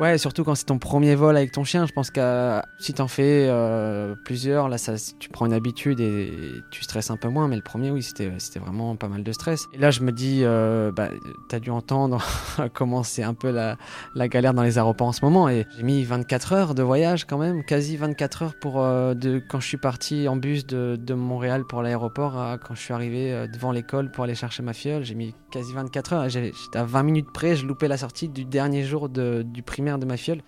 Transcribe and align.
Ouais, 0.00 0.16
surtout 0.16 0.44
quand 0.44 0.54
c'est 0.54 0.64
ton 0.64 0.78
premier 0.78 1.14
vol 1.14 1.36
avec 1.36 1.52
ton 1.52 1.62
chien, 1.62 1.84
je 1.84 1.92
pense 1.92 2.10
que 2.10 2.62
si 2.78 2.94
t'en 2.94 3.06
fais 3.06 3.48
euh, 3.50 4.14
plusieurs, 4.24 4.70
là, 4.70 4.78
ça, 4.78 4.94
tu 5.18 5.28
prends 5.28 5.44
une 5.44 5.52
habitude 5.52 6.00
et 6.00 6.32
tu 6.70 6.82
stresses 6.82 7.10
un 7.10 7.18
peu 7.18 7.28
moins. 7.28 7.48
Mais 7.48 7.56
le 7.56 7.60
premier, 7.60 7.90
oui, 7.90 8.02
c'était, 8.02 8.30
vraiment 8.60 8.96
pas 8.96 9.08
mal 9.08 9.22
de 9.22 9.32
stress. 9.32 9.66
Et 9.74 9.78
là, 9.78 9.90
je 9.90 10.00
me 10.00 10.10
dis, 10.10 10.40
euh, 10.42 10.90
bah, 10.90 11.10
t'as 11.50 11.58
dû 11.58 11.68
entendre 11.68 12.24
comment 12.72 13.02
c'est 13.02 13.22
un 13.22 13.34
peu 13.34 13.50
la, 13.50 13.76
la, 14.14 14.28
galère 14.28 14.54
dans 14.54 14.62
les 14.62 14.78
aéroports 14.78 15.08
en 15.08 15.12
ce 15.12 15.22
moment. 15.22 15.50
Et 15.50 15.66
j'ai 15.76 15.82
mis 15.82 16.02
24 16.02 16.54
heures 16.54 16.74
de 16.74 16.82
voyage 16.82 17.26
quand 17.26 17.36
même, 17.36 17.62
quasi 17.62 17.98
24 17.98 18.42
heures 18.42 18.54
pour 18.58 18.80
euh, 18.82 19.12
de, 19.12 19.38
quand 19.50 19.60
je 19.60 19.66
suis 19.66 19.76
parti 19.76 20.28
en 20.28 20.36
bus 20.36 20.66
de, 20.66 20.96
de 20.98 21.12
Montréal 21.12 21.64
pour 21.68 21.82
l'aéroport 21.82 22.38
à 22.38 22.56
quand 22.56 22.74
je 22.74 22.80
suis 22.80 22.94
arrivé 22.94 23.46
devant 23.52 23.70
l'école 23.70 24.10
pour 24.10 24.24
aller 24.24 24.34
chercher 24.34 24.62
ma 24.62 24.72
fiole. 24.72 25.04
J'ai 25.04 25.14
mis 25.14 25.34
quasi 25.50 25.74
24 25.74 26.12
heures. 26.14 26.28
J'étais 26.30 26.78
à 26.78 26.84
20 26.84 27.02
minutes 27.02 27.32
près, 27.34 27.54
je 27.54 27.66
loupais 27.66 27.88
la 27.88 27.98
sortie 27.98 28.30
du 28.30 28.46
dernier 28.46 28.82
jour 28.82 29.10
de, 29.10 29.42
du 29.42 29.62
primaire 29.62 29.89
de 29.98 30.06
ma 30.06 30.16
fiole. 30.16 30.42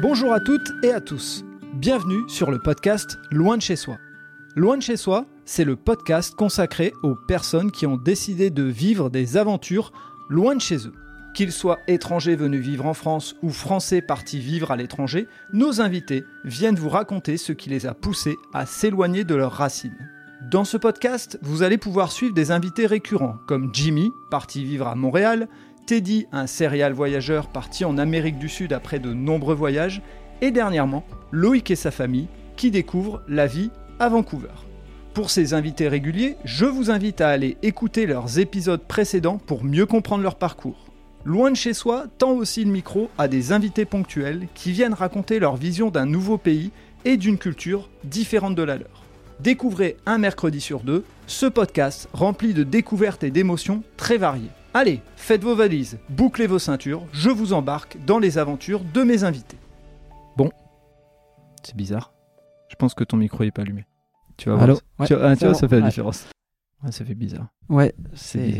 Bonjour 0.00 0.32
à 0.32 0.40
toutes 0.40 0.72
et 0.82 0.92
à 0.92 1.00
tous. 1.00 1.44
Bienvenue 1.74 2.22
sur 2.28 2.50
le 2.50 2.60
podcast 2.60 3.18
Loin 3.30 3.56
de 3.56 3.62
chez 3.62 3.76
soi. 3.76 3.98
Loin 4.54 4.76
de 4.76 4.82
chez 4.82 4.96
soi, 4.96 5.26
c'est 5.44 5.64
le 5.64 5.76
podcast 5.76 6.34
consacré 6.34 6.92
aux 7.02 7.14
personnes 7.14 7.70
qui 7.70 7.86
ont 7.86 7.96
décidé 7.96 8.50
de 8.50 8.62
vivre 8.62 9.10
des 9.10 9.36
aventures 9.36 9.92
loin 10.28 10.54
de 10.54 10.60
chez 10.60 10.86
eux. 10.86 10.92
Qu'ils 11.34 11.52
soient 11.52 11.78
étrangers 11.86 12.36
venus 12.36 12.60
vivre 12.60 12.86
en 12.86 12.94
France 12.94 13.36
ou 13.42 13.50
français 13.50 14.00
partis 14.00 14.40
vivre 14.40 14.70
à 14.70 14.76
l'étranger, 14.76 15.28
nos 15.52 15.80
invités 15.80 16.24
viennent 16.44 16.74
vous 16.74 16.88
raconter 16.88 17.36
ce 17.36 17.52
qui 17.52 17.68
les 17.68 17.86
a 17.86 17.94
poussés 17.94 18.36
à 18.52 18.66
s'éloigner 18.66 19.24
de 19.24 19.34
leurs 19.34 19.52
racines. 19.52 20.10
Dans 20.50 20.64
ce 20.64 20.78
podcast, 20.78 21.38
vous 21.42 21.62
allez 21.62 21.76
pouvoir 21.76 22.10
suivre 22.10 22.32
des 22.32 22.52
invités 22.52 22.86
récurrents 22.86 23.36
comme 23.46 23.68
Jimmy, 23.74 24.12
parti 24.30 24.64
vivre 24.64 24.86
à 24.86 24.94
Montréal, 24.94 25.46
Teddy, 25.84 26.26
un 26.32 26.46
serial 26.46 26.94
voyageur 26.94 27.48
parti 27.48 27.84
en 27.84 27.98
Amérique 27.98 28.38
du 28.38 28.48
Sud 28.48 28.72
après 28.72 28.98
de 28.98 29.12
nombreux 29.12 29.54
voyages, 29.54 30.00
et 30.40 30.50
dernièrement, 30.50 31.04
Loïc 31.32 31.70
et 31.70 31.76
sa 31.76 31.90
famille 31.90 32.28
qui 32.56 32.70
découvrent 32.70 33.20
la 33.28 33.46
vie 33.46 33.70
à 33.98 34.08
Vancouver. 34.08 34.54
Pour 35.12 35.28
ces 35.28 35.52
invités 35.52 35.86
réguliers, 35.86 36.36
je 36.46 36.64
vous 36.64 36.90
invite 36.90 37.20
à 37.20 37.28
aller 37.28 37.58
écouter 37.60 38.06
leurs 38.06 38.38
épisodes 38.38 38.80
précédents 38.88 39.36
pour 39.36 39.64
mieux 39.64 39.84
comprendre 39.84 40.22
leur 40.22 40.36
parcours. 40.36 40.86
Loin 41.26 41.50
de 41.50 41.56
chez 41.56 41.74
soi 41.74 42.06
tend 42.16 42.32
aussi 42.32 42.64
le 42.64 42.70
micro 42.70 43.10
à 43.18 43.28
des 43.28 43.52
invités 43.52 43.84
ponctuels 43.84 44.48
qui 44.54 44.72
viennent 44.72 44.94
raconter 44.94 45.40
leur 45.40 45.56
vision 45.56 45.90
d'un 45.90 46.06
nouveau 46.06 46.38
pays 46.38 46.70
et 47.04 47.18
d'une 47.18 47.36
culture 47.36 47.90
différente 48.02 48.54
de 48.54 48.62
la 48.62 48.78
leur. 48.78 49.07
Découvrez 49.40 49.96
un 50.06 50.18
mercredi 50.18 50.60
sur 50.60 50.80
deux 50.80 51.04
ce 51.26 51.46
podcast 51.46 52.08
rempli 52.12 52.54
de 52.54 52.64
découvertes 52.64 53.22
et 53.22 53.30
d'émotions 53.30 53.82
très 53.96 54.16
variées. 54.18 54.50
Allez, 54.74 55.00
faites 55.16 55.42
vos 55.44 55.54
valises, 55.54 55.98
bouclez 56.08 56.46
vos 56.46 56.58
ceintures, 56.58 57.04
je 57.12 57.30
vous 57.30 57.52
embarque 57.52 57.96
dans 58.06 58.18
les 58.18 58.38
aventures 58.38 58.82
de 58.92 59.02
mes 59.02 59.24
invités. 59.24 59.56
Bon, 60.36 60.50
c'est 61.62 61.76
bizarre. 61.76 62.12
Je 62.68 62.76
pense 62.76 62.94
que 62.94 63.04
ton 63.04 63.16
micro 63.16 63.44
n'est 63.44 63.50
pas 63.50 63.62
allumé. 63.62 63.86
Tu 64.36 64.48
vas 64.50 64.56
voir. 64.56 64.68
Ouais, 64.98 65.06
tu, 65.06 65.14
ah, 65.14 65.36
tu 65.36 65.44
vois, 65.44 65.52
bon. 65.52 65.58
ça 65.58 65.68
fait 65.68 65.76
la 65.76 65.82
Ouais. 65.82 65.88
différence. 65.88 66.26
Ouais, 66.84 66.92
ça 66.92 67.04
fait 67.04 67.14
bizarre. 67.14 67.48
Ouais, 67.68 67.94
C'est. 68.14 68.58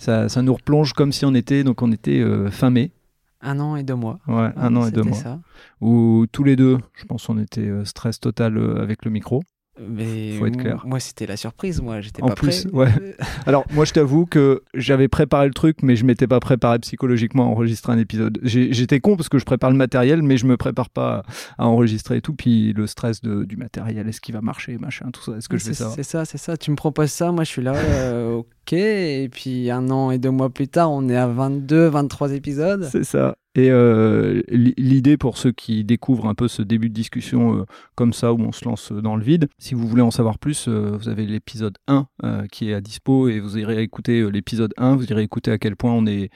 Ça, 0.00 0.28
ça 0.28 0.42
nous 0.42 0.54
replonge 0.54 0.92
comme 0.92 1.12
si 1.12 1.24
on 1.24 1.34
était, 1.34 1.64
donc 1.64 1.80
on 1.82 1.90
était 1.92 2.20
euh, 2.20 2.50
fin 2.50 2.68
mai, 2.70 2.92
un 3.40 3.58
an 3.58 3.76
et 3.76 3.82
deux 3.84 3.94
mois. 3.94 4.18
ouais, 4.28 4.50
un 4.56 4.76
an 4.76 4.86
et 4.86 4.90
deux 4.90 5.02
mois, 5.02 5.16
ça. 5.16 5.40
où 5.80 6.26
tous 6.30 6.44
les 6.44 6.56
deux, 6.56 6.78
je 6.94 7.04
pense, 7.04 7.28
on 7.28 7.38
était 7.38 7.60
euh, 7.62 7.84
stress 7.84 8.20
total 8.20 8.58
euh, 8.58 8.82
avec 8.82 9.04
le 9.04 9.10
micro. 9.10 9.42
Mais 9.80 10.32
Faut 10.38 10.46
être 10.46 10.54
m- 10.56 10.60
clair. 10.60 10.82
Moi, 10.86 11.00
c'était 11.00 11.26
la 11.26 11.36
surprise. 11.38 11.80
Moi, 11.80 12.02
j'étais 12.02 12.22
En 12.22 12.26
pas 12.28 12.34
plus, 12.34 12.66
prêt. 12.66 12.72
ouais. 12.74 12.88
Euh, 13.00 13.12
Alors, 13.46 13.64
moi, 13.72 13.84
je 13.86 13.92
t'avoue 13.92 14.26
que 14.26 14.62
j'avais 14.74 15.08
préparé 15.08 15.46
le 15.46 15.54
truc, 15.54 15.78
mais 15.82 15.96
je 15.96 16.04
m'étais 16.04 16.26
pas 16.26 16.40
préparé 16.40 16.78
psychologiquement 16.80 17.44
à 17.44 17.46
enregistrer 17.46 17.92
un 17.92 17.98
épisode. 17.98 18.38
J'ai- 18.42 18.72
J'étais 18.74 19.00
con 19.00 19.16
parce 19.16 19.30
que 19.30 19.38
je 19.38 19.44
prépare 19.46 19.70
le 19.70 19.76
matériel, 19.76 20.22
mais 20.22 20.36
je 20.36 20.46
me 20.46 20.58
prépare 20.58 20.90
pas 20.90 21.22
à 21.56 21.66
enregistrer 21.66 22.18
et 22.18 22.20
tout. 22.20 22.34
Puis 22.34 22.74
le 22.74 22.86
stress 22.86 23.22
de- 23.22 23.44
du 23.44 23.56
matériel, 23.56 24.06
est-ce 24.08 24.20
qu'il 24.20 24.34
va 24.34 24.42
marcher, 24.42 24.76
machin, 24.76 25.10
tout 25.10 25.22
ça, 25.22 25.38
est-ce 25.38 25.48
que 25.48 25.56
je 25.56 25.64
vais 25.64 25.70
c'est 25.70 25.78
savoir? 25.78 25.96
c'est 25.96 26.02
ça, 26.02 26.24
c'est 26.26 26.38
ça. 26.38 26.56
Tu 26.58 26.70
me 26.70 26.76
proposes 26.76 27.10
ça, 27.10 27.32
moi 27.32 27.44
je 27.44 27.48
suis 27.48 27.62
là, 27.62 27.74
euh. 27.74 28.42
Et 28.70 29.28
puis 29.30 29.70
un 29.70 29.90
an 29.90 30.10
et 30.10 30.18
deux 30.18 30.30
mois 30.30 30.50
plus 30.50 30.68
tard, 30.68 30.90
on 30.90 31.08
est 31.08 31.16
à 31.16 31.26
22, 31.26 31.88
23 31.88 32.32
épisodes. 32.32 32.88
C'est 32.90 33.04
ça. 33.04 33.36
Et 33.54 33.70
euh, 33.70 34.42
l'idée 34.48 35.18
pour 35.18 35.36
ceux 35.36 35.52
qui 35.52 35.84
découvrent 35.84 36.26
un 36.26 36.34
peu 36.34 36.48
ce 36.48 36.62
début 36.62 36.88
de 36.88 36.94
discussion 36.94 37.58
euh, 37.58 37.64
comme 37.94 38.14
ça, 38.14 38.32
où 38.32 38.40
on 38.40 38.52
se 38.52 38.64
lance 38.64 38.92
dans 38.92 39.14
le 39.14 39.22
vide, 39.22 39.48
si 39.58 39.74
vous 39.74 39.86
voulez 39.86 40.00
en 40.00 40.10
savoir 40.10 40.38
plus, 40.38 40.68
euh, 40.68 40.96
vous 40.96 41.10
avez 41.10 41.26
l'épisode 41.26 41.76
1 41.86 42.06
euh, 42.24 42.46
qui 42.50 42.70
est 42.70 42.74
à 42.74 42.80
dispo 42.80 43.28
et 43.28 43.40
vous 43.40 43.58
irez 43.58 43.82
écouter 43.82 44.20
euh, 44.20 44.28
l'épisode 44.28 44.72
1, 44.78 44.96
vous 44.96 45.04
irez 45.04 45.22
écouter 45.22 45.50
à 45.50 45.58
quel 45.58 45.76
point 45.76 45.92
on 45.92 46.06
est 46.06 46.30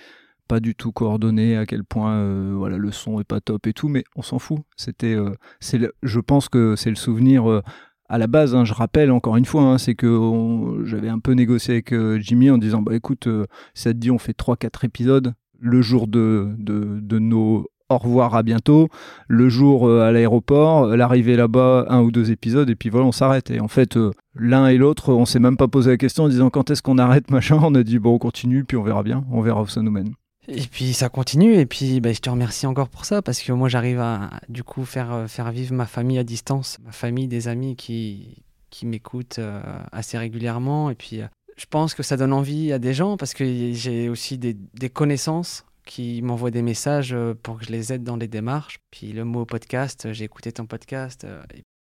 pas 0.47 0.61
du 0.61 0.75
tout 0.75 0.93
coordonné, 0.93 1.57
à 1.57 1.65
quel 1.65 1.85
point 1.85 2.17
euh, 2.17 2.53
voilà 2.55 2.77
le 2.77 2.93
son 2.93 3.19
est 3.19 3.25
pas 3.25 3.41
top 3.41 3.67
et 3.67 3.73
tout, 3.73 3.89
mais 3.89 4.05
on 4.15 4.23
s'en 4.23 4.39
fout. 4.39 4.59
C'était, 4.77 5.15
euh, 5.15 5.35
c'est, 5.59 5.81
je 6.03 6.21
pense 6.21 6.49
que 6.51 6.77
c'est 6.77 6.91
le 6.91 6.97
souvenir. 6.97 7.63
À 8.09 8.19
la 8.19 8.27
base, 8.27 8.55
hein, 8.55 8.65
je 8.65 8.75
rappelle 8.75 9.11
encore 9.11 9.37
une 9.37 9.45
fois, 9.45 9.63
hein, 9.63 9.79
c'est 9.79 9.95
que 9.95 10.83
j'avais 10.85 11.09
un 11.09 11.19
peu 11.19 11.33
négocié 11.33 11.75
avec 11.75 11.93
euh, 11.93 12.19
Jimmy 12.21 12.51
en 12.51 12.59
disant 12.59 12.83
bah 12.83 12.95
écoute, 12.95 13.27
euh, 13.27 13.47
ça 13.75 13.93
te 13.93 13.99
dit, 13.99 14.11
on 14.11 14.19
fait 14.19 14.37
3-4 14.37 14.85
épisodes 14.85 15.35
le 15.59 15.83
jour 15.83 16.07
de, 16.07 16.55
de, 16.59 17.19
nos 17.19 17.67
au 17.89 17.99
revoir 17.99 18.35
à 18.35 18.43
bientôt, 18.43 18.89
le 19.29 19.49
jour 19.49 19.89
euh, 19.89 20.01
à 20.03 20.13
l'aéroport, 20.13 20.97
l'arrivée 20.97 21.37
là-bas, 21.37 21.87
un 21.89 22.03
ou 22.03 22.11
deux 22.11 22.31
épisodes, 22.31 22.69
et 22.69 22.75
puis 22.75 22.91
voilà, 22.91 23.07
on 23.07 23.13
s'arrête. 23.13 23.51
Et 23.51 23.61
en 23.61 23.69
fait, 23.69 23.99
l'un 24.35 24.67
et 24.67 24.77
l'autre, 24.77 25.13
on 25.13 25.25
s'est 25.25 25.39
même 25.39 25.57
pas 25.57 25.69
posé 25.69 25.91
la 25.91 25.97
question 25.97 26.25
en 26.25 26.29
disant 26.29 26.51
quand 26.51 26.71
est-ce 26.71 26.83
qu'on 26.83 26.99
arrête, 26.99 27.31
machin. 27.31 27.59
On 27.63 27.75
a 27.75 27.83
dit 27.83 27.99
bon, 27.99 28.15
on 28.15 28.19
continue, 28.19 28.65
puis 28.65 28.77
on 28.77 28.83
verra 28.83 29.03
bien, 29.03 29.25
on 29.31 29.41
verra 29.41 29.63
où 29.63 29.67
ça 29.67 29.83
nous 29.83 29.93
mène. 29.93 30.13
Et 30.49 30.67
puis 30.67 30.93
ça 30.95 31.09
continue. 31.09 31.55
Et 31.55 31.67
puis 31.67 32.01
bah, 32.01 32.13
je 32.13 32.21
te 32.21 32.31
remercie 32.31 32.67
encore 32.67 32.89
pour 32.89 33.05
ça 33.05 33.23
parce 33.23 33.41
que 33.41 33.53
moi 33.53 33.69
j'arrive 33.69 34.01
à 34.01 34.31
du 34.49 34.63
coup 34.63 34.85
faire, 34.85 35.13
euh, 35.13 35.27
faire 35.27 35.51
vivre 35.51 35.75
ma 35.75 35.87
famille 35.87 36.19
à 36.19 36.25
distance, 36.25 36.79
ma 36.85 36.93
famille, 36.93 37.29
des 37.29 37.49
amis 37.49 37.77
qui, 37.77 38.43
qui 38.71 38.87
m'écoutent 38.87 39.39
euh, 39.39 39.61
assez 39.93 40.19
régulièrement. 40.19 40.91
Et 40.91 40.95
puis 40.95 41.23
euh, 41.23 41.27
je 41.57 41.67
pense 41.67 41.95
que 41.95 42.03
ça 42.03 42.17
donne 42.17 42.33
envie 42.33 42.73
à 42.73 42.79
des 42.79 42.95
gens 42.95 43.17
parce 43.17 43.35
que 43.35 43.73
j'ai 43.73 44.09
aussi 44.09 44.39
des, 44.39 44.55
des 44.75 44.91
connaissances 44.91 45.65
qui 45.85 46.21
m'envoient 46.21 46.51
des 46.51 46.63
messages 46.63 47.17
pour 47.43 47.59
que 47.59 47.65
je 47.65 47.71
les 47.71 47.93
aide 47.93 48.03
dans 48.03 48.17
les 48.17 48.27
démarches. 48.27 48.79
Puis 48.91 49.13
le 49.13 49.25
mot 49.25 49.45
podcast, 49.45 50.13
j'ai 50.13 50.25
écouté 50.25 50.51
ton 50.51 50.67
podcast. 50.67 51.25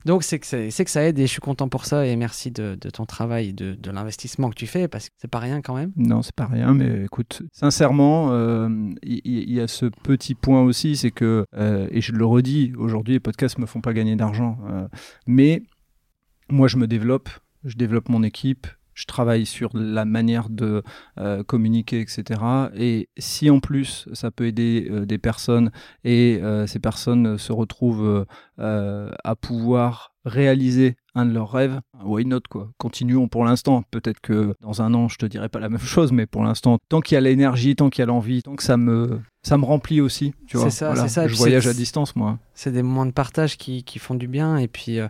Et- 0.06 0.08
donc 0.08 0.24
c'est 0.24 0.40
que, 0.40 0.84
que 0.84 0.90
ça 0.90 1.04
aide 1.04 1.18
et 1.20 1.24
je 1.24 1.32
suis 1.32 1.42
content 1.42 1.68
pour 1.68 1.86
ça 1.86 2.06
et 2.06 2.16
merci 2.16 2.52
de, 2.52 2.76
ton 2.76 3.06
travail, 3.06 3.54
de, 3.54 3.74
de 3.74 3.92
l'investissement 3.92 4.50
que 4.50 4.56
tu 4.56 4.68
fais 4.68 4.88
parce 4.88 5.10
que 5.10 5.16
c'est 5.18 5.30
pas 5.30 5.40
rien 5.40 5.62
quand 5.62 5.76
même. 5.76 5.92
Non, 5.96 6.22
c'est 6.22 6.36
pas 6.36 6.46
rien, 6.46 6.74
mais 6.74 7.04
écoute, 7.06 7.42
sincèrement, 7.52 8.32
euh, 8.32 8.70
il 9.04 9.52
y, 9.52 9.60
a 9.60 9.68
ce 9.68 9.86
petit 9.86 10.36
point 10.36 10.62
aussi, 10.62 10.96
c'est 10.96 11.12
que, 11.12 11.46
euh, 11.56 11.88
et 11.92 12.02
je 12.02 12.12
le 12.12 12.26
redis, 12.26 12.74
aujourd'hui, 12.78 13.16
les 13.16 13.20
podcasts 13.20 13.58
me 13.58 13.66
font 13.66 13.82
pas 13.82 13.94
gagner 13.94 14.16
d'argent, 14.16 14.58
euh, 14.70 14.88
mais 15.28 15.64
moi, 16.50 16.68
je 16.68 16.78
me 16.78 16.88
développe, 16.88 17.30
je 17.64 17.76
développe 17.76 18.10
mon 18.10 18.24
équipe, 18.24 18.68
je 18.96 19.06
travaille 19.06 19.46
sur 19.46 19.70
la 19.74 20.06
manière 20.06 20.50
de 20.50 20.82
euh, 21.20 21.44
communiquer, 21.44 22.00
etc. 22.00 22.42
Et 22.76 23.10
si 23.18 23.50
en 23.50 23.60
plus 23.60 24.08
ça 24.14 24.32
peut 24.32 24.48
aider 24.48 24.88
euh, 24.90 25.06
des 25.06 25.18
personnes 25.18 25.70
et 26.04 26.40
euh, 26.42 26.66
ces 26.66 26.80
personnes 26.80 27.38
se 27.38 27.52
retrouvent 27.52 28.26
à 28.58 29.36
pouvoir 29.36 30.14
réaliser 30.24 30.96
un 31.14 31.26
de 31.26 31.34
leurs 31.34 31.52
rêves, 31.52 31.80
why 32.04 32.26
not 32.26 32.42
quoi? 32.50 32.72
Continuons 32.78 33.28
pour 33.28 33.46
l'instant. 33.46 33.84
Peut-être 33.92 34.20
que 34.22 34.56
dans 34.62 34.82
un 34.82 34.94
an 34.94 35.08
je 35.08 35.18
te 35.18 35.26
dirai 35.26 35.50
pas 35.50 35.60
la 35.60 35.70
même 35.76 35.80
chose, 35.80 36.12
mais 36.12 36.26
pour 36.26 36.44
l'instant, 36.44 36.80
tant 36.90 37.02
qu'il 37.02 37.16
y 37.16 37.18
a 37.18 37.22
l'énergie, 37.22 37.76
tant 37.76 37.90
qu'il 37.90 38.02
y 38.02 38.04
a 38.04 38.08
l'envie, 38.08 38.42
tant 38.42 38.56
que 38.56 38.64
ça 38.64 38.78
me 38.78 39.20
ça 39.46 39.60
me 39.60 39.66
remplit 39.66 40.02
aussi, 40.02 40.34
tu 40.48 40.58
vois? 40.58 40.72
C'est 40.72 40.78
ça, 40.78 40.96
c'est 40.96 41.08
ça. 41.08 41.28
Je 41.28 41.36
voyage 41.36 41.68
à 41.68 41.74
distance 41.74 42.16
moi. 42.16 42.40
c'est 42.56 42.72
des 42.72 42.82
moments 42.82 43.06
de 43.06 43.12
partage 43.12 43.58
qui, 43.58 43.84
qui 43.84 44.00
font 44.00 44.16
du 44.16 44.28
bien. 44.28 44.58
Et 44.58 44.68
puis, 44.68 45.00
euh, 45.00 45.08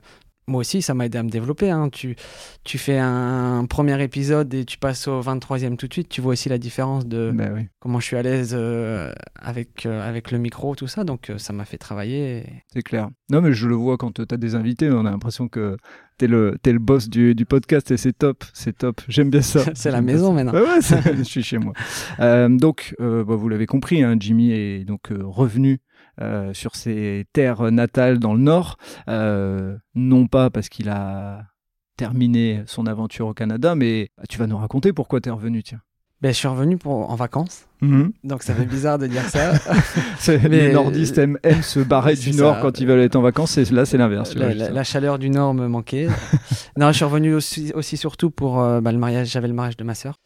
moi 0.47 0.59
aussi, 0.61 0.81
ça 0.81 0.93
m'a 0.93 1.05
aidé 1.07 1.17
à 1.17 1.23
me 1.23 1.29
développer. 1.29 1.69
hein. 1.71 1.89
Tu, 1.89 2.15
tu 2.63 2.77
fais 2.77 2.97
un, 2.99 3.65
premier 3.67 4.01
épisode 4.03 4.53
et 4.53 4.63
tu 4.65 4.77
passes 4.77 5.07
au 5.07 5.19
23e 5.21 5.75
tout 5.75 5.87
de 5.87 5.93
suite. 5.93 6.07
Tu 6.09 6.21
vois 6.21 6.33
aussi 6.33 6.49
la 6.49 6.57
différence 6.59 7.05
de 7.07 7.31
Ben 7.33 7.51
oui. 7.55 7.61
comment 7.79 7.99
je 7.99 8.05
suis 8.05 8.15
à 8.15 8.21
l'aise 8.21 8.51
euh, 8.53 9.11
avec, 9.35 9.85
euh, 9.85 10.07
avec 10.07 10.31
le 10.31 10.37
micro, 10.37 10.75
tout 10.75 10.87
ça. 10.87 11.03
Donc, 11.03 11.29
euh, 11.29 11.37
ça 11.39 11.51
m'a 11.53 11.65
fait 11.65 11.77
travailler. 11.77 12.37
et- 12.37 12.45
C'est 12.73 12.83
clair. 12.83 13.09
Non, 13.31 13.41
mais 13.41 13.53
je 13.53 13.67
le 13.67 13.75
vois 13.75 13.97
quand 13.97 14.11
tu 14.13 14.21
as 14.29 14.37
des 14.37 14.53
invités, 14.55 14.89
on 14.91 15.05
a 15.05 15.11
l'impression 15.11 15.47
que 15.47 15.77
tu 16.19 16.25
es 16.25 16.27
le, 16.27 16.57
t'es 16.61 16.71
le 16.73 16.79
boss 16.79 17.09
du, 17.09 17.33
du 17.33 17.45
podcast 17.45 17.89
et 17.91 17.97
c'est 17.97 18.13
top, 18.13 18.43
c'est 18.53 18.77
top. 18.77 19.01
J'aime 19.07 19.29
bien 19.31 19.41
ça. 19.41 19.61
C'est 19.73 19.91
la 19.91 20.01
maison 20.01 20.27
ça. 20.37 20.43
maintenant. 20.43 20.53
Ouais, 20.61 20.79
je 21.17 21.23
suis 21.23 21.41
chez 21.43 21.57
moi. 21.57 21.73
Euh, 22.19 22.49
donc, 22.49 22.93
euh, 23.01 23.23
bah, 23.23 23.35
vous 23.35 23.49
l'avez 23.49 23.65
compris, 23.65 24.03
hein, 24.03 24.15
Jimmy 24.19 24.51
est 24.51 24.85
donc 24.85 25.11
euh, 25.11 25.17
revenu 25.23 25.79
euh, 26.21 26.53
sur 26.53 26.75
ses 26.75 27.25
terres 27.33 27.71
natales 27.71 28.19
dans 28.19 28.33
le 28.33 28.41
Nord, 28.41 28.77
euh, 29.07 29.77
non 29.95 30.27
pas 30.27 30.49
parce 30.49 30.69
qu'il 30.69 30.89
a 30.89 31.43
terminé 31.97 32.63
son 32.67 32.87
aventure 32.87 33.27
au 33.27 33.33
Canada, 33.33 33.75
mais 33.75 34.09
bah, 34.17 34.23
tu 34.29 34.37
vas 34.37 34.47
nous 34.47 34.57
raconter 34.57 34.93
pourquoi 34.93 35.21
tu 35.21 35.29
es 35.29 35.31
revenu, 35.31 35.63
tiens. 35.63 35.81
Ben, 36.21 36.29
je 36.31 36.37
suis 36.37 36.47
revenu 36.47 36.77
pour, 36.77 37.11
en 37.11 37.15
vacances. 37.15 37.67
Donc, 38.23 38.41
ça 38.41 38.55
fait 38.55 38.65
bizarre 38.65 38.97
de 38.97 39.05
dire 39.05 39.21
ça. 39.23 39.51
Mais- 40.27 40.49
Les 40.49 40.73
nordistes 40.73 41.17
aiment, 41.17 41.37
aiment 41.43 41.61
se 41.61 41.79
barrer 41.81 42.15
du 42.15 42.31
Nord 42.31 42.61
quand 42.61 42.79
ils 42.79 42.87
veulent 42.87 43.01
être 43.01 43.15
en 43.15 43.21
vacances, 43.21 43.57
et 43.57 43.65
là 43.65 43.85
c'est 43.85 43.97
l'inverse. 43.97 44.33
la, 44.33 44.83
chaleur 44.83 45.19
du 45.19 45.29
Nord 45.29 45.53
me 45.53 45.67
manquait. 45.67 46.07
non, 46.77 46.87
je 46.87 46.93
suis 46.93 47.05
revenu 47.05 47.35
aussi, 47.35 47.71
aussi 47.75 47.97
surtout 47.97 48.31
pour 48.31 48.59
euh, 48.61 48.81
bah, 48.81 48.91
le 48.91 48.97
mariage. 48.97 49.27
J'avais 49.27 49.47
le 49.47 49.53
mariage 49.53 49.77
de 49.77 49.83
ma 49.83 49.93
sœur. 49.93 50.19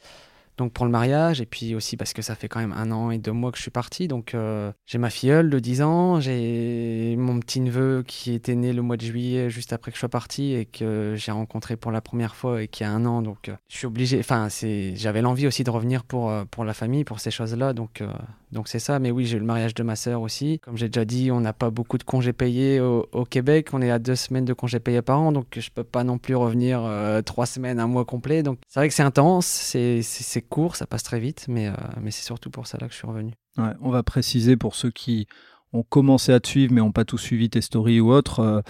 Donc 0.60 0.74
pour 0.74 0.86
le 0.86 0.92
mariage, 0.92 1.40
et 1.40 1.46
puis 1.46 1.74
aussi 1.74 1.96
parce 1.96 2.12
que 2.12 2.22
ça 2.22 2.36
fait 2.36 2.50
quand 2.50 2.60
même 2.60 2.74
un 2.74 2.92
an 2.92 3.12
et 3.12 3.18
deux 3.18 3.32
mois 3.32 3.50
que 3.50 3.58
je 3.58 3.62
suis 3.62 3.72
parti. 3.72 4.10
Donc 4.10 4.36
euh, 4.36 4.74
j'ai 4.86 4.98
ma 4.98 5.10
filleule 5.10 5.50
de 5.50 5.58
10 5.58 5.82
ans, 5.82 6.20
j'ai 6.20 7.16
mon 7.18 7.40
petit 7.40 7.62
neveu 7.62 8.04
qui 8.06 8.34
était 8.34 8.56
né 8.56 8.74
le 8.74 8.82
mois 8.82 8.98
de 8.98 9.02
juillet 9.02 9.50
juste 9.50 9.72
après 9.72 9.92
que 9.92 9.96
je 9.96 10.00
sois 10.00 10.10
parti 10.10 10.54
et 10.54 10.66
que 10.66 11.14
j'ai 11.16 11.32
rencontré 11.32 11.78
pour 11.78 11.94
la 11.94 12.02
première 12.02 12.36
fois 12.36 12.62
et 12.62 12.68
qui 12.68 12.84
a 12.84 12.92
un 12.92 13.06
an. 13.06 13.22
Donc 13.22 13.48
euh, 13.48 13.56
je 13.70 13.78
suis 13.78 13.88
obligé, 13.88 14.20
enfin 14.20 14.50
j'avais 14.96 15.22
l'envie 15.22 15.48
aussi 15.48 15.64
de 15.64 15.70
revenir 15.70 16.04
euh, 16.14 16.44
pour 16.52 16.66
la 16.66 16.74
famille, 16.74 17.06
pour 17.06 17.22
ces 17.22 17.32
choses-là. 17.32 17.72
Donc 17.72 18.04
donc 18.52 18.68
c'est 18.68 18.80
ça. 18.80 19.00
Mais 19.00 19.12
oui, 19.12 19.26
j'ai 19.26 19.38
eu 19.38 19.40
le 19.40 19.46
mariage 19.46 19.74
de 19.74 19.84
ma 19.84 19.96
sœur 19.96 20.22
aussi. 20.22 20.60
Comme 20.60 20.78
j'ai 20.78 20.90
déjà 20.90 21.06
dit, 21.06 21.32
on 21.32 21.42
n'a 21.42 21.54
pas 21.54 21.70
beaucoup 21.70 21.98
de 21.98 22.04
congés 22.04 22.34
payés 22.34 22.80
au, 22.80 23.26
Québec. 23.26 23.70
On 23.74 23.82
est 23.82 23.92
à 23.92 24.00
deux 24.00 24.16
semaines 24.16 24.46
de 24.46 24.54
congés 24.54 24.80
payés 24.80 25.02
par 25.02 25.20
an, 25.20 25.32
donc 25.32 25.48
je 25.58 25.70
peux 25.70 25.84
pas 25.84 26.04
non 26.04 26.18
plus 26.18 26.36
revenir 26.36 26.82
trois 27.26 27.46
semaines, 27.46 27.80
un 27.80 27.88
mois 27.88 28.06
complet. 28.06 28.44
Donc 28.44 28.60
c'est 28.68 28.80
vrai 28.80 28.88
que 28.88 28.94
c'est 28.94 29.04
intense, 29.04 29.46
c'est 29.46 30.42
court, 30.50 30.76
ça 30.76 30.88
passe 30.88 31.04
très 31.04 31.20
vite, 31.20 31.46
mais, 31.48 31.68
euh, 31.68 31.74
mais 32.02 32.12
c'est 32.12 32.24
surtout 32.24 32.50
pour 32.50 32.68
ça 32.68 32.78
là 32.80 32.88
que 32.88 32.94
je 32.94 32.98
suis 32.98 33.08
revenu. 33.08 33.34
on 33.58 33.90
va 33.90 34.04
préciser 34.04 34.58
pour 34.58 34.76
ceux 34.76 34.92
qui 34.92 35.28
ont 35.74 35.84
commencé 35.84 36.32
à 36.32 36.40
te 36.40 36.48
suivre 36.48 36.74
mais 36.74 36.82
n'ont 36.82 36.92
pas 36.92 37.06
tout 37.06 37.18
suivi 37.18 37.50
tes 37.50 37.62
stories 37.62 38.00
ou 38.00 38.12
autres. 38.12 38.40
Euh, 38.40 38.62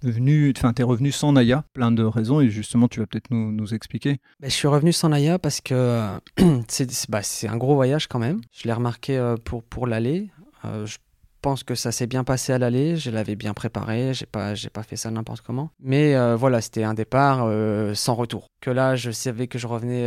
tu 0.00 0.82
es 0.82 0.82
revenu 0.82 1.12
sans 1.12 1.32
Naya, 1.32 1.64
plein 1.72 1.92
de 1.92 2.02
raisons, 2.02 2.40
et 2.40 2.48
justement, 2.48 2.88
tu 2.88 3.00
vas 3.00 3.06
peut-être 3.06 3.30
nous, 3.30 3.52
nous, 3.52 3.74
expliquer. 3.74 4.18
Ben, 4.40 4.50
je 4.50 4.54
suis 4.54 4.68
revenu 4.68 4.92
sans 4.92 5.08
Naya 5.08 5.38
parce 5.38 5.60
que 5.60 6.08
bah, 7.08 7.22
c'est 7.22 7.48
un 7.48 7.56
gros 7.56 7.74
voyage 7.74 8.06
quand 8.06 8.18
même. 8.18 8.40
Je 8.52 8.64
l'ai 8.64 8.72
remarqué 8.72 9.16
euh, 9.16 9.36
pour, 9.36 9.62
pour 9.62 9.86
l'aller. 9.86 10.30
je 10.64 10.96
pense 11.42 11.64
que 11.64 11.74
ça 11.74 11.92
s'est 11.92 12.06
bien 12.06 12.24
passé 12.24 12.52
à 12.52 12.58
l'aller, 12.58 12.96
je 12.96 13.10
l'avais 13.10 13.36
bien 13.36 13.54
préparé, 13.54 14.12
j'ai 14.12 14.26
pas, 14.26 14.52
pas 14.72 14.82
fait 14.82 14.96
ça 14.96 15.10
n'importe 15.10 15.40
comment. 15.40 15.70
Mais 15.80 16.14
voilà, 16.36 16.60
c'était 16.60 16.84
un 16.84 16.94
départ 16.94 17.48
sans 17.94 18.14
retour. 18.14 18.46
Que 18.60 18.70
là, 18.70 18.96
je 18.96 19.10
savais 19.10 19.46
que 19.46 19.58
je 19.58 19.66
revenais 19.66 20.06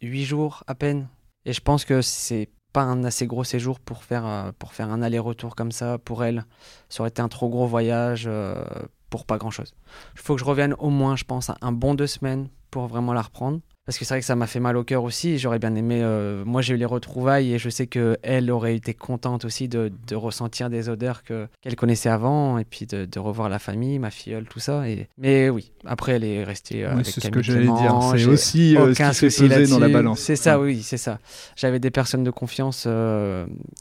8 0.00 0.24
jours 0.24 0.64
à 0.66 0.74
peine. 0.74 1.08
Et 1.44 1.52
je 1.52 1.60
pense 1.60 1.84
que 1.84 2.02
c'est 2.02 2.48
pas 2.72 2.82
un 2.82 3.04
assez 3.04 3.26
gros 3.26 3.44
séjour 3.44 3.80
pour 3.80 4.04
faire, 4.04 4.26
euh, 4.26 4.52
pour 4.58 4.74
faire 4.74 4.90
un 4.90 5.02
aller-retour 5.02 5.54
comme 5.54 5.72
ça 5.72 5.98
pour 5.98 6.24
elle. 6.24 6.44
Ça 6.88 7.02
aurait 7.02 7.10
été 7.10 7.22
un 7.22 7.28
trop 7.28 7.48
gros 7.48 7.66
voyage 7.66 8.24
euh, 8.26 8.62
pour 9.10 9.24
pas 9.24 9.38
grand-chose. 9.38 9.74
Il 10.14 10.20
faut 10.20 10.34
que 10.34 10.40
je 10.40 10.44
revienne 10.44 10.74
au 10.78 10.90
moins, 10.90 11.16
je 11.16 11.24
pense, 11.24 11.50
un 11.60 11.72
bon 11.72 11.94
deux 11.94 12.06
semaines 12.06 12.48
pour 12.70 12.86
vraiment 12.86 13.12
la 13.12 13.22
reprendre. 13.22 13.60
Parce 13.88 13.96
que 13.96 14.04
c'est 14.04 14.12
vrai 14.12 14.20
que 14.20 14.26
ça 14.26 14.36
m'a 14.36 14.46
fait 14.46 14.60
mal 14.60 14.76
au 14.76 14.84
cœur 14.84 15.02
aussi. 15.02 15.38
J'aurais 15.38 15.58
bien 15.58 15.74
aimé. 15.74 16.00
Euh, 16.02 16.44
moi, 16.44 16.60
j'ai 16.60 16.74
eu 16.74 16.76
les 16.76 16.84
retrouvailles 16.84 17.54
et 17.54 17.58
je 17.58 17.70
sais 17.70 17.86
qu'elle 17.86 18.50
aurait 18.50 18.76
été 18.76 18.92
contente 18.92 19.46
aussi 19.46 19.66
de, 19.66 19.90
de 20.06 20.14
ressentir 20.14 20.68
des 20.68 20.90
odeurs 20.90 21.22
qu'elle 21.22 21.74
connaissait 21.74 22.10
avant 22.10 22.58
et 22.58 22.66
puis 22.66 22.84
de, 22.84 23.06
de, 23.06 23.18
revoir 23.18 23.48
la 23.48 23.58
famille, 23.58 23.98
ma 23.98 24.10
filleule, 24.10 24.44
tout 24.44 24.60
ça. 24.60 24.86
Et... 24.86 25.08
Mais 25.16 25.48
oui, 25.48 25.72
après, 25.86 26.12
elle 26.12 26.24
est 26.24 26.44
restée 26.44 26.84
euh, 26.84 26.92
avec 26.92 27.06
C'est 27.06 27.22
ce 27.22 27.28
que 27.28 27.40
j'allais 27.40 27.64
dire. 27.64 27.98
C'est 28.14 28.26
aussi 28.26 28.76
euh, 28.76 28.92
aucun 28.92 29.14
ce 29.14 29.24
qui 29.24 29.30
souci 29.32 29.70
dans 29.70 29.78
la 29.78 29.88
balance. 29.88 30.20
C'est 30.20 30.36
ça, 30.36 30.60
oui, 30.60 30.82
c'est 30.82 30.98
ça. 30.98 31.18
J'avais 31.56 31.78
des 31.78 31.90
personnes 31.90 32.24
de 32.24 32.30
confiance, 32.30 32.86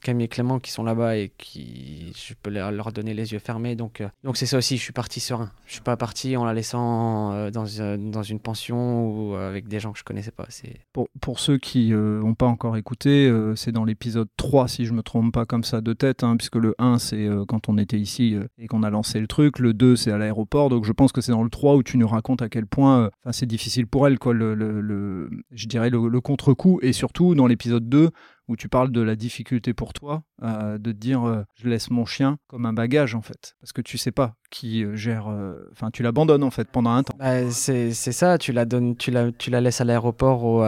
Camille 0.03 0.24
et 0.24 0.30
Clément, 0.30 0.60
qui 0.60 0.71
sont 0.71 0.86
là-bas 0.86 1.18
et 1.18 1.33
qui 1.38 2.13
je 2.15 2.33
peux 2.42 2.50
leur 2.50 2.94
donner 2.94 3.13
les 3.13 3.33
yeux 3.33 3.39
fermés. 3.39 3.75
Donc, 3.75 4.01
donc 4.24 4.38
c'est 4.38 4.45
ça 4.45 4.57
aussi. 4.57 4.77
Je 4.77 4.83
suis 4.83 4.94
parti 4.94 5.19
serein. 5.19 5.51
Je 5.65 5.74
suis 5.74 5.81
pas 5.81 5.98
parti 5.98 6.38
en 6.38 6.45
la 6.45 6.53
laissant 6.53 7.50
dans, 7.51 7.65
dans 7.98 8.24
une 8.24 8.39
pension 8.39 9.06
ou 9.10 9.36
avec 9.36 9.68
des 9.68 9.81
gens 9.81 9.97
je 9.98 10.04
connaissais 10.04 10.32
pas. 10.32 10.48
Pour, 10.94 11.10
pour 11.20 11.40
ceux 11.40 11.58
qui 11.58 11.90
n'ont 11.90 12.30
euh, 12.30 12.36
pas 12.36 12.46
encore 12.46 12.78
écouté, 12.78 13.28
euh, 13.28 13.56
c'est 13.56 13.72
dans 13.72 13.84
l'épisode 13.84 14.28
3, 14.38 14.68
si 14.68 14.86
je 14.86 14.94
me 14.94 15.02
trompe 15.02 15.34
pas 15.34 15.46
comme 15.46 15.64
ça 15.64 15.82
de 15.82 15.94
tête, 15.94 16.24
hein, 16.24 16.38
puisque 16.38 16.56
le 16.56 16.76
1, 16.78 17.00
c'est 17.00 17.26
euh, 17.28 17.46
quand 17.46 17.70
on 17.70 17.78
était 17.78 18.00
ici 18.00 18.38
et 18.58 18.68
qu'on 18.68 18.84
a 18.84 18.90
lancé 18.90 19.20
le 19.20 19.28
truc, 19.28 19.60
le 19.60 19.74
2, 19.74 19.96
c'est 19.96 20.12
à 20.12 20.18
l'aéroport, 20.18 20.70
donc 20.70 20.86
je 20.86 20.92
pense 20.92 21.12
que 21.12 21.22
c'est 21.22 21.32
dans 21.32 21.44
le 21.44 21.50
3 21.50 21.76
où 21.76 21.84
tu 21.84 21.98
nous 21.98 22.08
racontes 22.08 22.42
à 22.42 22.50
quel 22.50 22.66
point 22.66 23.10
c'est 23.32 23.46
difficile 23.46 23.88
pour 23.88 24.08
elle, 24.08 24.20
quoi, 24.20 24.34
le, 24.34 25.30
je 25.52 25.68
dirais 25.68 25.90
le, 25.90 26.08
le 26.08 26.22
contre-coup, 26.22 26.80
et 26.82 26.94
surtout 26.94 27.36
dans 27.36 27.48
l'épisode 27.48 27.90
2, 27.90 28.12
où 28.48 28.56
tu 28.56 28.70
parles 28.70 28.92
de 28.92 29.02
la 29.02 29.16
difficulté 29.16 29.74
pour 29.74 29.94
toi 29.94 30.24
euh, 30.44 30.78
de 30.78 30.92
te 30.92 30.98
dire 30.98 31.26
euh, 31.26 31.44
je 31.56 31.68
laisse 31.68 31.90
mon 31.90 32.06
chien 32.06 32.38
comme 32.48 32.66
un 32.66 32.74
bagage 32.74 33.16
en 33.16 33.22
fait. 33.22 33.56
Parce 33.60 33.74
que 33.74 33.82
tu 33.82 33.98
sais 33.98 34.12
pas 34.12 34.36
qui 34.50 34.84
euh, 34.84 34.96
gère 34.96 35.28
enfin 35.72 35.92
tu 35.92 36.04
l'abandonnes 36.04 36.44
en 36.44 36.52
fait 36.52 36.70
pendant 36.70 36.92
un 36.92 37.04
temps. 37.04 37.18
Bah, 37.18 37.50
c'est 37.52 37.92
ça 37.92 38.38
tu 38.38 38.52
la 38.52 38.66
tu 38.66 39.12
la 39.12 39.62
laisses 39.62 39.82
à 39.82 39.84
l'aéroport 39.84 40.44
au, 40.44 40.64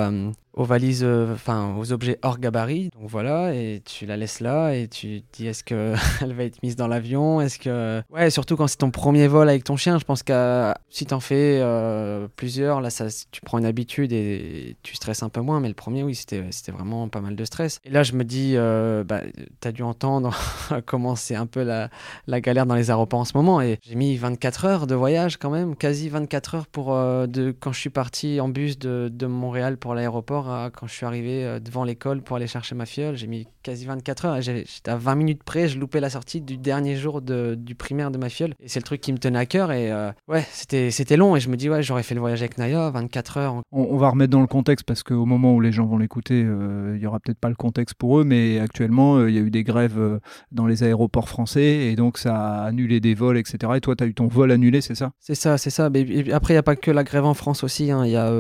aux 0.60 0.66
valises, 0.66 1.04
euh, 1.06 1.34
enfin 1.34 1.74
aux 1.78 1.94
objets 1.94 2.20
hors 2.22 2.38
gabarit. 2.38 2.90
Donc 3.00 3.10
voilà, 3.10 3.56
et 3.56 3.82
tu 3.86 4.06
la 4.06 4.18
laisses 4.18 4.42
là 4.42 4.74
et 4.74 4.90
tu 4.90 5.22
te 5.22 5.38
dis 5.38 5.48
est-ce 5.48 5.64
qu'elle 5.64 5.96
va 6.36 6.44
être 6.44 6.62
mise 6.62 6.76
dans 6.76 6.88
l'avion? 6.88 7.40
Est-ce 7.40 7.58
que. 7.58 8.02
Ouais, 8.10 8.30
surtout 8.30 8.58
quand 8.58 8.68
c'est 8.68 8.78
ton 8.78 8.92
premier 8.92 9.28
vol 9.28 9.48
avec 9.48 9.64
ton 9.64 9.78
chien, 9.78 9.98
je 9.98 10.04
pense 10.04 10.22
que 10.22 10.74
si 10.90 11.06
t'en 11.06 11.22
fais 11.22 11.60
euh, 11.62 12.28
plusieurs, 12.36 12.82
là 12.82 12.90
ça, 12.90 13.06
tu 13.32 13.40
prends 13.40 13.58
une 13.58 13.66
habitude 13.66 14.12
et 14.12 14.76
tu 14.84 14.96
stresses 14.96 15.24
un 15.24 15.30
peu 15.30 15.40
moins. 15.40 15.62
Mais 15.62 15.70
le 15.70 15.74
premier, 15.74 16.04
oui, 16.04 16.14
c'était 16.14 16.44
vraiment 16.72 17.08
pas 17.08 17.22
mal 17.22 17.38
de 17.38 17.46
stress. 17.46 17.80
Et 17.86 17.90
là, 17.90 18.04
je 18.04 18.12
me 18.14 18.26
dis, 18.26 18.56
euh, 18.56 19.06
bah, 19.06 19.22
t'as 19.62 19.72
dû 19.72 19.84
entendre 19.84 20.38
comment 20.86 21.16
c'est 21.16 21.36
un 21.36 21.46
peu 21.46 21.64
la, 21.64 21.90
la, 22.28 22.42
galère 22.42 22.66
dans 22.66 22.76
les 22.76 22.92
aéroports 22.92 23.22
en 23.22 23.26
ce 23.26 23.38
moment. 23.38 23.62
Et 23.62 23.80
j'ai 23.82 23.96
mis 23.96 24.18
24 24.18 24.66
heures 24.66 24.88
de 24.88 24.96
voyage 24.96 25.38
quand 25.38 25.52
même, 25.52 25.78
quasi 25.78 26.10
24 26.10 26.56
heures 26.56 26.68
pour, 26.68 26.94
de, 26.94 27.56
quand 27.58 27.72
je 27.72 27.80
suis 27.80 27.90
parti 27.90 28.42
en 28.42 28.50
bus 28.50 28.78
de, 28.78 29.10
de 29.10 29.26
Montréal 29.26 29.78
pour 29.78 29.96
l'aéroport 29.96 30.49
quand 30.74 30.88
je 30.88 30.94
suis 30.94 31.06
arrivé 31.06 31.44
euh, 31.44 31.60
devant 31.60 31.84
l'école 31.84 32.22
pour 32.22 32.36
aller 32.36 32.48
chercher 32.48 32.76
ma 32.76 32.86
filleule. 32.86 33.16
J'ai 33.16 33.28
mis 33.28 33.48
quasi 33.64 33.86
24 33.86 34.26
heures. 34.26 34.42
J'étais 34.42 34.90
à 34.90 34.98
20 34.98 35.16
minutes 35.16 35.44
près, 35.44 35.68
je 35.68 35.80
loupais 35.80 36.00
la 36.00 36.10
sortie 36.10 36.42
du 36.42 36.58
dernier 36.58 36.96
jour 36.96 37.22
de, 37.22 37.56
du 37.56 37.76
primaire 37.76 38.12
de 38.12 38.18
ma 38.18 38.30
filleule. 38.30 38.54
Et 38.60 38.68
c'est 38.68 38.80
le 38.80 38.84
truc 38.84 39.02
qui 39.02 39.14
me 39.14 39.18
tenait 39.18 39.40
à 39.40 39.46
cœur. 39.46 39.72
Et 39.72 39.92
euh, 39.92 40.12
ouais, 40.28 40.46
c'était 40.52 41.18
long. 41.18 41.36
Et 41.36 41.40
je 41.40 41.50
me 41.50 41.58
dis, 41.58 41.70
ouais, 41.70 41.84
j'aurais 41.84 42.04
fait 42.04 42.16
le 42.16 42.22
voyage 42.22 42.42
avec 42.42 42.58
Naya, 42.58 42.90
24 42.90 43.38
heures. 43.38 43.56
On, 43.72 43.98
va 43.98 44.10
remettre 44.10 44.32
dans 44.32 44.42
le 44.42 44.48
contexte 44.48 44.86
parce 44.86 45.04
qu'au 45.04 45.26
moment 45.26 45.54
où 45.54 45.62
les 45.62 45.72
gens 45.72 45.86
vont 45.86 45.98
l'écouter, 45.98 46.44
euh, 46.46 46.94
il 46.96 47.02
y 47.02 47.06
aura 47.06 47.20
peut-être 47.20 47.40
pas 47.40 47.50
le 47.50 47.56
contexte 47.56 47.96
pour 47.96 48.20
eux, 48.20 48.24
mais 48.24 48.60
actuellement, 48.60 49.26
il 49.26 49.34
y 49.34 49.38
a 49.38 49.42
eu 49.42 49.52
des 49.52 49.64
grèves 49.64 50.20
dans 50.52 50.66
les 50.66 50.84
aéroports 50.84 51.28
français 51.28 51.88
et 51.88 51.96
donc 51.96 52.18
ça 52.18 52.36
a 52.36 52.64
annulé 52.66 53.00
des 53.00 53.14
vols, 53.14 53.38
etc. 53.38 53.74
Et 53.76 53.82
toi, 53.82 53.96
tu 53.96 54.04
as 54.04 54.08
eu 54.08 54.14
ton 54.14 54.28
vol 54.28 54.52
annulé, 54.52 54.82
c'est 54.82 54.96
ça? 54.96 55.12
C'est 55.20 55.36
ça, 55.36 55.58
c'est 55.58 55.70
ça. 55.70 55.90
Mais 55.90 56.32
après, 56.32 56.54
il 56.54 56.56
n'y 56.56 56.60
a 56.60 56.64
pas 56.64 56.76
que 56.76 56.92
la 56.92 57.04
grève 57.04 57.26
en 57.26 57.34
France 57.34 57.64
aussi. 57.64 57.92
Hein. 57.92 58.06
Il 58.06 58.12
y 58.12 58.16
a 58.16 58.32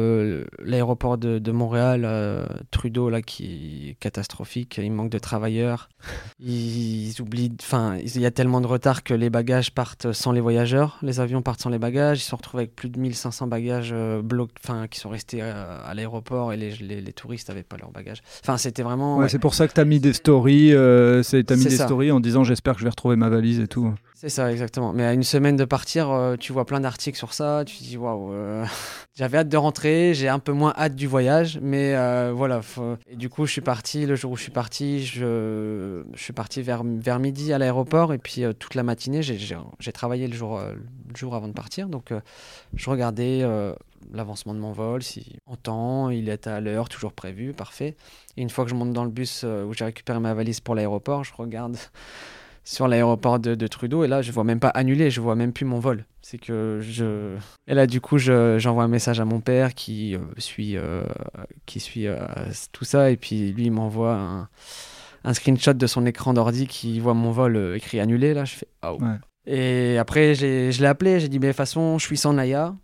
l'aéroport 0.63 1.17
de, 1.17 1.39
de 1.39 1.51
Montréal 1.51 1.88
euh, 1.97 2.45
Trudeau 2.71 3.09
là 3.09 3.21
qui 3.21 3.89
est 3.89 3.93
catastrophique, 3.95 4.79
il 4.81 4.91
manque 4.91 5.09
de 5.09 5.19
travailleurs. 5.19 5.89
Ils, 6.39 7.13
oublient, 7.19 7.51
enfin, 7.61 7.97
il 7.97 8.21
y 8.21 8.25
a 8.25 8.31
tellement 8.31 8.61
de 8.61 8.67
retard 8.67 9.03
que 9.03 9.13
les 9.13 9.29
bagages 9.29 9.71
partent 9.71 10.13
sans 10.13 10.31
les 10.31 10.39
voyageurs, 10.39 10.97
les 11.01 11.19
avions 11.19 11.41
partent 11.41 11.61
sans 11.61 11.69
les 11.69 11.79
bagages. 11.79 12.21
Ils 12.21 12.25
se 12.25 12.33
retrouvent 12.33 12.61
avec 12.61 12.73
plus 12.73 12.89
de 12.89 12.97
1500 12.97 13.47
bagages 13.47 13.91
euh, 13.91 14.21
enfin, 14.63 14.87
qui 14.87 14.99
sont 14.99 15.09
restés 15.09 15.39
euh, 15.41 15.77
à 15.85 15.93
l'aéroport 15.93 16.53
et 16.53 16.57
les, 16.57 16.71
les, 16.77 17.13
touristes 17.13 17.49
n'avaient 17.49 17.63
pas 17.63 17.75
leurs 17.75 17.91
bagages. 17.91 18.21
Enfin, 18.41 18.57
c'était 18.57 18.83
vraiment. 18.83 19.27
C'est 19.27 19.39
pour 19.39 19.53
ça 19.53 19.67
que 19.67 19.73
tu 19.73 19.81
as 19.81 19.85
mis 19.85 19.99
des 19.99 20.13
stories, 20.13 20.73
euh, 20.73 21.21
as 21.21 21.55
mis 21.55 21.65
des 21.65 21.77
stories 21.77 22.11
en 22.11 22.21
disant 22.21 22.45
j'espère 22.45 22.73
que 22.73 22.79
je 22.79 22.85
vais 22.85 22.89
retrouver 22.89 23.17
ma 23.17 23.29
valise 23.29 23.59
et 23.59 23.67
tout. 23.67 23.93
C'est 24.21 24.27
ça, 24.27 24.51
exactement. 24.51 24.91
Mais 24.91 25.05
à 25.05 25.13
une 25.13 25.23
semaine 25.23 25.55
de 25.55 25.63
partir, 25.63 26.11
euh, 26.11 26.35
tu 26.35 26.51
vois 26.51 26.65
plein 26.65 26.81
d'articles 26.81 27.17
sur 27.17 27.31
ça. 27.31 27.63
Tu 27.65 27.77
te 27.77 27.83
dis, 27.83 27.95
waouh, 27.95 28.33
euh, 28.33 28.65
j'avais 29.15 29.37
hâte 29.37 29.47
de 29.47 29.55
rentrer, 29.55 30.13
j'ai 30.13 30.27
un 30.27 30.39
peu 30.39 30.51
moins 30.51 30.73
hâte 30.77 30.93
du 30.93 31.07
voyage. 31.07 31.57
Mais 31.61 31.95
euh, 31.95 32.33
voilà. 32.35 32.59
Et 33.09 33.15
du 33.15 33.29
coup, 33.29 33.45
je 33.45 33.53
suis 33.53 33.61
parti, 33.61 34.05
le 34.05 34.17
jour 34.17 34.33
où 34.33 34.35
je 34.35 34.41
suis 34.41 34.51
parti, 34.51 35.05
je, 35.05 36.03
suis 36.15 36.33
parti 36.33 36.61
vers, 36.61 36.83
vers 36.83 37.17
midi 37.19 37.53
à 37.53 37.57
l'aéroport. 37.59 38.11
Et 38.11 38.17
puis 38.17 38.43
toute 38.59 38.75
la 38.75 38.83
matinée, 38.83 39.21
j'ai 39.21 39.91
travaillé 39.93 40.27
le 40.27 40.35
jour, 40.35 40.59
le 40.59 41.15
jour 41.15 41.33
avant 41.33 41.47
de 41.47 41.53
partir. 41.53 41.87
Donc 41.87 42.11
je 42.73 42.89
regardais 42.89 43.45
l'avancement 44.11 44.53
de 44.53 44.59
mon 44.59 44.73
vol, 44.73 45.01
si 45.01 45.37
en 45.45 45.55
temps, 45.55 46.09
il 46.09 46.27
est 46.27 46.45
à 46.45 46.59
l'heure, 46.59 46.89
toujours 46.89 47.13
prévu, 47.13 47.53
parfait. 47.53 47.95
Et 48.35 48.41
une 48.41 48.49
fois 48.49 48.65
que 48.65 48.69
je 48.69 48.75
monte 48.75 48.91
dans 48.91 49.05
le 49.05 49.11
bus 49.11 49.45
où 49.45 49.73
j'ai 49.73 49.85
récupéré 49.85 50.19
ma 50.19 50.33
valise 50.33 50.59
pour 50.59 50.75
l'aéroport, 50.75 51.23
je 51.23 51.31
regarde 51.37 51.77
sur 52.69 52.87
l'aéroport 52.87 53.39
de, 53.39 53.67
Trudeau. 53.67 54.03
Et 54.03 54.07
là 54.07 54.21
je 54.21 54.31
vois 54.31 54.43
même 54.43 54.59
pas 54.59 54.69
annulé, 54.69 55.09
je 55.09 55.21
vois 55.21 55.35
même 55.35 55.53
plus 55.53 55.65
mon 55.65 55.79
vol. 55.79 56.05
C'est 56.21 56.37
que 56.37 56.79
je 56.81 57.35
et 57.67 57.73
là 57.73 57.87
du 57.87 57.99
coup 57.99 58.19
j'envoie 58.19 58.83
un 58.83 58.87
message 58.87 59.19
à 59.19 59.25
mon 59.25 59.39
père 59.39 59.73
qui 59.73 60.15
euh, 60.15 60.19
suit 60.37 60.77
euh, 60.77 61.03
qui 61.65 61.79
suit 61.79 62.07
euh, 62.07 62.19
tout 62.71 62.85
ça. 62.85 63.09
Et 63.09 63.17
puis 63.17 63.51
lui 63.53 63.65
il 63.65 63.71
m'envoie 63.71 64.13
un, 64.13 64.49
un, 65.23 65.33
screenshot 65.33 65.73
de 65.73 65.87
son 65.87 66.05
écran 66.05 66.33
d'ordi 66.33 66.67
qui 66.67 66.99
voit 66.99 67.15
mon 67.15 67.31
vol 67.31 67.73
écrit 67.75 67.99
annulé 67.99 68.35
là 68.35 68.45
je 68.45 68.53
fais 68.53 68.67
oh. 68.85 68.99
Et 69.47 69.97
après 69.97 70.35
je 70.35 70.79
l'ai 70.79 70.87
appelé, 70.87 71.19
j'ai 71.19 71.27
dit 71.27 71.39
mais 71.39 71.47
de 71.47 71.51
toute 71.53 71.57
façon 71.57 71.97
je 71.97 72.05
suis 72.05 72.17
sans 72.17 72.33
Naya, 72.33 72.75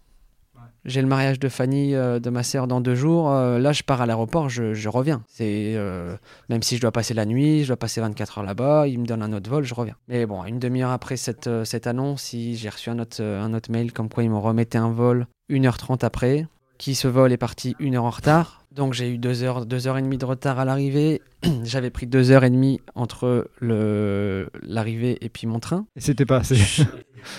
j'ai 0.86 1.02
le 1.02 1.08
mariage 1.08 1.40
de 1.40 1.50
Fanny, 1.50 1.96
euh, 1.96 2.20
de 2.20 2.30
ma 2.30 2.44
sœur, 2.44 2.68
dans 2.68 2.80
deux 2.80 2.96
jours. 2.96 3.32
Euh, 3.32 3.58
là, 3.58 3.72
je 3.72 3.84
pars 3.84 4.02
à 4.02 4.06
l'aéroport, 4.06 4.50
je, 4.50 4.88
reviens. 4.88 5.24
C'est 5.28 5.74
euh, 5.76 6.16
même 6.50 6.62
si 6.62 6.76
je 6.78 6.82
dois 6.82 6.92
passer 6.92 7.14
la 7.14 7.26
nuit, 7.26 7.64
je 7.64 7.68
dois 7.68 7.78
passer 7.78 8.02
24 8.02 8.38
heures 8.38 8.44
là-bas, 8.46 8.88
il 8.88 9.00
me 9.00 9.06
donne 9.06 9.24
un 9.24 9.34
autre 9.34 9.50
vol, 9.50 9.64
je 9.64 9.74
reviens. 9.74 9.96
Mais 10.08 10.26
bon, 10.26 10.44
une 10.46 10.60
demi-heure 10.60 10.92
après 10.92 11.18
cette, 11.18 11.50
cette 11.64 11.88
annonce, 11.88 12.32
j'ai 12.34 12.70
reçu 12.70 12.90
un 12.90 13.00
autre, 13.00 13.24
un 13.24 13.54
autre 13.54 13.72
mail 13.72 13.92
comme 13.92 14.10
quoi 14.10 14.24
ils 14.24 14.30
me 14.30 14.38
remettaient 14.38 14.78
un 14.78 14.92
vol 14.92 15.26
1h30 15.50 16.06
après, 16.06 16.48
qui 16.78 16.94
ce 16.94 17.08
vol 17.08 17.32
est 17.32 17.38
parti 17.38 17.76
une 17.80 17.96
heure 17.96 18.06
en 18.06 18.12
retard. 18.12 18.66
Donc 18.72 18.94
j'ai 18.94 19.10
eu 19.10 19.18
deux 19.18 19.42
heures, 19.42 19.66
deux 19.66 19.88
heures 19.88 19.98
et 19.98 20.02
demie 20.02 20.18
de 20.18 20.26
retard 20.26 20.60
à 20.60 20.66
l'arrivée. 20.66 21.22
J'avais 21.64 21.90
pris 21.90 22.06
deux 22.06 22.32
heures 22.32 22.44
et 22.44 22.50
demie 22.50 22.82
entre 22.94 23.50
l'arrivée 23.62 25.18
et 25.22 25.30
puis 25.30 25.48
mon 25.48 25.60
train. 25.60 25.88
Et 25.96 26.02
c'était 26.02 26.26
pas 26.26 26.38
assez. 26.38 26.84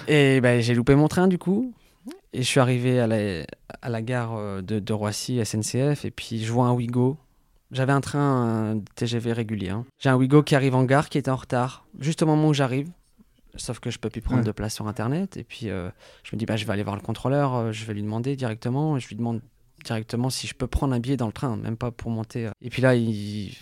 et 0.08 0.40
ben, 0.40 0.60
j'ai 0.60 0.74
loupé 0.74 0.94
mon 0.94 1.08
train 1.08 1.28
du 1.28 1.38
coup. 1.38 1.72
Et 2.36 2.42
je 2.42 2.46
suis 2.46 2.60
arrivé 2.60 3.00
à 3.00 3.06
la, 3.06 3.44
à 3.80 3.88
la 3.88 4.02
gare 4.02 4.34
euh, 4.36 4.60
de, 4.60 4.78
de 4.78 4.92
Roissy, 4.92 5.40
SNCF, 5.44 6.04
et 6.04 6.10
puis 6.10 6.44
je 6.44 6.52
vois 6.52 6.66
un 6.66 6.72
Ouigo. 6.72 7.16
J'avais 7.72 7.92
un 7.92 8.00
train 8.02 8.74
un 8.74 8.80
TGV 8.94 9.32
régulier. 9.32 9.70
hein. 9.70 9.86
J'ai 9.98 10.10
un 10.10 10.16
Ouigo 10.16 10.42
qui 10.42 10.54
arrive 10.54 10.74
en 10.74 10.84
gare, 10.84 11.08
qui 11.08 11.16
était 11.18 11.30
en 11.30 11.36
retard, 11.36 11.86
juste 11.98 12.22
au 12.22 12.26
moment 12.26 12.48
où 12.48 12.54
j'arrive. 12.54 12.88
Sauf 13.56 13.80
que 13.80 13.90
je 13.90 13.98
peux 13.98 14.10
plus 14.10 14.20
prendre 14.20 14.40
Ouais. 14.40 14.46
de 14.46 14.52
place 14.52 14.74
sur 14.74 14.86
Internet. 14.86 15.38
Et 15.38 15.44
puis 15.44 15.70
euh, 15.70 15.88
je 16.24 16.36
me 16.36 16.38
dis, 16.38 16.44
bah, 16.44 16.56
je 16.56 16.66
vais 16.66 16.72
aller 16.74 16.82
voir 16.82 16.94
le 16.94 17.00
contrôleur, 17.00 17.54
euh, 17.54 17.72
je 17.72 17.86
vais 17.86 17.94
lui 17.94 18.02
demander 18.02 18.36
directement. 18.36 18.98
Je 18.98 19.08
lui 19.08 19.16
demande 19.16 19.40
directement 19.84 20.28
si 20.28 20.46
je 20.46 20.54
peux 20.54 20.66
prendre 20.66 20.92
un 20.94 21.00
billet 21.00 21.16
dans 21.16 21.26
le 21.26 21.32
train, 21.32 21.56
même 21.56 21.78
pas 21.78 21.90
pour 21.90 22.10
monter. 22.10 22.50
Et 22.60 22.68
puis 22.68 22.82
là, 22.82 22.94
il... 22.94 23.56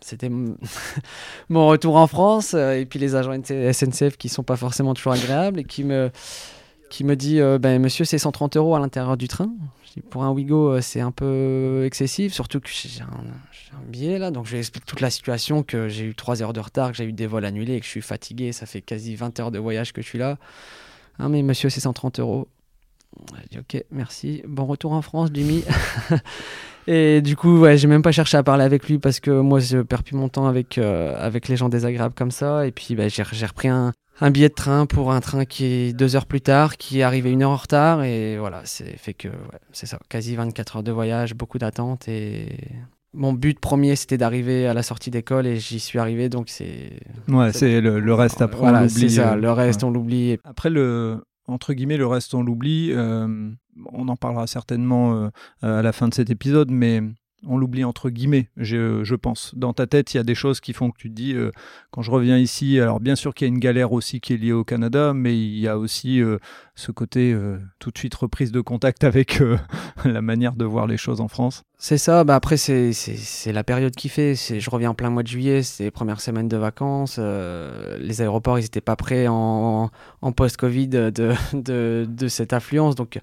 c'était 0.00 0.30
mon 1.48 1.66
retour 1.66 1.96
en 1.96 2.06
France. 2.06 2.54
et 2.54 2.86
puis 2.88 3.00
les 3.00 3.16
agents 3.16 3.32
SNCF 3.42 4.16
qui 4.16 4.28
sont 4.28 4.44
pas 4.44 4.56
forcément 4.56 4.94
toujours 4.94 5.12
agréables 5.14 5.58
et 5.60 5.64
qui 5.64 5.82
me, 5.82 6.10
qui 6.94 7.02
me 7.02 7.16
dit, 7.16 7.40
euh, 7.40 7.58
ben, 7.58 7.82
monsieur, 7.82 8.04
c'est 8.04 8.18
130 8.18 8.56
euros 8.56 8.76
à 8.76 8.78
l'intérieur 8.78 9.16
du 9.16 9.26
train. 9.26 9.50
Je 9.84 9.94
dis, 9.94 10.00
pour 10.00 10.22
un 10.22 10.30
Ouigo, 10.30 10.74
euh, 10.74 10.80
c'est 10.80 11.00
un 11.00 11.10
peu 11.10 11.82
excessif, 11.84 12.32
surtout 12.32 12.60
que 12.60 12.68
j'ai 12.68 13.02
un, 13.02 13.80
billet 13.88 14.20
là. 14.20 14.30
Donc 14.30 14.46
je 14.46 14.52
lui 14.52 14.58
explique 14.60 14.86
toute 14.86 15.00
la 15.00 15.10
situation, 15.10 15.64
que 15.64 15.88
j'ai 15.88 16.04
eu 16.04 16.14
3 16.14 16.42
heures 16.42 16.52
de 16.52 16.60
retard, 16.60 16.92
que 16.92 16.96
j'ai 16.96 17.04
eu 17.04 17.12
des 17.12 17.26
vols 17.26 17.46
annulés, 17.46 17.80
que 17.80 17.84
je 17.84 17.90
suis 17.90 18.00
fatigué. 18.00 18.52
Ça 18.52 18.64
fait 18.66 18.80
quasi 18.80 19.16
20 19.16 19.40
heures 19.40 19.50
de 19.50 19.58
voyage 19.58 19.92
que 19.92 20.02
je 20.02 20.06
suis 20.06 20.20
là. 20.20 20.38
Ah, 21.18 21.28
mais 21.28 21.42
monsieur, 21.42 21.68
c'est 21.68 21.80
130 21.80 22.20
euros. 22.20 22.46
Je 23.42 23.48
dis, 23.48 23.58
ok, 23.58 23.84
merci. 23.90 24.44
Bon 24.46 24.64
retour 24.64 24.92
en 24.92 25.02
France, 25.02 25.30
Jimmy. 25.34 25.64
Et 26.86 27.22
du 27.22 27.34
coup, 27.34 27.58
ouais, 27.58 27.76
j'ai 27.76 27.88
même 27.88 28.02
pas 28.02 28.12
cherché 28.12 28.36
à 28.36 28.44
parler 28.44 28.62
avec 28.62 28.88
lui 28.88 29.00
parce 29.00 29.18
que 29.18 29.32
moi, 29.32 29.58
je 29.58 29.78
perds 29.78 30.04
plus 30.04 30.14
mon 30.14 30.28
temps 30.28 30.46
avec, 30.46 30.78
euh, 30.78 31.16
avec 31.18 31.48
les 31.48 31.56
gens 31.56 31.68
désagréables 31.68 32.14
comme 32.14 32.30
ça. 32.30 32.68
Et 32.68 32.70
puis, 32.70 32.96
j'ai 32.96 33.24
j'ai 33.32 33.46
repris 33.46 33.66
un, 33.66 33.92
un 34.20 34.30
billet 34.30 34.48
de 34.48 34.54
train 34.54 34.86
pour 34.86 35.12
un 35.12 35.20
train 35.20 35.44
qui 35.44 35.64
est 35.64 35.92
deux 35.92 36.16
heures 36.16 36.26
plus 36.26 36.40
tard, 36.40 36.76
qui 36.76 37.00
est 37.00 37.02
arrivé 37.02 37.30
une 37.30 37.42
heure 37.42 37.50
en 37.50 37.56
retard. 37.56 38.02
Et 38.04 38.38
voilà, 38.38 38.62
c'est 38.64 38.96
fait 38.98 39.14
que, 39.14 39.28
ouais, 39.28 39.58
c'est 39.72 39.86
ça, 39.86 39.98
quasi 40.08 40.36
24 40.36 40.76
heures 40.76 40.82
de 40.82 40.92
voyage, 40.92 41.34
beaucoup 41.34 41.58
d'attente. 41.58 42.06
Et 42.08 42.48
mon 43.12 43.32
but 43.32 43.58
premier, 43.60 43.96
c'était 43.96 44.18
d'arriver 44.18 44.66
à 44.66 44.74
la 44.74 44.82
sortie 44.82 45.10
d'école 45.10 45.46
et 45.46 45.56
j'y 45.56 45.80
suis 45.80 45.98
arrivé. 45.98 46.28
Donc, 46.28 46.48
c'est. 46.48 47.00
Ouais, 47.28 47.52
c'est 47.52 47.80
le, 47.80 48.00
le 48.00 48.14
reste 48.14 48.40
après, 48.42 48.58
on 48.58 48.62
Voilà, 48.62 48.82
l'oublie, 48.82 49.10
c'est 49.10 49.16
ça. 49.20 49.32
euh, 49.32 49.36
Le 49.36 49.50
reste, 49.52 49.82
ouais. 49.82 49.88
on 49.88 49.92
l'oublie. 49.92 50.38
Après, 50.44 50.70
le, 50.70 51.22
entre 51.46 51.72
guillemets, 51.74 51.96
le 51.96 52.06
reste, 52.06 52.34
on 52.34 52.42
l'oublie. 52.42 52.90
euh, 52.92 53.50
on 53.92 54.06
en 54.06 54.14
parlera 54.16 54.46
certainement 54.46 55.14
euh, 55.16 55.28
à 55.62 55.82
la 55.82 55.90
fin 55.92 56.06
de 56.06 56.14
cet 56.14 56.30
épisode, 56.30 56.70
mais 56.70 57.02
on 57.46 57.56
l'oublie 57.56 57.84
entre 57.84 58.10
guillemets, 58.10 58.48
je, 58.56 59.14
pense. 59.14 59.54
Dans 59.54 59.72
ta 59.72 59.86
tête, 59.86 60.14
il 60.14 60.16
y 60.16 60.20
a 60.20 60.24
des 60.24 60.34
choses 60.34 60.60
qui 60.60 60.72
font 60.72 60.90
que 60.90 60.98
tu 60.98 61.08
te 61.08 61.14
dis, 61.14 61.34
euh, 61.34 61.50
quand 61.90 62.02
je 62.02 62.10
reviens 62.10 62.38
ici, 62.38 62.80
alors 62.80 63.00
bien 63.00 63.16
sûr 63.16 63.34
qu'il 63.34 63.46
y 63.46 63.50
a 63.50 63.52
une 63.52 63.60
galère 63.60 63.92
aussi 63.92 64.20
qui 64.20 64.34
est 64.34 64.36
liée 64.36 64.52
au 64.52 64.64
Canada, 64.64 65.12
mais 65.14 65.36
il 65.36 65.58
y 65.58 65.68
a 65.68 65.78
aussi 65.78 66.20
euh, 66.20 66.38
ce 66.74 66.90
côté 66.90 67.32
euh, 67.32 67.58
tout 67.78 67.90
de 67.90 67.98
suite 67.98 68.14
reprise 68.14 68.52
de 68.52 68.60
contact 68.60 69.04
avec 69.04 69.42
la 70.04 70.22
manière 70.22 70.54
de 70.54 70.64
voir 70.64 70.86
les 70.86 70.96
choses 70.96 71.20
en 71.20 71.28
France. 71.28 71.62
C'est 71.76 71.98
ça, 71.98 72.24
bah 72.24 72.34
après 72.34 72.56
c'est, 72.56 72.92
la 73.46 73.64
période 73.64 73.94
qui 73.94 74.08
fait. 74.08 74.34
Je 74.34 74.70
reviens 74.70 74.90
en 74.90 74.94
plein 74.94 75.10
mois 75.10 75.22
de 75.22 75.28
juillet, 75.28 75.62
c'est 75.62 75.84
les 75.84 75.90
premières 75.90 76.20
semaines 76.20 76.48
de 76.48 76.56
vacances. 76.56 77.18
les 77.18 78.22
aéroports, 78.22 78.58
ils 78.58 78.62
n'étaient 78.62 78.80
pas 78.80 78.96
prêts 78.96 79.26
en, 79.28 79.90
post-Covid 80.34 80.88
de, 80.88 81.12
de, 81.52 82.06
de 82.08 82.28
cette 82.28 82.52
affluence. 82.52 82.94
Donc 82.94 83.20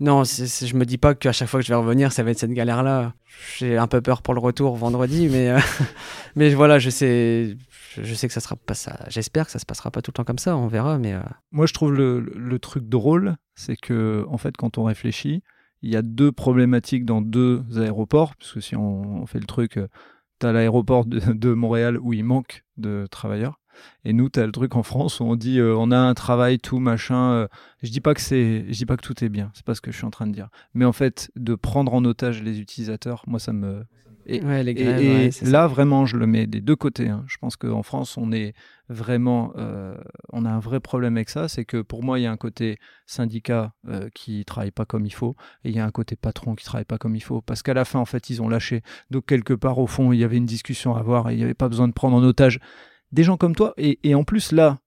non, 0.00 0.24
c'est, 0.24 0.46
c'est- 0.46 0.66
je 0.66 0.76
me 0.76 0.84
dis 0.84 0.98
pas 0.98 1.14
qu'à 1.14 1.32
chaque 1.32 1.48
fois 1.48 1.60
que 1.60 1.66
je 1.66 1.72
vais 1.72 1.78
revenir, 1.78 2.12
ça 2.12 2.22
va 2.22 2.30
être 2.32 2.38
cette 2.38 2.52
galère-là. 2.52 3.14
J'ai 3.58 3.78
un 3.78 3.86
peu 3.86 4.00
peur 4.00 4.22
pour 4.22 4.34
le 4.34 4.40
retour 4.40 4.76
vendredi, 4.76 5.28
mais, 5.28 5.50
euh, 5.50 5.58
mais 6.36 6.52
voilà, 6.54 6.78
je 6.78 6.90
sais, 6.90 7.56
je, 7.96 8.14
sais 8.14 8.26
que 8.26 8.34
ça 8.34 8.40
sera 8.40 8.56
pas 8.56 8.74
ça. 8.74 9.04
J'espère 9.08 9.46
que 9.46 9.52
ça 9.52 9.58
se 9.60 9.66
passera 9.66 9.90
pas 9.90 10.02
tout 10.02 10.10
le 10.10 10.14
temps 10.14 10.24
comme 10.24 10.38
ça, 10.38 10.56
on 10.56 10.66
verra. 10.66 10.98
Mais 10.98 11.14
euh, 11.14 11.20
Moi, 11.52 11.66
je 11.66 11.74
trouve 11.74 11.92
le, 11.92 12.58
truc 12.58 12.88
drôle, 12.88 13.36
c'est 13.54 13.76
que, 13.76 14.24
en 14.28 14.38
fait, 14.38 14.56
quand 14.56 14.78
on 14.78 14.84
réfléchit, 14.84 15.42
il 15.82 15.92
y 15.92 15.96
a 15.96 16.02
deux 16.02 16.32
problématiques 16.32 17.04
dans 17.04 17.20
deux 17.20 17.62
aéroports, 17.76 18.34
puisque 18.36 18.62
si 18.62 18.74
on, 18.74 19.26
fait 19.26 19.38
le 19.38 19.46
truc, 19.46 19.78
tu 20.40 20.46
as 20.46 20.52
l'aéroport 20.52 21.04
de 21.06 21.54
Montréal 21.54 21.98
où 21.98 22.12
il 22.12 22.24
manque 22.24 22.64
de 22.78 23.06
travailleurs, 23.10 23.60
et 24.04 24.12
nous, 24.12 24.28
tu 24.28 24.40
as 24.40 24.46
le 24.46 24.52
truc 24.52 24.76
en 24.76 24.82
France 24.82 25.20
où 25.20 25.24
on 25.24 25.36
dit 25.36 25.58
euh, 25.58 25.74
on 25.76 25.90
a 25.90 25.98
un 25.98 26.14
travail, 26.14 26.58
tout 26.58 26.78
machin. 26.78 27.32
euh. 27.32 27.48
je 27.82 27.90
dis 27.90 28.00
pas 28.00 28.14
que 28.14 28.20
c'est, 28.20 28.64
je 28.68 28.72
dis 28.76 28.86
pas 28.86 28.96
que 28.96 29.02
tout 29.02 29.24
est 29.24 29.28
bien, 29.28 29.50
c'est 29.54 29.64
pas 29.64 29.74
ce 29.74 29.80
que 29.80 29.90
je 29.92 29.96
suis 29.96 30.06
en 30.06 30.10
train 30.10 30.26
de 30.26 30.32
dire. 30.32 30.48
Mais 30.74 30.84
en 30.84 30.92
fait, 30.92 31.30
de 31.36 31.54
prendre 31.54 31.92
en 31.94 32.04
otage 32.04 32.42
les 32.42 32.60
utilisateurs, 32.60 33.22
moi, 33.26 33.38
ça 33.38 33.52
me. 33.52 33.84
Et, 34.26 34.42
ouais, 34.42 34.62
les 34.64 34.72
grèves, 34.72 35.02
et 35.02 35.08
ouais, 35.10 35.30
c'est 35.32 35.44
ça. 35.44 35.50
là, 35.50 35.66
vraiment, 35.66 36.06
je 36.06 36.16
le 36.16 36.26
mets 36.26 36.46
des 36.46 36.62
deux 36.62 36.76
côtés. 36.76 37.10
hein. 37.10 37.24
Je 37.26 37.36
pense 37.36 37.56
qu'en 37.56 37.82
France, 37.82 38.16
on 38.16 38.32
est 38.32 38.54
vraiment, 38.88 39.52
euh, 39.58 39.94
on 40.32 40.46
a 40.46 40.50
un 40.50 40.60
vrai 40.60 40.80
problème 40.80 41.16
avec 41.16 41.28
ça. 41.28 41.46
C'est 41.46 41.66
que 41.66 41.82
pour 41.82 42.02
moi, 42.02 42.18
il 42.18 42.22
y 42.22 42.26
a 42.26 42.32
un 42.32 42.38
côté 42.38 42.78
syndicat 43.04 43.74
qui 44.14 44.44
travaille 44.46 44.70
pas 44.70 44.86
comme 44.86 45.04
il 45.04 45.12
faut, 45.12 45.36
et 45.62 45.68
il 45.68 45.76
y 45.76 45.78
a 45.78 45.84
un 45.84 45.90
côté 45.90 46.16
patron 46.16 46.54
qui 46.54 46.64
travaille 46.64 46.86
pas 46.86 46.96
comme 46.96 47.16
il 47.16 47.22
faut. 47.22 47.42
Parce 47.42 47.62
qu'à 47.62 47.74
la 47.74 47.84
fin, 47.84 47.98
en 47.98 48.06
fait, 48.06 48.30
ils 48.30 48.40
ont 48.40 48.48
lâché. 48.48 48.82
Donc 49.10 49.26
quelque 49.26 49.52
part, 49.52 49.78
au 49.78 49.86
fond, 49.86 50.10
il 50.12 50.18
y 50.18 50.24
avait 50.24 50.38
une 50.38 50.46
discussion 50.46 50.94
à 50.96 51.00
avoir, 51.00 51.28
et 51.28 51.34
il 51.34 51.36
n'y 51.36 51.44
avait 51.44 51.52
pas 51.52 51.68
besoin 51.68 51.86
de 51.88 51.92
prendre 51.92 52.16
en 52.16 52.22
otage 52.22 52.60
des 53.14 53.22
gens 53.22 53.36
comme 53.38 53.54
toi. 53.54 53.72
Et, 53.78 53.98
et 54.02 54.14
en 54.14 54.24
plus, 54.24 54.52
là, 54.52 54.78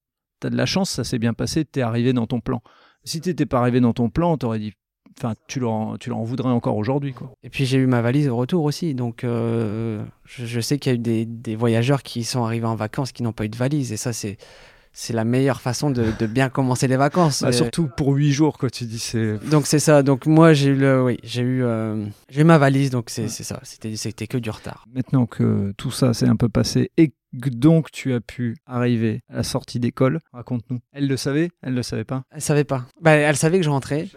tu 0.42 0.48
as 0.48 0.50
de 0.52 0.56
la 0.58 0.66
chance, 0.68 0.92
ça 0.92 1.04
s'est 1.04 1.18
bien 1.20 1.34
passé, 1.34 1.66
tu 1.66 1.80
es 1.80 1.82
arrivé 1.82 2.14
dans 2.14 2.28
ton 2.28 2.40
plan. 2.42 2.62
Si 3.04 3.22
tu 3.22 3.30
n'étais 3.30 3.46
pas 3.46 3.60
arrivé 3.60 3.80
dans 3.80 3.94
ton 3.94 4.10
plan, 4.10 4.38
t'aurais 4.38 4.60
dit, 4.60 4.74
enfin, 5.18 5.34
tu 5.48 5.60
leur, 5.60 5.98
tu 6.00 6.10
leur 6.10 6.20
en 6.20 6.24
voudrais 6.24 6.50
encore 6.52 6.76
aujourd'hui, 6.78 7.14
quoi. 7.14 7.32
Et 7.42 7.50
puis 7.50 7.66
j'ai 7.66 7.78
eu 7.78 7.88
ma 7.88 8.02
valise 8.02 8.28
au 8.28 8.36
retour 8.36 8.64
aussi, 8.66 8.94
donc 8.94 9.24
euh, 9.24 10.04
je, 10.26 10.46
je 10.46 10.60
sais 10.60 10.78
qu'il 10.78 10.92
y 10.92 10.96
a 10.96 10.96
eu 10.96 11.00
des, 11.02 11.26
des 11.26 11.56
voyageurs 11.56 12.04
qui 12.04 12.24
sont 12.24 12.44
arrivés 12.44 12.68
en 12.68 12.76
vacances 12.76 13.12
qui 13.14 13.24
n'ont 13.24 13.32
pas 13.34 13.46
eu 13.46 13.50
de 13.50 13.56
valise, 13.56 13.92
et 13.94 13.98
ça 13.98 14.14
c'est 14.14 14.38
c'est 15.00 15.14
la 15.14 15.26
meilleure 15.26 15.62
façon 15.62 15.92
de, 15.92 16.08
de 16.18 16.26
bien 16.26 16.50
commencer 16.50 16.88
les 16.88 16.98
vacances. 16.98 17.44
Bah, 17.44 17.52
surtout 17.52 17.88
pour 17.88 18.14
huit 18.14 18.32
jours, 18.32 18.58
quoi. 18.58 18.70
Tu 18.72 18.86
dis, 18.86 18.98
c'est 18.98 19.38
donc 19.50 19.68
c'est 19.68 19.78
ça. 19.80 20.02
Donc 20.02 20.26
moi 20.26 20.54
j'ai 20.54 20.70
eu 20.72 20.76
le, 20.76 21.04
oui, 21.04 21.20
j'ai 21.24 21.44
eu, 21.44 21.64
euh, 21.64 22.04
j'ai 22.30 22.42
eu 22.42 22.44
ma 22.46 22.58
valise, 22.58 22.90
donc 22.90 23.10
c'est 23.12 23.24
Ouais. 23.24 23.28
c'est 23.28 23.44
ça. 23.44 23.60
C'était 23.64 23.96
c'était 23.96 24.26
que 24.28 24.38
du 24.40 24.50
retard. 24.50 24.86
Maintenant 24.94 25.28
que 25.28 25.72
tout 25.78 25.92
ça 25.92 26.14
s'est 26.16 26.28
un 26.28 26.36
peu 26.36 26.50
passé 26.50 26.92
et 26.98 27.14
donc 27.50 27.92
tu 27.92 28.14
as 28.14 28.20
pu 28.20 28.56
arriver 28.66 29.22
à 29.30 29.38
la 29.38 29.44
sortie 29.44 29.80
d'école, 29.80 30.20
raconte-nous. 30.34 30.80
Elle 30.94 31.08
le 31.08 31.18
savait 31.18 31.50
Elle 31.62 31.74
le 31.76 31.84
savait 31.84 32.04
pas 32.04 32.24
Elle 32.32 32.42
savait 32.42 32.64
pas. 32.64 32.86
Bah, 33.02 33.12
elle 33.12 33.36
savait 33.36 33.58
que 33.58 33.64
je 33.66 33.70
rentrais. 33.70 34.08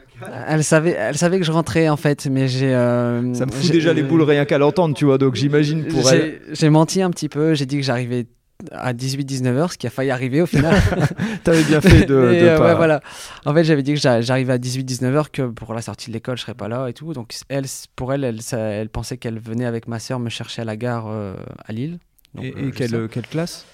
Elle 0.49 0.65
savait, 0.65 0.91
elle 0.99 1.17
savait 1.17 1.39
que 1.39 1.45
je 1.45 1.53
rentrais 1.53 1.89
en 1.89 1.97
fait, 1.97 2.27
mais 2.27 2.49
j'ai. 2.49 2.75
euh, 2.75 3.33
Ça 3.35 3.47
me 3.47 3.53
fout 3.53 3.71
déjà 3.71 3.93
les 3.93 4.03
boules 4.03 4.23
rien 4.23 4.45
qu'à 4.45 4.59
l'entendre, 4.59 4.95
tu 4.95 5.05
vois. 5.05 5.19
Donc 5.19 5.35
j'imagine 5.35 5.85
pour 5.87 6.11
elle. 6.11 6.41
J'ai 6.53 6.71
menti 6.71 7.01
un 7.03 7.11
petit 7.11 7.29
peu. 7.29 7.55
J'ai 7.55 7.67
dit 7.67 7.77
que 7.77 7.83
j'arrivais 7.83 8.27
à 8.73 8.93
18-19 8.93 9.47
heures, 9.57 9.73
ce 9.73 9.79
qui 9.79 9.87
a 9.87 9.91
failli 9.91 10.11
arriver 10.11 10.43
au 10.43 10.47
final. 10.47 10.77
T'avais 11.45 11.63
bien 11.65 11.81
fait 11.81 12.05
de, 12.05 12.15
Mais, 12.15 12.43
de 12.43 12.47
euh, 12.47 12.59
pas. 12.59 12.65
ouais, 12.67 12.75
voilà. 12.75 13.01
En 13.47 13.55
fait, 13.55 13.65
j'avais 13.65 13.83
dit 13.83 13.95
que 13.95 13.99
j'a- 14.01 14.21
j'arrivais 14.21 14.53
à 14.53 14.59
18-19 14.59 15.05
heures, 15.15 15.31
que 15.31 15.43
pour 15.49 15.73
la 15.73 15.81
sortie 15.81 16.09
de 16.11 16.13
l'école, 16.13 16.37
je 16.37 16.43
serais 16.43 16.53
pas 16.55 16.69
là 16.69 16.87
et 16.89 16.93
tout. 16.93 17.15
Donc, 17.15 17.33
elle, 17.49 17.65
pour 17.97 18.13
elle, 18.13 18.23
elle, 18.23 18.43
ça- 18.43 18.59
elle 18.59 18.91
pensait 18.91 19.17
qu'elle 19.17 19.39
venait 19.39 19.65
avec 19.65 19.89
ma 19.89 19.99
sœur 19.99 20.19
me 20.21 20.29
chercher 20.29 20.61
à 20.61 20.67
la 20.67 20.77
gare 20.77 21.07
euh, 21.09 21.35
à 21.65 21.73
Lille. 21.73 21.99
Donc, 22.35 22.45
Et, 22.45 22.55
euh, 22.57 22.69
et 22.69 22.71
quelle, 22.71 23.09
quelle 23.09 23.27
classe? 23.27 23.65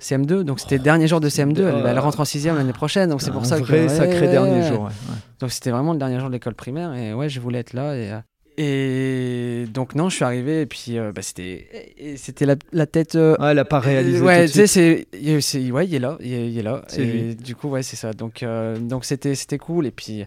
CM2, 0.00 0.42
donc 0.42 0.60
c'était 0.60 0.76
le 0.76 0.82
dernier 0.82 1.08
jour 1.08 1.20
de 1.20 1.28
CM2. 1.30 1.58
Elle, 1.60 1.82
Ah. 1.86 1.90
elle 1.90 1.98
rentre 1.98 2.20
en 2.20 2.24
6 2.26 2.44
l'année 2.46 2.72
prochaine, 2.74 3.08
donc 3.08 3.22
c'est 3.22 3.30
pour 3.30 3.46
ça 3.46 3.58
que. 3.58 3.64
vrai 3.64 3.82
ouais, 3.82 3.88
sacré 3.88 4.20
ouais, 4.26 4.30
dernier 4.30 4.60
ouais. 4.60 4.68
jour. 4.68 4.80
ouais, 4.80 4.86
ouais. 4.88 5.16
Donc, 5.40 5.50
c'était 5.50 5.70
vraiment 5.70 5.92
le 5.94 5.98
dernier 5.98 6.18
jour 6.20 6.28
de 6.28 6.34
l'école 6.34 6.54
primaire. 6.54 6.92
Et 6.94 7.14
ouais, 7.14 7.28
je 7.30 7.40
voulais 7.40 7.60
être 7.60 7.72
là. 7.72 7.94
Et, 7.96 8.12
euh, 8.12 8.20
et 8.58 9.66
donc, 9.72 9.94
non, 9.94 10.08
je 10.08 10.16
suis 10.16 10.24
arrivé. 10.24 10.62
Et 10.62 10.66
puis, 10.66 10.98
euh, 10.98 11.12
bah, 11.14 11.22
c'était 11.22 11.94
et 11.98 12.16
c'était 12.18 12.44
la, 12.46 12.56
la 12.72 12.86
tête. 12.86 13.14
euh, 13.14 13.36
Ah, 13.38 13.52
elle 13.52 13.58
a 13.58 13.64
pas 13.64 13.80
réalisé. 13.80 14.20
ouais, 14.20 14.46
tout 14.46 14.52
tu 14.52 14.58
sais, 14.58 14.66
c'est, 14.66 15.06
il- 15.18 15.42
c'est- 15.42 15.70
ouais, 15.70 15.86
il 15.86 15.94
est 15.94 15.98
là, 15.98 16.16
il 16.20 16.32
est, 16.32 16.48
il 16.50 16.58
est 16.58 16.62
là. 16.62 16.82
C'est 16.88 17.02
et 17.02 17.06
lui. 17.06 17.36
du 17.36 17.54
coup, 17.56 17.68
ouais, 17.68 17.82
c'est 17.82 17.96
ça. 17.96 18.12
Donc, 18.12 18.42
euh, 18.42 18.76
donc 18.78 19.04
c'était, 19.04 19.34
c'était 19.34 19.58
cool. 19.58 19.86
Et 19.86 19.90
puis, 19.90 20.24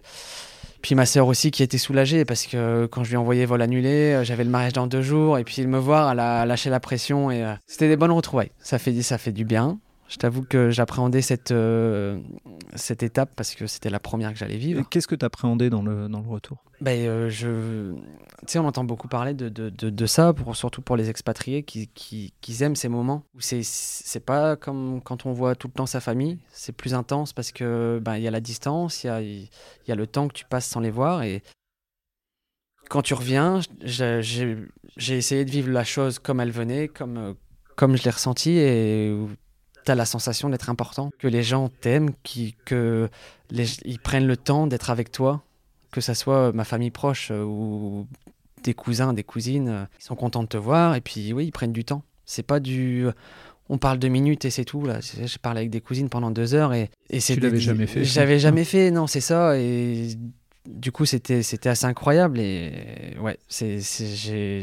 puis 0.82 0.94
ma 0.94 1.06
sœur 1.06 1.26
aussi 1.26 1.50
qui 1.50 1.62
était 1.62 1.78
soulagée 1.78 2.24
parce 2.24 2.46
que 2.46 2.86
quand 2.86 3.04
je 3.04 3.10
lui 3.10 3.14
ai 3.14 3.18
envoyé 3.18 3.44
vol 3.44 3.60
annulé, 3.62 4.14
euh, 4.14 4.24
j'avais 4.24 4.44
le 4.44 4.50
mariage 4.50 4.72
dans 4.72 4.86
deux 4.86 5.02
jours. 5.02 5.38
Et 5.38 5.44
puis, 5.44 5.66
me 5.66 5.78
voir, 5.78 6.12
elle 6.12 6.20
a 6.20 6.46
lâché 6.46 6.70
la 6.70 6.80
pression. 6.80 7.30
Et 7.30 7.44
euh, 7.44 7.54
c'était 7.66 7.88
des 7.88 7.96
bonnes 7.96 8.10
retrouvailles. 8.10 8.50
Ça 8.60 8.78
fait, 8.78 9.02
ça 9.02 9.18
fait 9.18 9.32
du 9.32 9.44
bien. 9.44 9.78
Je 10.10 10.16
t'avoue 10.16 10.42
que 10.42 10.70
j'appréhendais 10.70 11.22
cette, 11.22 11.52
euh, 11.52 12.18
cette 12.74 13.04
étape 13.04 13.30
parce 13.36 13.54
que 13.54 13.68
c'était 13.68 13.90
la 13.90 14.00
première 14.00 14.32
que 14.32 14.38
j'allais 14.38 14.56
vivre. 14.56 14.82
Qu'est-ce 14.90 15.06
que 15.06 15.14
tu 15.14 15.24
appréhendais 15.24 15.70
dans 15.70 15.82
le, 15.82 16.08
dans 16.08 16.20
le 16.20 16.28
retour? 16.28 16.64
Ben, 16.80 17.06
euh, 17.06 17.30
je... 17.30 17.94
Tu 18.40 18.46
sais, 18.48 18.58
on 18.58 18.66
entend 18.66 18.82
beaucoup 18.82 19.06
parler 19.06 19.34
de, 19.34 19.48
de, 19.48 19.70
de, 19.70 19.88
de 19.88 20.06
ça, 20.06 20.32
pour, 20.32 20.56
surtout 20.56 20.82
pour 20.82 20.96
les 20.96 21.10
expatriés 21.10 21.62
qui, 21.62 21.86
qui, 21.86 22.34
qui 22.40 22.60
aiment 22.64 22.74
ces 22.74 22.88
moments 22.88 23.22
où 23.36 23.40
c'est, 23.40 24.24
pas 24.26 24.56
comme 24.56 25.00
quand 25.00 25.26
on 25.26 25.32
voit 25.32 25.54
tout 25.54 25.68
le 25.68 25.74
temps 25.74 25.86
sa 25.86 26.00
famille, 26.00 26.38
c'est 26.50 26.72
plus 26.72 26.92
intense 26.92 27.32
parce 27.32 27.52
que 27.52 28.00
ben, 28.02 28.16
y 28.16 28.26
a 28.26 28.32
la 28.32 28.40
distance, 28.40 29.04
il 29.04 29.06
y 29.06 29.10
a, 29.10 29.22
y 29.22 29.92
a 29.92 29.94
le 29.94 30.06
temps 30.08 30.26
que 30.26 30.34
tu 30.34 30.44
passes 30.44 30.66
sans 30.66 30.80
les 30.80 30.90
voir. 30.90 31.22
Et 31.22 31.40
quand 32.88 33.02
tu 33.02 33.14
reviens, 33.14 33.60
j'ai, 33.80 34.58
essayé 34.96 35.44
de 35.44 35.50
vivre 35.52 35.70
la 35.70 35.84
chose 35.84 36.18
comme 36.18 36.40
elle 36.40 36.50
venait, 36.50 36.88
comme, 36.88 37.16
euh, 37.16 37.34
comme 37.76 37.96
je 37.96 38.02
l'ai 38.02 38.10
ressenti 38.10 38.58
et 38.58 39.14
tu 39.90 39.92
as 39.92 39.96
la 39.96 40.06
sensation 40.06 40.48
d'être 40.48 40.70
important, 40.70 41.10
que 41.18 41.28
les 41.28 41.42
gens 41.42 41.68
t'aiment, 41.68 42.10
qui, 42.22 42.54
que 42.64 43.08
les, 43.50 43.66
ils 43.84 43.98
prennent 43.98 44.26
le 44.26 44.36
temps 44.36 44.66
d'être 44.66 44.90
avec 44.90 45.12
toi 45.12 45.42
que 45.90 46.00
ça 46.00 46.14
soit 46.14 46.52
ma 46.52 46.64
famille 46.64 46.90
proche 46.90 47.30
euh, 47.30 47.42
ou 47.42 48.06
des 48.62 48.74
cousins, 48.74 49.12
des 49.12 49.24
cousines, 49.24 49.68
euh, 49.68 49.84
ils 49.98 50.04
sont 50.04 50.16
contents 50.16 50.42
de 50.42 50.48
te 50.48 50.56
voir 50.56 50.94
et 50.94 51.00
puis 51.00 51.32
oui, 51.32 51.46
ils 51.46 51.50
prennent 51.52 51.72
du 51.72 51.84
temps. 51.84 52.02
C'est 52.24 52.44
pas 52.44 52.60
du 52.60 53.06
on 53.68 53.78
parle 53.78 53.98
deux 53.98 54.08
minutes 54.08 54.44
et 54.44 54.50
c'est 54.50 54.64
tout. 54.64 54.84
Là, 54.84 54.98
je 55.00 55.38
parle 55.38 55.58
avec 55.58 55.70
des 55.70 55.80
cousines 55.80 56.08
pendant 56.08 56.30
deux 56.30 56.54
heures 56.54 56.74
et, 56.74 56.90
et 57.08 57.20
c'est. 57.20 57.34
Tu 57.34 57.40
l'avais 57.40 57.60
jamais 57.60 57.86
fait. 57.86 58.04
J'avais 58.04 58.38
jamais 58.38 58.64
fait, 58.64 58.90
non, 58.90 59.06
c'est 59.06 59.20
ça. 59.20 59.56
Et 59.58 60.08
du 60.66 60.92
coup, 60.92 61.06
c'était 61.06 61.42
c'était 61.42 61.68
assez 61.68 61.86
incroyable 61.86 62.40
et 62.40 63.16
ouais, 63.20 63.38
c'est 63.48 63.78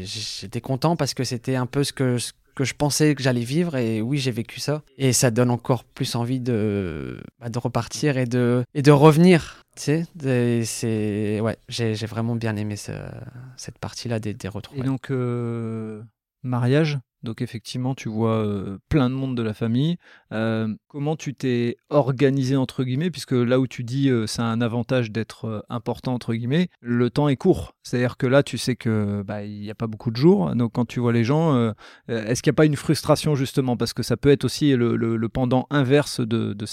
j'étais 0.04 0.60
content 0.60 0.94
parce 0.94 1.14
que 1.14 1.24
c'était 1.24 1.56
un 1.56 1.66
peu 1.66 1.84
ce 1.84 1.92
que 1.92 2.18
ce 2.18 2.32
que 2.58 2.64
je 2.64 2.74
pensais 2.74 3.14
que 3.14 3.22
j'allais 3.22 3.44
vivre 3.44 3.76
et 3.76 4.02
oui, 4.02 4.18
j'ai 4.18 4.32
vécu 4.32 4.58
ça 4.58 4.82
et 4.96 5.12
ça 5.12 5.30
donne 5.30 5.48
encore 5.48 5.84
plus 5.84 6.16
envie 6.16 6.40
de 6.40 7.20
bah, 7.38 7.50
de 7.50 7.58
repartir 7.60 8.18
et 8.18 8.26
de 8.26 8.64
et 8.74 8.82
de 8.82 8.90
revenir. 8.90 9.62
Tu 9.76 10.04
sais, 10.18 10.64
c'est 10.64 11.40
ouais, 11.40 11.56
j'ai 11.68 11.94
vraiment 12.06 12.34
bien 12.34 12.56
aimé 12.56 12.74
cette 12.74 13.78
partie-là 13.78 14.18
des, 14.18 14.34
des 14.34 14.48
retrouvailles. 14.48 14.82
Et 14.84 14.88
donc 14.88 15.12
euh, 15.12 16.02
mariage? 16.42 16.98
Donc 17.22 17.42
effectivement, 17.42 17.94
tu 17.94 18.08
vois 18.08 18.46
plein 18.88 19.10
de 19.10 19.14
monde 19.14 19.36
de 19.36 19.42
la 19.42 19.54
famille. 19.54 19.96
comment 20.30 21.16
tu 21.16 21.34
t'es 21.34 21.76
organisé 21.90 22.56
entre 22.56 22.84
guillemets, 22.84 23.10
puisque 23.10 23.32
là 23.32 23.58
où 23.60 23.66
tu 23.66 23.84
dis 23.84 24.10
c'est 24.26 24.42
un 24.42 24.60
avantage 24.60 25.10
d'être 25.10 25.64
important 25.68 26.14
entre 26.14 26.34
guillemets, 26.34 26.68
le 26.80 27.10
temps 27.10 27.28
est 27.28 27.36
court. 27.36 27.74
C'est-à-dire 27.82 28.16
que 28.16 28.26
là, 28.26 28.42
tu 28.42 28.58
sais 28.58 28.76
que 28.76 29.22
bah, 29.22 29.44
il 29.44 29.60
n'y 29.60 29.70
a 29.70 29.74
pas 29.74 29.86
beaucoup 29.86 30.10
de 30.10 30.16
jours. 30.16 30.54
Donc 30.54 30.72
quand 30.72 30.86
tu 30.86 31.00
vois 31.00 31.12
les 31.12 31.24
gens, 31.24 31.72
est-ce 32.08 32.42
qu'il 32.42 32.50
n'y 32.50 32.54
a 32.54 32.56
pas 32.56 32.66
une 32.66 32.76
frustration 32.76 33.34
justement? 33.34 33.76
Parce 33.76 33.92
que 33.92 34.02
ça 34.02 34.16
peut 34.16 34.30
être 34.30 34.44
aussi 34.44 34.74
le, 34.76 35.28
pendant 35.28 35.66
inverse 35.70 36.20
de, 36.20 36.52
de 36.52 36.66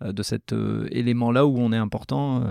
de 0.00 0.22
cet 0.22 0.54
élément 0.90 1.30
là 1.30 1.46
où 1.46 1.58
on 1.58 1.72
est 1.72 1.76
important 1.76 2.44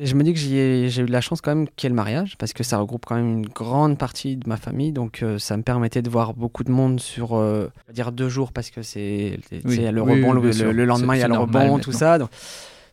je 0.00 0.14
me 0.14 0.22
dis 0.22 0.32
que 0.32 0.38
j'ai 0.38 0.86
eu 0.86 1.06
de 1.06 1.12
la 1.12 1.20
chance 1.20 1.40
quand 1.40 1.54
même 1.54 1.68
qu'il 1.68 1.86
y 1.86 1.88
ait 1.88 1.90
le 1.90 1.96
mariage, 1.96 2.36
parce 2.38 2.52
que 2.52 2.62
ça 2.62 2.78
regroupe 2.78 3.04
quand 3.06 3.16
même 3.16 3.38
une 3.38 3.46
grande 3.46 3.98
partie 3.98 4.36
de 4.36 4.48
ma 4.48 4.56
famille, 4.56 4.92
donc 4.92 5.22
euh, 5.22 5.38
ça 5.38 5.56
me 5.56 5.62
permettait 5.62 6.02
de 6.02 6.10
voir 6.10 6.34
beaucoup 6.34 6.64
de 6.64 6.70
monde 6.70 7.00
sur, 7.00 7.36
euh, 7.36 7.70
dire 7.92 8.12
deux 8.12 8.28
jours, 8.28 8.52
parce 8.52 8.70
que 8.70 8.82
c'est 8.82 9.38
le 9.64 10.02
rebond, 10.02 10.32
le, 10.32 10.84
lendemain 10.84 11.16
il 11.16 11.20
y 11.20 11.22
a 11.22 11.28
le 11.28 11.36
rebond, 11.36 11.78
tout 11.78 11.92
ça. 11.92 12.18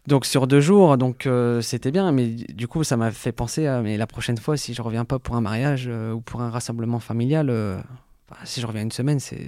Donc, 0.08 0.26
sur 0.26 0.46
deux 0.46 0.62
jours, 0.62 0.98
donc 0.98 1.26
euh, 1.26 1.62
c'était 1.62 1.92
bien, 1.92 2.12
mais 2.12 2.28
du 2.28 2.68
coup 2.68 2.84
ça 2.84 2.96
m'a 2.96 3.12
fait 3.12 3.32
penser 3.32 3.66
à 3.66 3.82
mais 3.82 3.98
la 3.98 4.06
prochaine 4.06 4.38
fois 4.38 4.56
si 4.56 4.74
je 4.74 4.82
reviens 4.82 5.04
pas 5.06 5.18
pour 5.18 5.36
un 5.36 5.42
mariage 5.42 5.90
ou 6.14 6.22
pour 6.22 6.42
un 6.42 6.50
rassemblement 6.50 7.00
familial, 7.00 7.48
bah, 8.30 8.38
si 8.44 8.62
je 8.62 8.68
reviens 8.68 8.84
une 8.84 8.92
semaine 8.92 9.20
c'est 9.20 9.40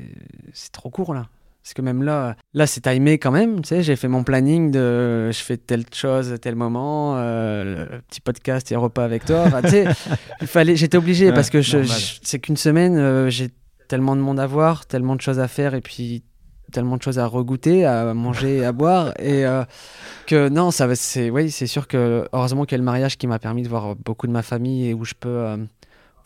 trop 0.71 0.89
court 0.89 1.13
là. 1.13 1.27
Parce 1.67 1.73
que 1.73 1.81
même 1.81 2.01
là, 2.01 2.37
là 2.53 2.65
c'est 2.65 2.79
timé 2.79 3.17
quand 3.17 3.31
même. 3.31 3.59
Tu 3.59 3.67
sais, 3.67 3.83
j'ai 3.83 3.97
fait 3.97 4.07
mon 4.07 4.23
planning 4.23 4.71
de 4.71 5.29
je 5.31 5.39
fais 5.39 5.57
telle 5.57 5.83
chose, 5.93 6.37
tel 6.41 6.55
moment, 6.55 7.15
euh, 7.17 7.89
le 7.91 8.01
petit 8.03 8.21
podcast 8.21 8.71
et 8.71 8.77
repas 8.77 9.03
avec 9.03 9.25
toi. 9.25 9.51
tu 9.63 9.71
sais, 9.71 9.85
il 10.41 10.47
fallait, 10.47 10.77
j'étais 10.77 10.97
obligé 10.97 11.33
parce 11.33 11.49
que 11.49 11.59
je, 11.59 11.79
c'est 12.23 12.39
qu'une 12.39 12.55
semaine, 12.55 12.97
euh, 12.97 13.29
j'ai 13.29 13.49
tellement 13.89 14.15
de 14.15 14.21
monde 14.21 14.39
à 14.39 14.47
voir, 14.47 14.85
tellement 14.85 15.17
de 15.17 15.19
choses 15.19 15.39
à 15.39 15.49
faire 15.49 15.73
et 15.73 15.81
puis 15.81 16.23
tellement 16.71 16.95
de 16.95 17.01
choses 17.01 17.19
à 17.19 17.25
regoûter, 17.25 17.85
à 17.85 18.13
manger, 18.13 18.63
à 18.63 18.71
boire 18.71 19.11
et 19.19 19.45
euh, 19.45 19.65
que 20.25 20.47
non, 20.47 20.71
ça 20.71 20.87
c'est 20.95 21.29
oui, 21.29 21.51
c'est 21.51 21.67
sûr 21.67 21.89
que 21.89 22.29
heureusement 22.31 22.63
qu'il 22.63 22.75
y 22.75 22.79
a 22.79 22.79
le 22.79 22.85
mariage 22.85 23.17
qui 23.17 23.27
m'a 23.27 23.39
permis 23.39 23.63
de 23.63 23.67
voir 23.67 23.97
beaucoup 23.97 24.27
de 24.27 24.31
ma 24.31 24.41
famille 24.41 24.87
et 24.87 24.93
où 24.93 25.03
je 25.03 25.15
peux 25.19 25.67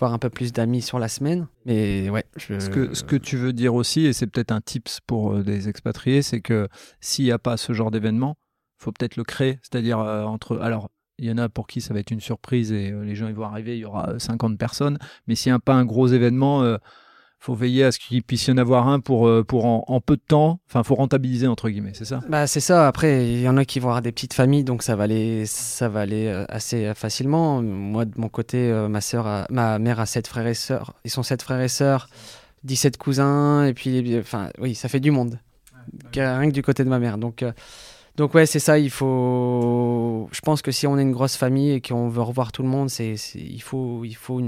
un 0.10 0.20
peu 0.20 0.30
plus 0.30 0.52
d'amis 0.52 0.82
sur 0.82 1.00
la 1.00 1.08
semaine. 1.08 1.48
Mais 1.66 2.10
ouais. 2.10 2.26
Ce, 2.38 2.70
que, 2.70 2.94
ce 2.94 3.04
que 3.04 3.16
tu 3.16 3.38
veux 3.38 3.54
dire 3.54 3.76
aussi, 3.76 4.06
et 4.06 4.14
c'est 4.14 4.28
peut-être 4.28 4.52
un 4.52 4.62
tips 4.62 5.00
pour 5.06 5.34
euh, 5.34 5.44
des 5.44 5.70
expatriés, 5.70 6.22
c'est 6.22 6.42
que 6.42 6.68
s'il 7.00 7.26
n'y 7.26 7.32
a 7.32 7.40
pas 7.40 7.58
ce 7.58 7.74
genre 7.74 7.92
d'événement, 7.92 8.38
faut 8.78 8.92
peut-être 8.92 9.16
le 9.16 9.24
créer. 9.24 9.60
C'est-à-dire 9.62 10.00
euh, 10.00 10.24
entre. 10.24 10.58
Alors, 10.60 10.90
il 11.18 11.26
y 11.26 11.32
en 11.32 11.38
a 11.38 11.50
pour 11.50 11.68
qui 11.68 11.82
ça 11.82 11.94
va 11.94 12.00
être 12.00 12.12
une 12.12 12.20
surprise 12.20 12.72
et 12.72 12.92
euh, 12.92 13.04
les 13.04 13.14
gens 13.14 13.28
ils 13.28 13.36
vont 13.36 13.46
arriver, 13.46 13.78
il 13.78 13.82
y 13.82 13.86
aura 13.86 14.18
50 14.18 14.58
personnes. 14.58 14.98
Mais 15.28 15.36
s'il 15.36 15.52
n'y 15.52 15.56
a 15.56 15.60
pas 15.60 15.76
un 15.76 15.86
gros 15.86 16.08
événement, 16.08 16.78
faut 17.42 17.56
veiller 17.56 17.84
à 17.84 17.92
ce 17.92 17.98
qu'il 17.98 18.22
puisse 18.22 18.46
y 18.46 18.52
en 18.52 18.58
avoir 18.58 18.88
un 18.88 19.00
pour, 19.00 19.28
euh, 19.28 19.44
pour 19.44 19.66
en, 19.66 20.00
peu 20.00 20.16
de 20.16 20.22
temps. 20.22 20.60
Enfin, 20.70 20.84
faut 20.84 20.94
rentabiliser 20.94 21.48
entre 21.48 21.70
guillemets, 21.70 21.94
c'est 21.96 22.06
ça? 22.06 22.22
Bah 22.30 22.46
c'est 22.46 22.60
ça. 22.60 22.88
Après, 22.88 23.28
il 23.28 23.42
y 23.42 23.50
en 23.50 23.58
a 23.58 23.66
qui 23.66 23.80
vont 23.80 23.90
avoir 23.90 24.04
des 24.04 24.12
petites 24.12 24.36
familles, 24.36 24.64
donc 24.64 24.84
ça 24.84 24.96
va 24.96 25.06
aller, 25.06 25.48
ça 25.48 25.90
va 25.90 26.02
aller 26.02 26.28
euh, 26.28 26.46
assez 26.50 26.94
facilement. 26.94 27.64
Moi, 27.64 28.06
de 28.06 28.14
mon 28.16 28.30
côté, 28.30 28.70
euh, 28.70 28.88
ma 28.88 29.02
sœur, 29.02 29.48
ma 29.50 29.80
mère 29.80 30.00
a 30.00 30.06
sept 30.06 30.28
frères 30.28 30.46
et 30.46 30.54
sœurs. 30.54 30.94
Ils 31.04 31.10
sont 31.10 31.24
sept 31.24 31.42
frères 31.42 31.62
et 31.62 31.68
sœurs, 31.68 32.10
17 32.64 32.98
cousins, 32.98 33.66
et 33.66 33.74
puis, 33.74 34.18
enfin, 34.20 34.52
oui, 34.60 34.76
ça 34.76 34.88
fait 34.88 35.00
du 35.00 35.10
monde. 35.10 35.40
Rien 36.14 36.48
que 36.48 36.54
du 36.54 36.62
côté 36.62 36.84
de 36.84 36.90
ma 36.90 37.00
mère. 37.00 37.18
Donc 37.18 37.44
donc 38.18 38.34
ouais, 38.34 38.46
c'est 38.46 38.60
ça, 38.60 38.78
il 38.78 38.90
faut... 38.90 40.30
Je 40.32 40.42
pense 40.42 40.62
que 40.62 40.72
si 40.72 40.86
on 40.86 40.98
est 41.00 41.02
une 41.02 41.14
grosse 41.14 41.38
famille 41.38 41.72
et 41.72 41.82
qu'on 41.82 42.10
veut 42.10 42.22
revoir 42.22 42.52
tout 42.52 42.62
le 42.62 42.68
monde, 42.68 42.90
c'est, 42.90 43.16
il 43.36 43.62
faut, 43.62 44.04
il 44.04 44.16
faut 44.16 44.42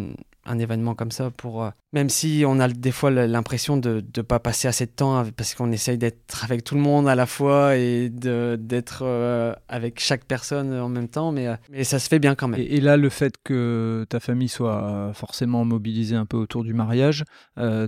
un 0.45 0.59
événement 0.59 0.95
comme 0.95 1.11
ça 1.11 1.31
pour... 1.31 1.63
Euh, 1.63 1.69
même 1.93 2.09
si 2.09 2.43
on 2.45 2.59
a 2.59 2.67
des 2.67 2.91
fois 2.91 3.11
l'impression 3.11 3.77
de 3.77 4.03
ne 4.15 4.21
pas 4.23 4.39
passer 4.39 4.67
assez 4.67 4.85
de 4.85 4.91
temps 4.91 5.23
parce 5.37 5.53
qu'on 5.53 5.71
essaye 5.71 5.97
d'être 5.97 6.43
avec 6.43 6.63
tout 6.63 6.75
le 6.75 6.81
monde 6.81 7.07
à 7.07 7.15
la 7.15 7.25
fois 7.25 7.77
et 7.77 8.09
d'être 8.09 9.03
euh, 9.03 9.53
avec 9.67 9.99
chaque 9.99 10.25
personne 10.25 10.73
en 10.73 10.89
même 10.89 11.07
temps, 11.07 11.35
euh, 11.35 11.55
mais 11.71 11.83
ça 11.83 11.99
se 11.99 12.09
fait 12.09 12.19
bien 12.19 12.35
quand 12.35 12.47
même. 12.47 12.59
Et, 12.59 12.81
là, 12.81 12.97
le 12.97 13.09
fait 13.09 13.35
que 13.43 14.05
ta 14.09 14.19
famille 14.19 14.49
soit 14.49 15.11
forcément 15.13 15.65
mobilisée 15.65 16.15
un 16.15 16.25
peu 16.25 16.37
autour 16.37 16.63
du 16.63 16.73
mariage, 16.73 17.23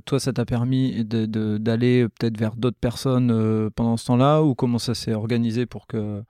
toi, 0.06 0.20
ça 0.20 0.32
t'a 0.34 0.46
permis 0.46 1.04
d'aller 1.04 2.08
peut-être 2.08 2.38
vers 2.38 2.56
d'autres 2.56 2.78
personnes 2.80 3.72
pendant 3.76 3.98
ce 3.98 4.06
temps-là 4.06 4.44
ou 4.44 4.54
comment 4.54 4.80
ça 4.80 4.94
s'est 4.94 5.14
organisé 5.14 5.66
pour 5.66 5.88
que... 5.88 6.24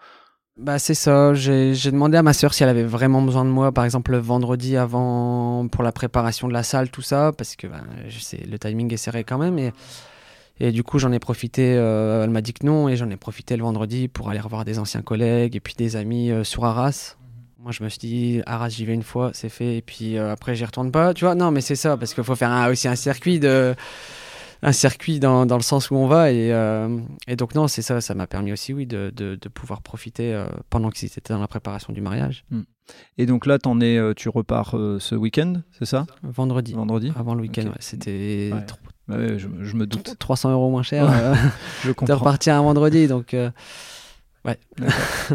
Bah 0.57 0.79
c'est 0.79 0.93
ça, 0.93 1.33
j'ai 1.33 1.73
demandé 1.91 2.15
à 2.15 2.23
ma 2.23 2.31
sœur 2.31 2.53
si 2.53 2.63
elle 2.63 2.69
avait 2.69 2.85
vraiment 2.85 3.21
besoin 3.21 3.43
de 3.43 3.49
moi, 3.49 3.73
par 3.73 3.83
exemple 3.83 4.11
le 4.11 4.19
vendredi 4.19 4.77
avant 4.77 5.67
pour 5.67 5.83
la 5.83 5.91
préparation 5.91 6.47
de 6.47 6.53
la 6.53 6.63
salle, 6.63 6.89
tout 6.89 7.01
ça, 7.01 7.33
parce 7.37 7.57
que 7.57 7.67
bah, 7.67 7.81
je 8.07 8.19
sais, 8.19 8.37
le 8.49 8.57
timing 8.57 8.93
est 8.93 8.97
serré 8.97 9.25
quand 9.25 9.37
même. 9.37 9.59
Et, 9.59 9.73
et 10.61 10.71
du 10.71 10.81
coup 10.81 10.97
j'en 10.97 11.11
ai 11.11 11.19
profité, 11.19 11.75
euh, 11.75 12.23
elle 12.23 12.29
m'a 12.29 12.39
dit 12.39 12.53
que 12.53 12.65
non, 12.65 12.87
et 12.87 12.95
j'en 12.95 13.09
ai 13.09 13.17
profité 13.17 13.57
le 13.57 13.63
vendredi 13.63 14.07
pour 14.07 14.29
aller 14.29 14.39
revoir 14.39 14.63
des 14.63 14.79
anciens 14.79 15.01
collègues 15.01 15.57
et 15.57 15.59
puis 15.59 15.73
des 15.75 15.97
amis 15.97 16.31
euh, 16.31 16.45
sur 16.45 16.63
Arras. 16.63 17.17
Moi 17.59 17.73
je 17.73 17.83
me 17.83 17.89
suis 17.89 17.99
dit, 17.99 18.41
Arras 18.45 18.69
j'y 18.69 18.85
vais 18.85 18.93
une 18.93 19.03
fois, 19.03 19.31
c'est 19.33 19.49
fait, 19.49 19.75
et 19.75 19.81
puis 19.81 20.17
euh, 20.17 20.31
après 20.31 20.55
j'y 20.55 20.63
retourne 20.63 20.89
pas, 20.89 21.13
tu 21.13 21.25
vois, 21.25 21.35
non 21.35 21.51
mais 21.51 21.59
c'est 21.59 21.75
ça, 21.75 21.97
parce 21.97 22.13
qu'il 22.13 22.23
faut 22.23 22.35
faire 22.35 22.69
aussi 22.71 22.87
un 22.87 22.95
circuit 22.95 23.41
de 23.41 23.75
un 24.65 24.71
circuit 24.71 25.19
dans, 25.19 25.45
dans, 25.45 25.57
le 25.57 25.61
sens 25.61 25.91
où 25.91 25.95
on 25.95 26.07
va. 26.07 26.31
Et, 26.31 26.51
euh, 26.51 26.99
et 27.27 27.35
donc, 27.35 27.53
non, 27.53 27.67
c'est 27.67 27.83
ça, 27.83 28.01
ça 28.01 28.15
m'a 28.15 28.25
permis 28.25 28.51
aussi, 28.51 28.73
oui, 28.73 28.87
de, 28.87 29.11
de, 29.15 29.35
de 29.35 29.49
pouvoir 29.49 29.83
profiter 29.83 30.33
euh, 30.33 30.47
pendant 30.71 30.89
que 30.89 30.97
c'était 30.97 31.33
dans 31.33 31.39
la 31.39 31.47
préparation 31.47 31.93
du 31.93 32.01
mariage. 32.01 32.45
Hmm. 32.49 32.63
Et 33.19 33.27
donc 33.27 33.45
là, 33.45 33.59
en 33.65 33.79
es, 33.79 33.97
euh, 33.97 34.13
tu 34.15 34.27
repars 34.27 34.71
ce 34.99 35.15
week-end, 35.15 35.61
c'est 35.71 35.85
ça? 35.85 36.07
Vendredi. 36.23 36.73
Vendredi. 36.73 37.13
Avant 37.15 37.35
le 37.35 37.41
week-end, 37.41 37.71
c'était. 37.79 38.51
Bah 39.07 39.37
je, 39.37 39.47
je, 39.61 39.75
me 39.75 39.85
doute. 39.85 40.15
300 40.17 40.51
euros 40.51 40.71
moins 40.71 40.81
cher 40.81 41.07
je 41.83 41.91
comprends. 41.91 42.07
de 42.07 42.19
repartir 42.19 42.55
un 42.55 42.63
vendredi. 42.63 43.07
Donc. 43.07 43.35
Ouais. 44.45 44.59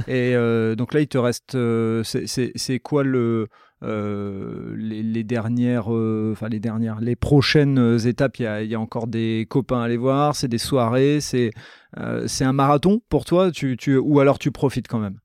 Et 0.08 0.34
donc 0.76 0.92
là, 0.92 1.00
il 1.00 1.08
te 1.08 1.18
reste. 1.18 1.56
c'est 2.04 2.78
quoi 2.80 3.04
le, 3.04 3.48
euh, 3.82 4.74
les, 4.76 5.24
dernières, 5.24 5.92
euh, 5.92 6.32
enfin 6.32 6.48
les 6.48 6.60
dernières, 6.60 7.00
les 7.00 7.16
prochaines 7.16 7.98
étapes, 8.04 8.38
il 8.38 8.66
y, 8.66 8.74
a, 8.74 8.80
encore 8.80 9.06
des 9.06 9.46
copains 9.48 9.80
à 9.80 9.84
aller 9.84 9.96
voir, 9.96 10.36
c'est 10.36 10.48
des 10.48 10.58
soirées, 10.58 11.20
c'est 11.20 11.50
euh, 11.98 12.26
c'est 12.28 12.44
un 12.44 12.52
marathon 12.52 13.00
pour 13.08 13.24
toi, 13.24 13.50
tu, 13.50 13.76
tu, 13.78 13.96
ou 13.96 14.20
alors 14.20 14.38
tu 14.38 14.50
profites 14.50 14.86
quand 14.86 14.98
même? 14.98 15.18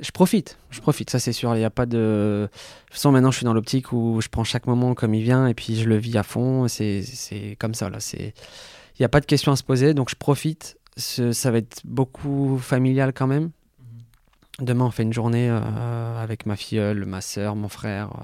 Je 0.00 0.10
profite, 0.10 0.58
je 0.70 0.80
profite, 0.80 1.10
ça 1.10 1.18
c'est 1.18 1.32
sûr. 1.32 1.54
Il 1.54 1.58
n'y 1.58 1.64
a 1.64 1.70
pas 1.70 1.86
de. 1.86 1.96
De 1.96 2.48
toute 2.86 2.94
façon, 2.94 3.12
maintenant 3.12 3.30
je 3.30 3.36
suis 3.36 3.44
dans 3.44 3.54
l'optique 3.54 3.92
où 3.92 4.20
je 4.20 4.28
prends 4.28 4.44
chaque 4.44 4.66
moment 4.66 4.94
comme 4.94 5.14
il 5.14 5.22
vient 5.22 5.46
et 5.46 5.54
puis 5.54 5.76
je 5.76 5.88
le 5.88 5.96
vis 5.96 6.16
à 6.16 6.22
fond. 6.22 6.66
C'est 6.68 7.56
comme 7.60 7.74
ça 7.74 7.90
là. 7.90 7.98
Il 8.18 8.32
n'y 8.98 9.04
a 9.04 9.08
pas 9.08 9.20
de 9.20 9.26
questions 9.26 9.52
à 9.52 9.56
se 9.56 9.62
poser, 9.62 9.94
donc 9.94 10.10
je 10.10 10.16
profite. 10.16 10.78
Ça 10.96 11.50
va 11.50 11.58
être 11.58 11.80
beaucoup 11.84 12.58
familial 12.58 13.12
quand 13.12 13.26
même. 13.26 13.50
Demain, 14.60 14.84
on 14.86 14.90
fait 14.90 15.02
une 15.02 15.12
journée 15.12 15.48
euh, 15.50 16.22
avec 16.22 16.46
ma 16.46 16.54
filleule, 16.56 17.04
ma 17.06 17.20
soeur, 17.20 17.56
mon 17.56 17.68
frère, 17.68 18.10
euh, 18.14 18.22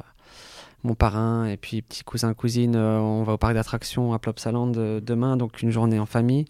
mon 0.85 0.95
parrain, 0.95 1.47
et 1.47 1.57
puis 1.57 1.83
petit 1.83 2.05
cousin, 2.05 2.35
cousine. 2.35 2.77
Euh, 2.77 2.99
on 2.99 3.25
va 3.25 3.33
au 3.33 3.37
parc 3.37 3.55
d'attractions 3.55 4.13
à 4.13 4.19
Plopsaland 4.19 4.69
demain, 4.69 5.37
donc 5.37 5.61
une 5.63 5.71
journée 5.71 5.99
en 5.99 6.07
famille. 6.07 6.45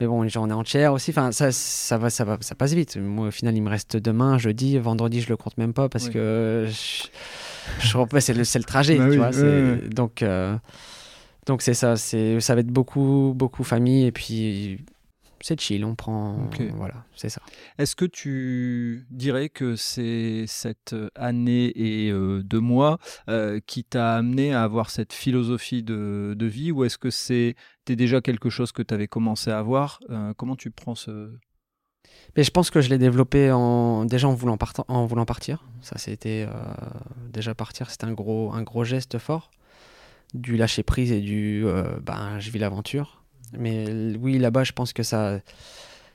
Mais 0.00 0.06
bon, 0.06 0.22
une 0.22 0.30
journée 0.30 0.54
entière 0.54 0.94
aussi. 0.94 1.10
Enfin, 1.10 1.32
ça, 1.32 1.52
ça, 1.52 1.98
va, 1.98 2.08
ça, 2.08 2.24
va, 2.24 2.38
ça 2.40 2.54
passe 2.54 2.72
vite. 2.72 2.96
Moi, 2.96 3.28
au 3.28 3.30
final, 3.30 3.54
il 3.54 3.62
me 3.62 3.68
reste 3.68 3.98
demain, 3.98 4.38
jeudi, 4.38 4.78
vendredi, 4.78 5.20
je 5.20 5.28
le 5.28 5.36
compte 5.36 5.58
même 5.58 5.74
pas 5.74 5.90
parce 5.90 6.08
que 6.08 6.66
je, 6.66 7.08
je 7.80 8.20
c'est 8.20 8.32
le, 8.32 8.40
le, 8.40 8.64
trajet. 8.64 8.96
Bah 8.96 9.10
tu 9.10 9.18
vois, 9.18 9.30
Donc, 9.90 10.24
donc 11.44 11.60
c'est 11.60 11.74
ça. 11.74 11.96
C'est, 11.96 12.40
ça 12.40 12.54
va 12.54 12.62
être 12.62 12.68
beaucoup, 12.68 13.34
beaucoup 13.36 13.62
famille. 13.62 14.06
Et 14.06 14.12
puis, 14.12 14.78
c'est 15.42 15.58
chill, 15.58 15.84
on 15.84 15.94
prend. 15.94 16.50
Voilà, 16.74 17.04
c'est 17.16 17.30
ça. 17.30 17.40
Est-ce 17.78 17.96
que 17.96 18.04
tu 18.04 19.06
dirais 19.10 19.48
que 19.48 19.74
c'est 19.74 20.44
cette 20.46 20.94
année 21.14 21.72
et 21.74 22.10
euh, 22.10 22.42
deux 22.42 22.60
mois 22.60 22.98
euh, 23.28 23.58
qui 23.66 23.84
t'a 23.84 24.16
amené 24.16 24.52
à 24.52 24.62
avoir 24.62 24.90
cette 24.90 25.12
philosophie 25.14 25.82
de, 25.82 26.36
vie 26.40 26.72
ou 26.72 26.84
est-ce 26.84 26.98
que 26.98 27.10
c'était 27.10 27.96
déjà 27.96 28.20
quelque 28.20 28.50
chose 28.50 28.72
que 28.72 28.82
tu 28.82 28.92
avais 28.92 29.08
commencé 29.08 29.50
à 29.50 29.58
avoir 29.58 30.00
euh, 30.10 30.34
Comment 30.36 30.56
tu 30.56 30.70
prends 30.70 30.94
ce. 30.94 31.32
Mais 32.36 32.44
je 32.44 32.50
pense 32.50 32.70
que 32.70 32.82
je 32.82 32.90
l'ai 32.90 32.98
développé 32.98 33.50
en, 33.50 34.04
déjà 34.04 34.28
en 34.28 34.34
voulant, 34.34 34.58
en 34.88 35.06
voulant 35.06 35.24
partir. 35.24 35.64
Ça, 35.80 35.96
c'était 35.96 36.46
déjà 37.32 37.54
partir, 37.54 37.90
c'était 37.90 38.04
un 38.04 38.12
gros, 38.12 38.52
un 38.52 38.62
gros 38.62 38.84
geste 38.84 39.18
fort. 39.18 39.50
Du 40.34 40.56
lâcher 40.56 40.82
prise 40.82 41.10
et 41.12 41.20
du 41.20 41.64
ben, 42.02 42.38
je 42.38 42.50
vis 42.50 42.58
l'aventure 42.58 43.19
Mais 43.58 44.14
oui, 44.20 44.38
là-bas, 44.38 44.64
je 44.64 44.72
pense 44.72 44.92
que 44.92 45.02
ça 45.02 45.40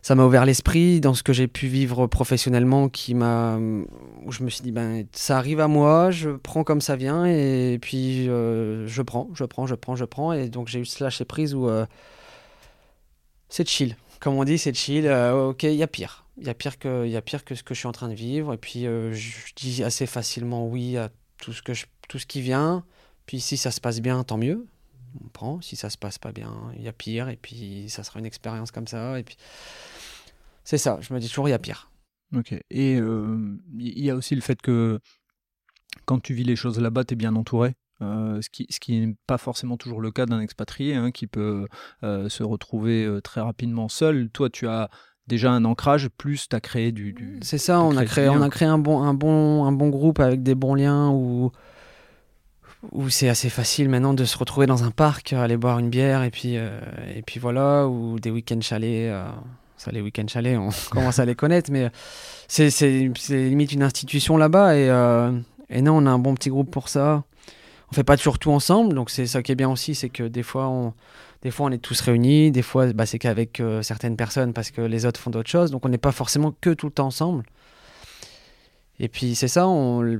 ça 0.06 0.14
m'a 0.14 0.24
ouvert 0.24 0.46
l'esprit 0.46 1.02
dans 1.02 1.16
ce 1.16 1.24
que 1.24 1.34
j'ai 1.34 1.48
pu 1.48 1.66
vivre 1.66 2.06
professionnellement 2.06 2.90
qui 2.90 3.16
m'a 3.16 3.58
où 3.58 4.32
je 4.32 4.44
me 4.44 4.52
suis 4.52 4.62
dit 4.62 4.72
ben 4.72 5.04
ça 5.14 5.36
arrive 5.36 5.60
à 5.60 5.68
moi 5.68 6.12
je 6.12 6.30
prends 6.30 6.64
comme 6.64 6.80
ça 6.80 6.96
vient 6.96 7.26
et 7.26 7.80
puis 7.82 8.30
euh, 8.30 8.86
je 8.86 9.02
prends 9.02 9.32
je 9.34 9.46
prends 9.46 9.66
je 9.66 9.74
prends 9.74 9.96
je 9.96 10.06
prends 10.06 10.32
et 10.32 10.48
donc 10.48 10.68
j'ai 10.68 10.80
eu 10.80 10.86
ce 10.86 11.04
lâcher 11.04 11.26
prise 11.26 11.56
où 11.56 11.68
euh, 11.68 11.88
c'est 13.50 13.68
chill. 13.68 13.98
Comme 14.20 14.36
on 14.36 14.44
dit 14.44 14.60
c'est 14.60 14.76
chill 14.76 15.08
euh, 15.08 15.50
ok 15.50 15.64
il 15.64 15.74
y 15.74 15.82
a 15.82 15.88
pire. 15.88 16.28
Il 16.38 16.46
y 16.46 16.52
a 16.52 16.54
pire 16.54 16.78
que 16.78 17.08
y 17.08 17.18
a 17.18 17.22
pire 17.24 17.44
que 17.44 17.56
ce 17.56 17.64
que 17.64 17.74
je 17.74 17.80
suis 17.80 17.88
en 17.88 17.92
train 17.92 18.10
de 18.10 18.14
vivre 18.14 18.54
et 18.54 18.58
puis 18.58 18.84
je 18.84 19.54
dis 19.56 19.84
assez 19.84 20.06
facilement 20.06 20.68
oui 20.68 20.98
à 20.98 21.10
tout 21.42 21.52
ce 21.52 21.64
que 21.64 21.72
tout 22.08 22.20
ce 22.20 22.28
qui 22.28 22.42
vient. 22.42 22.84
Puis 23.26 23.40
si 23.40 23.58
ça 23.58 23.72
se 23.72 23.82
passe 23.82 24.02
bien 24.02 24.24
tant 24.24 24.38
mieux 24.38 24.68
on 25.24 25.30
prend 25.30 25.62
si 25.62 25.76
ça 25.76 25.90
se 25.90 25.98
passe 25.98 26.18
pas 26.18 26.32
bien 26.32 26.54
il 26.76 26.84
y 26.84 26.88
a 26.88 26.94
pire 26.94 27.30
et 27.30 27.38
puis 27.38 27.90
ça 27.90 28.04
sera 28.04 28.20
une 28.20 28.26
expérience 28.26 28.72
comme 28.72 28.88
ça 28.88 29.20
et 29.20 29.24
puis 29.24 29.38
c'est 30.66 30.80
ça, 30.80 30.98
je 31.00 31.14
me 31.14 31.20
dis 31.20 31.30
toujours, 31.30 31.48
il 31.48 31.52
y 31.52 31.54
a 31.54 31.60
pire. 31.60 31.92
Ok. 32.36 32.54
Et 32.72 33.00
euh, 33.00 33.56
il 33.78 34.04
y 34.04 34.10
a 34.10 34.16
aussi 34.16 34.34
le 34.34 34.42
fait 34.42 34.60
que 34.62 35.00
quand 36.06 36.20
tu 36.20 36.34
vis 36.34 36.44
les 36.44 36.56
choses 36.56 36.80
là-bas, 36.80 37.06
tu 37.06 37.14
es 37.14 37.16
bien 37.16 37.36
entouré. 37.36 37.76
Euh, 38.02 38.42
ce 38.42 38.50
qui 38.50 38.68
ce 38.70 38.82
qui 38.82 39.00
n'est 39.00 39.16
pas 39.26 39.38
forcément 39.38 39.78
toujours 39.78 40.02
le 40.02 40.12
cas 40.12 40.26
d'un 40.26 40.42
expatrié 40.42 40.96
hein, 40.96 41.12
qui 41.12 41.28
peut 41.28 41.66
euh, 42.04 42.28
se 42.28 42.44
retrouver 42.44 43.20
très 43.24 43.42
rapidement 43.42 43.88
seul. 43.88 44.30
Toi, 44.32 44.50
tu 44.50 44.68
as 44.68 44.90
déjà 45.28 45.52
un 45.52 45.64
ancrage, 45.66 46.10
plus 46.10 46.50
tu 46.50 46.56
as 46.56 46.62
créé 46.62 46.92
du. 46.92 47.40
c'est 47.42 47.60
ça, 47.60 47.82
on 47.82 47.96
a, 47.96 48.04
créé, 48.04 48.28
on 48.28 48.42
a 48.42 48.50
créé 48.50 48.68
un 48.68 48.80
bon, 48.80 49.04
un, 49.04 49.14
bon, 49.14 49.66
un 49.66 49.72
bon 49.72 49.90
groupe 49.90 50.20
avec 50.20 50.42
des 50.42 50.56
bons 50.56 50.74
liens 50.74 51.10
où, 51.12 51.52
où 52.92 53.10
c'est 53.10 53.30
assez 53.30 53.50
facile 53.50 53.90
maintenant 53.90 54.14
de 54.14 54.26
se 54.26 54.38
retrouver 54.38 54.68
dans 54.68 54.84
un 54.84 54.92
parc, 54.92 55.34
aller 55.34 55.58
boire 55.58 55.80
une 55.80 55.90
bière 55.90 56.24
et 56.24 56.32
puis, 56.32 56.56
et 56.56 57.22
puis 57.26 57.40
voilà, 57.40 57.88
ou 57.88 58.20
des 58.20 58.32
week-ends 58.32 58.62
chalets 58.62 59.12
ça, 59.78 59.92
les 59.92 60.02
week-ends 60.02 60.28
chalets, 60.28 60.58
on 60.58 60.70
commence 60.90 61.20
à 61.20 61.26
les 61.26 61.36
connaître, 61.36 61.72
mais 61.72 61.90
c'est 62.48 62.70
limite 63.30 63.72
une 63.72 63.84
institution 63.84 64.38
là-bas. 64.38 64.76
Et, 64.76 64.90
euh, 64.90 65.32
et, 65.70 65.82
non, 65.82 65.98
on 65.98 66.06
a 66.06 66.12
un 66.12 66.20
bon 66.20 66.34
petit 66.36 66.50
groupe 66.50 66.72
pour 66.72 66.90
ça. 66.90 67.24
On 67.92 67.96
fait 67.96 68.04
pas 68.04 68.18
toujours 68.18 68.40
tout 68.40 68.52
ensemble, 68.52 68.94
donc 68.94 69.10
c'est 69.10 69.28
ça 69.28 69.44
qui 69.44 69.52
est 69.52 69.56
bien 69.56 69.70
aussi, 69.70 69.94
c'est 69.94 70.10
que 70.10 70.24
des 70.24 70.44
fois, 70.44 70.68
on, 70.68 70.94
des 71.44 71.52
fois, 71.52 71.68
on 71.68 71.72
est 71.72 71.78
tous 71.78 72.02
réunis, 72.02 72.52
des 72.52 72.64
fois, 72.64 72.92
bah, 72.94 73.06
c'est 73.06 73.20
qu'avec 73.20 73.60
euh, 73.60 73.84
certaines 73.84 74.18
personnes 74.18 74.54
parce 74.54 74.72
que 74.72 74.82
les 74.82 75.06
autres 75.06 75.20
font 75.20 75.30
d'autres 75.30 75.50
choses, 75.50 75.70
donc 75.70 75.86
on 75.86 75.90
n'est 75.90 76.00
pas 76.00 76.12
forcément 76.12 76.54
que 76.60 76.72
tout 76.72 76.88
le 76.88 76.92
temps 76.92 77.08
ensemble. 77.08 77.44
Et 79.00 79.08
puis, 79.08 79.36
c'est 79.36 79.48
ça, 79.48 79.68
on, 79.68 80.20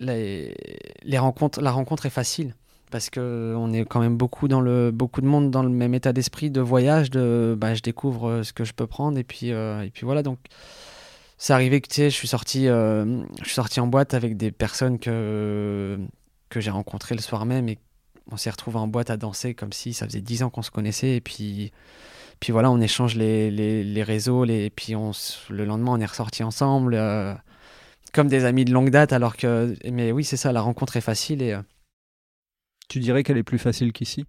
les, 0.00 1.18
rencontres, 1.18 1.60
la 1.60 1.70
rencontre 1.70 2.06
est 2.06 2.10
facile 2.10 2.54
parce 2.90 3.08
que 3.08 3.54
on 3.56 3.72
est 3.72 3.84
quand 3.84 4.00
même 4.00 4.16
beaucoup 4.16 4.48
dans 4.48 4.60
le 4.60 4.90
beaucoup 4.90 5.20
de 5.20 5.26
monde 5.26 5.50
dans 5.50 5.62
le 5.62 5.68
même 5.68 5.94
état 5.94 6.12
d'esprit 6.12 6.50
de 6.50 6.60
voyage 6.60 7.10
de 7.10 7.56
bah, 7.56 7.74
je 7.74 7.82
découvre 7.82 8.28
euh, 8.28 8.42
ce 8.42 8.52
que 8.52 8.64
je 8.64 8.72
peux 8.72 8.86
prendre 8.86 9.16
et 9.18 9.24
puis 9.24 9.52
euh, 9.52 9.82
et 9.82 9.90
puis 9.90 10.04
voilà. 10.04 10.22
Donc 10.22 10.38
c'est 11.38 11.52
arrivé 11.52 11.80
que 11.80 11.88
tu 11.88 11.96
sais 11.96 12.10
je 12.10 12.16
suis 12.16 12.28
sorti 12.28 12.68
euh, 12.68 13.22
je 13.40 13.44
suis 13.44 13.54
sorti 13.54 13.80
en 13.80 13.86
boîte 13.86 14.14
avec 14.14 14.36
des 14.36 14.50
personnes 14.50 14.98
que 14.98 15.98
que 16.48 16.60
j'ai 16.60 16.70
rencontrées 16.70 17.14
le 17.14 17.20
soir 17.20 17.46
même 17.46 17.68
et 17.68 17.78
on 18.32 18.36
s'est 18.36 18.50
retrouvé 18.50 18.78
en 18.78 18.88
boîte 18.88 19.10
à 19.10 19.16
danser 19.16 19.54
comme 19.54 19.72
si 19.72 19.92
ça 19.94 20.06
faisait 20.06 20.20
dix 20.20 20.42
ans 20.42 20.50
qu'on 20.50 20.62
se 20.62 20.70
connaissait 20.70 21.16
et 21.16 21.20
puis 21.20 21.72
puis 22.40 22.52
voilà 22.52 22.70
on 22.70 22.80
échange 22.80 23.16
les, 23.16 23.50
les, 23.50 23.84
les 23.84 24.02
réseaux 24.02 24.44
les, 24.44 24.64
et 24.64 24.70
puis 24.70 24.96
on 24.96 25.12
le 25.50 25.64
lendemain 25.64 25.92
on 25.92 26.00
est 26.00 26.06
ressorti 26.06 26.42
ensemble 26.42 26.96
comme 28.12 28.28
des 28.28 28.44
amis 28.44 28.64
de 28.64 28.72
longue 28.72 28.90
date 28.90 29.12
alors 29.12 29.36
que 29.36 29.74
mais 29.90 30.12
oui 30.12 30.24
c'est 30.24 30.36
ça 30.36 30.52
la 30.52 30.60
rencontre 30.60 30.96
est 30.96 31.00
facile 31.00 31.42
et 31.42 31.56
tu 32.90 32.98
dirais 32.98 33.22
qu'elle 33.22 33.38
est 33.38 33.44
plus 33.44 33.58
facile 33.58 33.92
qu'ici? 33.92 34.26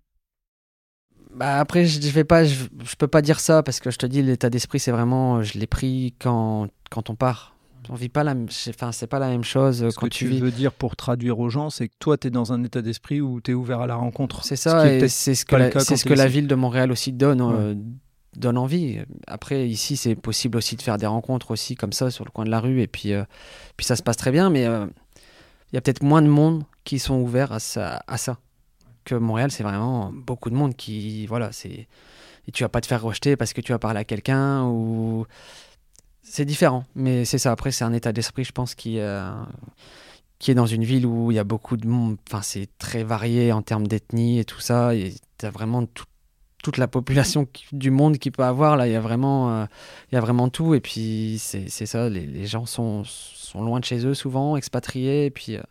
Bah 1.34 1.60
après, 1.60 1.86
je, 1.86 2.00
vais 2.10 2.24
pas, 2.24 2.46
je, 2.46 2.66
peux 2.98 3.08
pas 3.08 3.22
dire 3.22 3.40
ça 3.40 3.64
parce 3.64 3.80
que 3.80 3.90
je 3.90 3.98
te 3.98 4.06
dis, 4.06 4.22
l'état 4.22 4.50
d'esprit, 4.50 4.80
c'est 4.80 4.92
vraiment, 4.92 5.42
je 5.42 5.58
l'ai 5.58 5.68
pris 5.68 6.14
quand, 6.20 6.68
quand 6.90 7.10
on 7.10 7.16
part. 7.16 7.56
On 7.90 7.96
vit 7.96 8.10
pas 8.10 8.24
la, 8.24 8.36
enfin, 8.70 8.92
c'est 8.92 9.08
pas 9.08 9.18
la 9.18 9.30
même 9.30 9.44
chose 9.44 9.90
Ce 9.90 9.96
quand 9.96 10.06
que 10.06 10.14
tu, 10.14 10.28
veux 10.28 10.52
dire 10.52 10.72
pour 10.72 10.96
traduire 10.96 11.40
aux 11.40 11.50
gens, 11.50 11.72
c'est 11.72 11.88
que 11.88 11.96
toi, 11.98 12.16
tu 12.18 12.28
es 12.28 12.30
dans 12.30 12.54
un 12.54 12.64
état 12.64 12.84
d'esprit 12.84 13.20
où 13.22 13.42
tu 13.42 13.52
es 13.52 13.54
ouvert 13.56 13.82
à 13.82 13.88
la 13.88 13.96
rencontre. 13.96 14.46
C'est 14.46 14.56
ça, 14.56 14.94
et 14.94 15.08
c'est 15.08 15.34
ce 15.34 15.46
que, 15.46 15.56
la, 15.56 15.72
c'est 15.80 15.98
ce 15.98 16.06
que 16.06 16.14
la 16.14 16.28
ville 16.28 16.48
de 16.48 16.56
Montréal 16.56 16.92
aussi 16.92 17.12
donne, 17.12 17.42
euh, 17.42 17.74
donne 18.36 18.58
envie. 18.58 19.00
Après, 19.28 19.68
ici, 19.68 19.98
c'est 19.98 20.16
possible 20.16 20.58
aussi 20.58 20.76
de 20.76 20.82
faire 20.82 20.98
des 20.98 21.06
rencontres 21.06 21.52
aussi 21.52 21.76
comme 21.76 21.94
ça 21.94 22.12
sur 22.12 22.26
le 22.26 22.32
coin 22.32 22.46
de 22.46 22.50
la 22.50 22.60
rue, 22.60 22.82
et 22.82 22.88
puis, 22.88 23.14
euh, 23.14 23.24
puis 23.78 23.86
ça 23.86 23.96
se 23.96 24.04
passe 24.04 24.18
très 24.18 24.32
bien, 24.32 24.50
mais 24.50 24.66
euh, 24.66 24.86
il 25.72 25.76
y 25.76 25.78
a 25.78 25.82
peut-être 25.82 26.04
moins 26.04 26.22
de 26.22 26.28
monde 26.28 26.64
qui 26.84 27.00
sont 27.00 27.20
ouverts 27.20 27.52
à 27.52 27.60
ça. 27.60 28.04
À 28.08 28.18
ça 28.18 28.38
que 29.04 29.16
Montréal, 29.16 29.52
c'est 29.52 29.64
vraiment 29.64 30.12
beaucoup 30.14 30.50
de 30.50 30.56
monde 30.56 30.76
qui, 30.76 31.26
voilà, 31.28 31.52
c'est, 31.52 31.88
et 32.48 32.52
tu 32.54 32.64
vas 32.64 32.70
pas 32.70 32.82
te 32.82 32.88
faire 32.88 33.02
rejeter 33.02 33.36
parce 33.36 33.54
que 33.54 33.62
tu 33.62 33.72
vas 33.72 33.80
parler 33.80 34.00
à 34.00 34.04
quelqu'un 34.04 34.66
ou 34.66 35.26
c'est 36.24 36.46
différent. 36.46 36.86
Mais 36.96 37.26
c'est 37.26 37.38
ça. 37.38 37.52
Après, 37.52 37.72
c'est 37.72 37.84
un 37.84 37.94
état 37.94 38.12
d'esprit, 38.14 38.44
je 38.44 38.52
pense, 38.52 38.76
qui, 38.76 39.00
euh, 39.00 39.32
qui 40.40 40.52
est 40.52 40.56
dans 40.56 40.66
une 40.66 40.84
ville 40.84 41.06
où 41.06 41.32
il 41.32 41.36
y 41.36 41.40
a 41.40 41.44
beaucoup 41.44 41.78
de 41.78 41.88
monde. 41.88 42.18
Enfin, 42.28 42.42
c'est 42.42 42.70
très 42.78 43.04
varié 43.04 43.52
en 43.52 43.62
termes 43.62 43.88
d'ethnie 43.88 44.40
et 44.40 44.46
tout 44.46 44.60
ça. 44.60 44.96
Et 44.96 45.14
as 45.44 45.50
vraiment 45.50 45.86
toute 46.62 46.78
la 46.78 46.88
population 46.88 47.48
du 47.72 47.92
monde 47.92 48.18
qui 48.18 48.32
peut 48.32 48.44
avoir. 48.44 48.78
Là, 48.78 48.88
il 48.88 48.94
y 48.94 48.96
a 48.96 49.02
vraiment, 49.02 49.52
euh, 49.52 49.66
il 50.12 50.16
y 50.16 50.18
a 50.18 50.22
vraiment 50.22 50.50
tout. 50.50 50.74
Et 50.74 50.80
puis, 50.80 51.38
c'est 51.40 51.68
ça. 51.68 52.10
Les, 52.10 52.46
gens 52.46 52.66
sont, 52.66 53.04
loin 53.56 53.80
de 53.80 53.86
chez 53.86 54.06
eux 54.06 54.14
souvent, 54.14 54.56
expatriés. 54.56 55.26
Et 55.26 55.32
puis, 55.32 55.58
euh, 55.58 55.62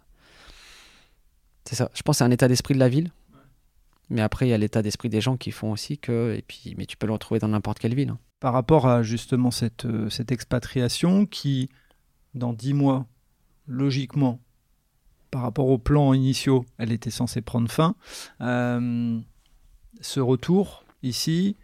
c'est 1.64 1.76
ça. 1.76 1.90
Je 1.94 2.02
pense 2.02 2.16
que 2.16 2.18
c'est 2.18 2.24
un 2.24 2.30
état 2.30 2.48
d'esprit 2.48 2.74
de 2.74 2.80
la 2.80 2.88
ville. 2.88 3.10
Mais 4.08 4.22
après, 4.22 4.46
il 4.46 4.50
y 4.50 4.52
a 4.52 4.58
l'état 4.58 4.82
d'esprit 4.82 5.08
des 5.08 5.20
gens 5.20 5.36
qui 5.36 5.52
font 5.52 5.70
aussi 5.70 5.98
que. 5.98 6.34
Et 6.36 6.42
puis, 6.42 6.74
mais 6.76 6.86
tu 6.86 6.96
peux 6.96 7.06
le 7.06 7.12
retrouver 7.12 7.38
dans 7.38 7.48
n'importe 7.48 7.78
quelle 7.78 7.94
ville. 7.94 8.10
Hein. 8.10 8.18
Par 8.40 8.52
rapport 8.52 8.86
à 8.88 9.02
justement 9.02 9.50
cette, 9.50 9.84
euh, 9.84 10.08
cette 10.10 10.32
expatriation 10.32 11.26
qui, 11.26 11.68
dans 12.34 12.52
dix 12.52 12.74
mois, 12.74 13.06
logiquement, 13.66 14.40
par 15.30 15.42
rapport 15.42 15.68
aux 15.68 15.78
plans 15.78 16.12
initiaux, 16.12 16.64
elle 16.78 16.90
était 16.90 17.10
censée 17.10 17.40
prendre 17.40 17.70
fin. 17.70 17.94
Ce 20.00 20.20
retour 20.20 20.84
ici, 21.02 21.56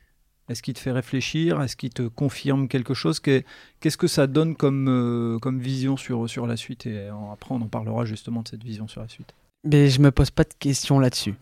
est-ce 0.48 0.62
qu'il 0.62 0.74
te 0.74 0.78
fait 0.78 0.92
réfléchir 0.92 1.60
Est-ce 1.60 1.76
qu'il 1.76 1.90
te 1.90 2.02
confirme 2.02 2.68
quelque 2.68 2.94
chose 2.94 3.20
Qu'est-ce 3.20 3.96
que 3.96 4.06
ça 4.06 4.26
donne 4.26 4.54
comme, 4.54 4.88
euh, 4.88 5.38
vision 5.58 5.96
sur, 5.96 6.46
la 6.46 6.56
suite? 6.56 6.86
Et 6.86 7.08
après, 7.32 7.54
on 7.54 7.60
en 7.62 7.68
parlera 7.68 8.04
justement 8.04 8.42
de 8.42 8.48
cette 8.48 8.62
vision 8.62 8.86
sur 8.86 9.00
la 9.00 9.08
suite. 9.08 9.34
Mais 9.64 9.88
je 9.90 10.00
me 10.00 10.10
pose 10.10 10.30
pas 10.30 10.44
de 10.44 10.54
questions 10.58 11.00
là-dessus. 11.00 11.34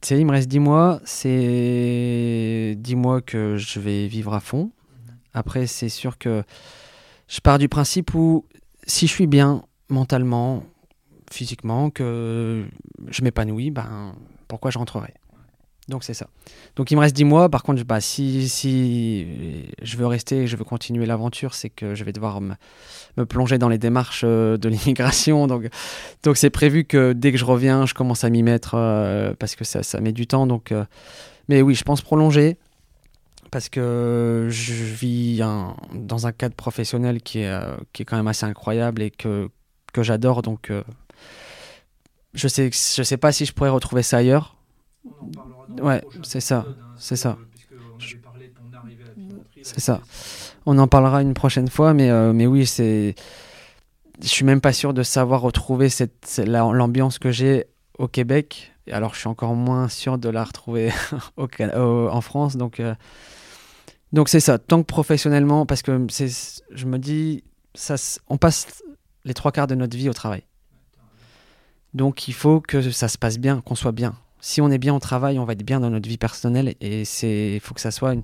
Tu 0.00 0.14
il 0.14 0.24
me 0.24 0.30
reste 0.30 0.48
10 0.48 0.60
mois. 0.60 1.00
C'est 1.04 2.76
10 2.78 2.94
mois 2.94 3.20
que 3.20 3.56
je 3.56 3.80
vais 3.80 4.06
vivre 4.06 4.32
à 4.32 4.40
fond. 4.40 4.70
Après, 5.34 5.66
c'est 5.66 5.88
sûr 5.88 6.16
que 6.16 6.44
je 7.28 7.40
pars 7.40 7.58
du 7.58 7.68
principe 7.68 8.14
où 8.14 8.44
si 8.86 9.06
je 9.06 9.12
suis 9.12 9.26
bien 9.26 9.64
mentalement, 9.88 10.64
physiquement, 11.30 11.90
que 11.90 12.64
je 13.08 13.22
m'épanouis, 13.22 13.70
ben, 13.70 14.14
pourquoi 14.48 14.70
je 14.70 14.78
rentrerai? 14.78 15.12
Donc 15.88 16.02
c'est 16.02 16.14
ça. 16.14 16.26
Donc 16.74 16.90
il 16.90 16.96
me 16.96 17.00
reste 17.00 17.14
10 17.14 17.24
mois. 17.24 17.48
Par 17.48 17.62
contre, 17.62 17.84
bah, 17.84 18.00
si, 18.00 18.48
si 18.48 19.26
je 19.82 19.96
veux 19.96 20.06
rester 20.06 20.46
je 20.46 20.56
veux 20.56 20.64
continuer 20.64 21.06
l'aventure, 21.06 21.54
c'est 21.54 21.70
que 21.70 21.94
je 21.94 22.02
vais 22.02 22.12
devoir 22.12 22.40
me, 22.40 22.54
plonger 23.24 23.58
dans 23.58 23.68
les 23.68 23.78
démarches 23.78 24.22
euh, 24.24 24.56
de 24.56 24.68
l'immigration. 24.68 25.46
Donc 25.46 25.68
donc 26.24 26.36
c'est 26.36 26.50
prévu 26.50 26.84
que 26.84 27.12
dès 27.12 27.30
que 27.30 27.38
je 27.38 27.44
reviens, 27.44 27.86
je 27.86 27.94
commence 27.94 28.24
à 28.24 28.30
m'y 28.30 28.42
mettre 28.42 28.74
euh, 28.74 29.32
parce 29.38 29.54
que 29.54 29.64
ça, 29.64 29.84
ça, 29.84 30.00
met 30.00 30.12
du 30.12 30.26
temps. 30.26 30.48
Donc, 30.48 30.72
euh, 30.72 30.84
mais 31.48 31.62
oui, 31.62 31.74
je 31.74 31.84
pense 31.84 32.02
prolonger 32.02 32.56
parce 33.52 33.68
que 33.68 34.48
je 34.50 34.74
vis 34.74 35.40
dans 35.94 36.26
un 36.26 36.32
cadre 36.32 36.56
professionnel 36.56 37.22
qui 37.22 37.38
est, 37.38 37.60
qui 37.92 38.02
est 38.02 38.04
quand 38.04 38.16
même 38.16 38.26
assez 38.26 38.44
incroyable 38.44 39.02
et 39.02 39.12
que, 39.12 39.48
que 39.92 40.02
j'adore. 40.02 40.42
Donc 40.42 40.72
je 42.34 42.48
sais, 42.48 42.70
je 42.72 43.02
sais 43.04 43.16
pas 43.16 43.30
si 43.30 43.46
je 43.46 43.52
pourrais 43.52 43.70
retrouver 43.70 44.02
ça 44.02 44.18
ailleurs. 44.18 44.55
Ouais, 45.80 46.02
c'est 46.22 46.40
ça, 46.40 46.66
c'est 46.98 47.16
ça. 47.16 47.38
C'est 49.62 49.80
ça. 49.80 50.00
On 50.64 50.78
en 50.78 50.86
parlera 50.86 51.22
une 51.22 51.34
prochaine 51.34 51.68
fois, 51.68 51.92
mais, 51.92 52.10
euh, 52.10 52.32
mais 52.32 52.46
oui, 52.46 52.66
c'est. 52.66 53.14
Je 54.22 54.28
suis 54.28 54.44
même 54.44 54.60
pas 54.60 54.72
sûr 54.72 54.94
de 54.94 55.02
savoir 55.02 55.42
retrouver 55.42 55.88
cette, 55.88 56.40
l'ambiance 56.46 57.18
que 57.18 57.30
j'ai 57.30 57.66
au 57.98 58.08
Québec. 58.08 58.72
Alors, 58.90 59.14
je 59.14 59.20
suis 59.20 59.28
encore 59.28 59.54
moins 59.54 59.88
sûr 59.88 60.18
de 60.18 60.28
la 60.28 60.44
retrouver 60.44 60.92
au, 61.36 61.48
en 62.08 62.20
France. 62.20 62.56
Donc, 62.56 62.80
euh, 62.80 62.94
donc 64.12 64.28
c'est 64.28 64.40
ça. 64.40 64.58
Tant 64.58 64.80
que 64.82 64.86
professionnellement, 64.86 65.66
parce 65.66 65.82
que 65.82 66.06
c'est, 66.08 66.30
je 66.70 66.86
me 66.86 66.98
dis, 66.98 67.42
ça, 67.74 67.96
on 68.28 68.38
passe 68.38 68.82
les 69.24 69.34
trois 69.34 69.52
quarts 69.52 69.66
de 69.66 69.74
notre 69.74 69.96
vie 69.96 70.08
au 70.08 70.14
travail. 70.14 70.44
Donc, 71.92 72.28
il 72.28 72.34
faut 72.34 72.60
que 72.60 72.90
ça 72.90 73.08
se 73.08 73.18
passe 73.18 73.38
bien, 73.38 73.60
qu'on 73.60 73.74
soit 73.74 73.92
bien 73.92 74.14
si 74.40 74.60
on 74.60 74.70
est 74.70 74.78
bien 74.78 74.94
au 74.94 74.98
travail, 74.98 75.38
on 75.38 75.44
va 75.44 75.54
être 75.54 75.64
bien 75.64 75.80
dans 75.80 75.90
notre 75.90 76.08
vie 76.08 76.18
personnelle 76.18 76.74
et 76.80 77.04
c'est 77.04 77.60
faut 77.62 77.74
que 77.74 77.80
ça 77.80 77.90
soit 77.90 78.14
une 78.14 78.22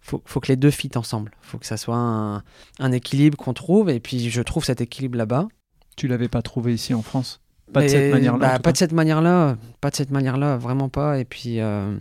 faut, 0.00 0.22
faut 0.24 0.40
que 0.40 0.48
les 0.48 0.56
deux 0.56 0.70
fit 0.70 0.90
ensemble. 0.96 1.32
Faut 1.42 1.58
que 1.58 1.66
ça 1.66 1.76
soit 1.76 1.96
un, 1.96 2.42
un 2.78 2.92
équilibre 2.92 3.36
qu'on 3.36 3.52
trouve 3.52 3.90
et 3.90 4.00
puis 4.00 4.30
je 4.30 4.42
trouve 4.42 4.64
cet 4.64 4.80
équilibre 4.80 5.18
là-bas. 5.18 5.48
Tu 5.96 6.08
l'avais 6.08 6.28
pas 6.28 6.42
trouvé 6.42 6.74
ici 6.74 6.94
en 6.94 7.02
France? 7.02 7.40
Pas 7.72 7.82
de 7.82 7.88
cette 7.88 8.12
manière-là 8.12 8.38
bah, 8.38 8.58
Pas 8.58 8.72
de 8.72 8.76
cette 8.76 8.92
manière-là, 8.92 9.56
pas 9.80 9.90
de 9.90 9.96
cette 9.96 10.10
manière-là, 10.10 10.56
vraiment 10.56 10.88
pas. 10.88 11.18
Et 11.18 11.24
puis 11.24 11.60
euh, 11.60 11.96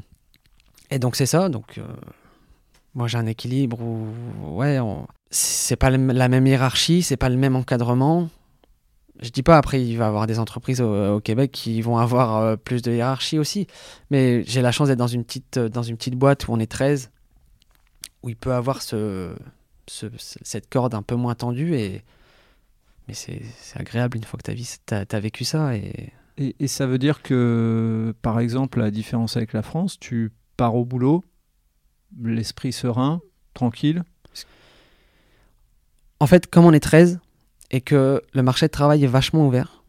Et 0.89 0.99
donc 0.99 1.15
c'est 1.15 1.25
ça. 1.25 1.49
Donc 1.49 1.77
euh, 1.77 1.83
moi 2.95 3.07
j'ai 3.07 3.17
un 3.17 3.25
équilibre 3.25 3.79
où 3.81 4.07
ouais, 4.41 4.79
on... 4.79 5.07
c'est 5.29 5.75
pas 5.75 5.89
la 5.89 6.29
même 6.29 6.47
hiérarchie, 6.47 7.03
c'est 7.03 7.17
pas 7.17 7.29
le 7.29 7.37
même 7.37 7.55
encadrement. 7.55 8.29
Je 9.21 9.29
dis 9.29 9.43
pas 9.43 9.57
après 9.57 9.83
il 9.83 9.97
va 9.97 10.05
y 10.05 10.07
avoir 10.07 10.27
des 10.27 10.39
entreprises 10.39 10.81
au, 10.81 11.19
Québec 11.19 11.51
qui 11.51 11.81
vont 11.81 11.97
avoir 11.97 12.37
euh, 12.37 12.55
plus 12.55 12.81
de 12.81 12.91
hiérarchie 12.91 13.37
aussi, 13.37 13.67
mais 14.11 14.43
j'ai 14.45 14.61
la 14.61 14.71
chance 14.71 14.87
d'être 14.87 14.99
dans 14.99 15.07
une 15.07 15.25
petite 15.25 15.57
euh, 15.57 15.69
dans 15.69 15.83
une 15.83 15.97
petite 15.97 16.15
boîte 16.15 16.47
où 16.47 16.53
on 16.53 16.59
est 16.59 16.71
13 16.71 17.11
où 18.23 18.29
il 18.29 18.35
peut 18.35 18.53
avoir 18.53 18.81
ce, 18.81 19.35
ce 19.87 20.07
cette 20.17 20.69
corde 20.69 20.93
un 20.93 21.01
peu 21.01 21.15
moins 21.15 21.35
tendue 21.35 21.75
et 21.75 22.03
mais 23.07 23.13
c'est 23.13 23.41
agréable 23.75 24.17
une 24.17 24.23
fois 24.23 24.39
que 24.39 24.51
tu 24.51 24.93
as, 24.93 25.05
as, 25.11 25.19
vécu 25.19 25.43
ça 25.43 25.75
et... 25.75 26.13
et 26.37 26.55
et 26.59 26.67
ça 26.67 26.87
veut 26.87 26.97
dire 26.97 27.21
que 27.21 28.13
par 28.21 28.39
exemple 28.39 28.79
la 28.79 28.91
différence 28.91 29.35
avec 29.35 29.51
la 29.51 29.61
France, 29.61 29.99
tu 29.99 30.31
pars 30.55 30.75
au 30.75 30.85
boulot, 30.85 31.25
l'esprit 32.21 32.71
serein, 32.71 33.21
tranquille? 33.53 34.03
En 36.19 36.27
fait, 36.27 36.47
comme 36.47 36.65
on 36.65 36.73
est 36.73 36.79
13 36.79 37.19
et 37.71 37.81
que 37.81 38.23
le 38.33 38.43
marché 38.43 38.67
de 38.67 38.71
travail 38.71 39.03
est 39.03 39.07
vachement 39.07 39.47
ouvert, 39.47 39.83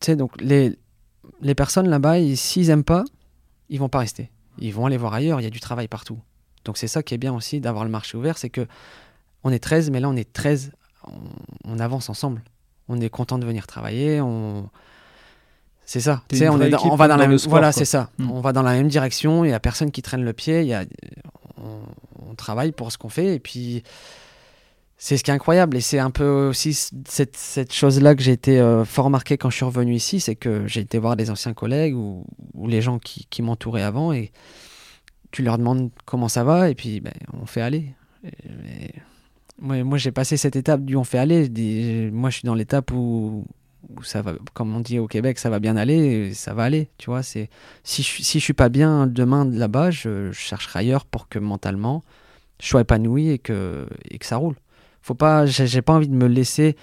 tu 0.00 0.06
sais, 0.06 0.16
donc 0.16 0.40
les, 0.40 0.78
les 1.40 1.54
personnes 1.54 1.88
là-bas, 1.88 2.16
s'ils 2.34 2.68
n'aiment 2.68 2.84
pas, 2.84 3.04
ils 3.68 3.78
vont 3.78 3.88
pas 3.88 3.98
rester. 3.98 4.30
Ils 4.58 4.72
vont 4.72 4.86
aller 4.86 4.96
voir 4.96 5.14
ailleurs, 5.14 5.40
il 5.40 5.44
y 5.44 5.46
a 5.46 5.50
du 5.50 5.60
travail 5.60 5.88
partout. 5.88 6.18
Donc 6.64 6.78
c'est 6.78 6.88
ça 6.88 7.02
qui 7.02 7.14
est 7.14 7.18
bien 7.18 7.34
aussi 7.34 7.60
d'avoir 7.60 7.84
le 7.84 7.90
marché 7.90 8.16
ouvert, 8.16 8.38
c'est 8.38 8.50
que 8.50 8.66
on 9.44 9.52
est 9.52 9.58
13, 9.58 9.90
mais 9.90 10.00
là 10.00 10.08
on 10.08 10.16
est 10.16 10.30
13, 10.32 10.72
on, 11.64 11.78
avance 11.78 12.08
ensemble. 12.10 12.42
On 12.88 13.00
est 13.00 13.08
content 13.08 13.38
de 13.38 13.46
venir 13.46 13.66
travailler, 13.66 14.20
on, 14.20 14.68
c'est 15.84 16.00
ça. 16.00 16.22
On, 16.32 16.60
est 16.60 16.74
on 16.84 16.96
va 16.96 17.06
dans, 17.06 17.16
la 17.16 17.28
même, 17.28 17.38
voilà, 17.46 17.70
c'est 17.70 17.84
ça. 17.84 18.10
Hmm. 18.18 18.30
On 18.32 18.40
va 18.40 18.52
dans 18.52 18.62
la 18.62 18.72
même 18.72 18.88
direction. 18.88 19.44
Il 19.44 19.50
y 19.50 19.54
a 19.54 19.60
personne 19.60 19.92
qui 19.92 20.02
traîne 20.02 20.24
le 20.24 20.32
pied. 20.32 20.62
Il 20.62 20.66
y 20.66 20.74
a, 20.74 20.84
on, 21.58 22.34
travaille 22.34 22.72
pour 22.72 22.92
ce 22.92 22.98
qu'on 22.98 23.08
fait 23.08 23.34
et 23.34 23.38
puis 23.38 23.82
c'est 24.98 25.18
ce 25.18 25.24
qui 25.24 25.30
est 25.30 25.34
incroyable 25.34 25.76
et 25.76 25.80
c'est 25.80 25.98
un 25.98 26.10
peu 26.10 26.48
aussi 26.48 26.72
cette, 26.74 27.72
chose-là 27.72 28.14
que 28.14 28.22
j'ai 28.22 28.32
été 28.32 28.58
euh, 28.58 28.84
fort 28.84 29.10
marqué 29.10 29.36
quand 29.36 29.50
je 29.50 29.56
suis 29.56 29.64
revenu 29.64 29.94
ici, 29.94 30.20
c'est 30.20 30.36
que 30.36 30.66
j'ai 30.66 30.80
été 30.80 30.98
voir 30.98 31.16
des 31.16 31.30
anciens 31.30 31.52
collègues 31.52 31.94
ou, 31.94 32.24
les 32.66 32.80
gens 32.80 32.98
qui, 32.98 33.42
m'entouraient 33.42 33.82
avant 33.82 34.12
et 34.12 34.32
tu 35.30 35.42
leur 35.42 35.58
demandes 35.58 35.90
comment 36.06 36.28
ça 36.28 36.44
va 36.44 36.70
et 36.70 36.74
puis 36.74 37.00
ben, 37.00 37.12
on 37.34 37.44
fait 37.44 37.60
aller. 37.60 37.94
moi, 39.60 39.98
j'ai 39.98 40.12
passé 40.12 40.38
cette 40.38 40.56
étape 40.56 40.82
du 40.82 40.96
on 40.96 41.04
fait 41.04 41.18
aller. 41.18 41.50
Moi 42.10 42.30
je 42.30 42.38
suis 42.38 42.46
dans 42.46 42.54
l'étape 42.54 42.90
où 42.92 43.44
ça 44.02 44.22
va, 44.22 44.32
comme 44.54 44.74
on 44.74 44.80
dit 44.80 44.98
au 44.98 45.06
Québec, 45.06 45.38
ça 45.38 45.50
va 45.50 45.60
bien 45.60 45.76
aller, 45.76 46.32
ça 46.32 46.54
va 46.54 46.64
aller, 46.64 46.88
tu 46.96 47.10
vois. 47.10 47.22
Si 47.22 47.48
je, 47.84 48.22
si 48.22 48.40
suis 48.40 48.54
pas 48.54 48.70
bien 48.70 49.06
demain 49.06 49.44
là-bas, 49.44 49.90
je, 49.90 50.32
chercherai 50.32 50.78
ailleurs 50.80 51.04
pour 51.04 51.28
que 51.28 51.38
mentalement 51.38 52.02
je 52.62 52.68
sois 52.68 52.80
épanoui 52.80 53.28
et 53.28 53.34
et 53.34 53.38
que 53.38 53.86
ça 54.22 54.36
roule. 54.38 54.56
Faut 55.06 55.14
pas, 55.14 55.46
j'ai 55.46 55.82
pas 55.82 55.92
envie 55.92 56.08
de 56.08 56.16
me 56.16 56.26
laisser 56.26 56.74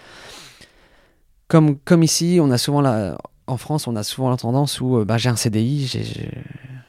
comme 1.49 1.77
comme 1.77 2.03
ici, 2.03 2.39
on 2.41 2.51
a 2.51 2.57
souvent 2.57 2.79
la, 2.79 3.17
en 3.47 3.57
France, 3.57 3.85
on 3.85 3.97
a 3.97 4.03
souvent 4.03 4.29
la 4.29 4.37
tendance 4.37 4.79
où 4.79 4.97
euh, 4.97 5.03
bah, 5.03 5.17
j'ai 5.17 5.27
un 5.27 5.35
CDI, 5.35 6.31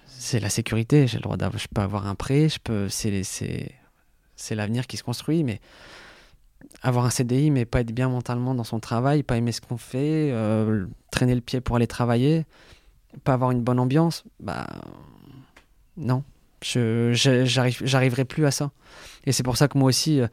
c'est 0.07 0.39
la 0.39 0.49
sécurité, 0.49 1.09
j'ai 1.09 1.19
le 1.19 1.23
droit 1.23 1.37
d'avoir, 1.37 1.61
je 1.61 1.67
peux 1.67 1.81
avoir 1.81 2.07
un 2.07 2.15
prêt, 2.15 2.49
je 2.49 2.61
peux, 2.63 2.89
c'est 2.89 4.55
l'avenir 4.55 4.87
qui 4.87 4.97
se 4.97 5.03
construit, 5.03 5.43
mais 5.43 5.61
avoir 6.83 7.05
un 7.05 7.11
CDI 7.11 7.51
mais 7.51 7.65
pas 7.65 7.81
être 7.81 7.91
bien 7.91 8.09
mentalement 8.09 8.55
dans 8.55 8.63
son 8.63 8.79
travail, 8.79 9.25
pas 9.25 9.37
aimer 9.37 9.51
ce 9.51 9.61
qu'on 9.61 9.77
fait, 9.77 10.31
euh, 10.31 10.87
traîner 11.11 11.35
le 11.35 11.41
pied 11.41 11.61
pour 11.61 11.75
aller 11.75 11.89
travailler, 11.89 12.47
pas 13.25 13.33
avoir 13.33 13.51
une 13.51 13.61
bonne 13.61 13.81
ambiance, 13.81 14.23
bah 14.39 14.69
non, 15.97 16.23
je 16.63 17.11
j'arriverai 17.13 18.25
plus 18.25 18.47
à 18.47 18.53
ça. 18.53 18.71
Et 19.27 19.33
c'est 19.33 19.43
pour 19.43 19.57
ça 19.57 19.67
que 19.67 19.77
moi 19.77 19.89
aussi 19.89 20.21
euh, 20.21 20.29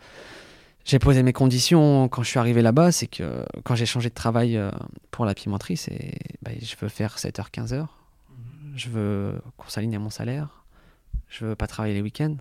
j'ai 0.86 1.00
posé 1.00 1.24
mes 1.24 1.34
conditions 1.34 2.08
quand 2.08 2.24
je 2.24 2.30
suis 2.30 2.39
arrivé 2.39 2.62
là-bas, 2.62 2.91
c'est 2.91 3.08
que 3.08 3.46
quand 3.63 3.76
j'ai 3.76 3.86
changé 3.86 4.10
de 4.10 4.13
travail 4.15 4.58
euh, 4.58 4.72
pour 5.12 5.26
la 5.26 5.34
pimenterie, 5.34 5.78
c'est 5.78 6.13
bah, 6.41 6.52
je 6.60 6.76
veux 6.80 6.89
faire 6.89 7.17
7h 7.17 7.52
15h. 7.52 7.88
Je 8.76 8.89
veux 8.89 9.41
qu'on 9.58 9.70
s'aligne 9.70 9.96
à 9.96 10.00
mon 10.00 10.10
salaire. 10.10 10.65
Je 11.28 11.46
veux 11.46 11.56
pas 11.56 11.67
travailler 11.67 11.94
les 11.94 12.02
week-ends. 12.02 12.38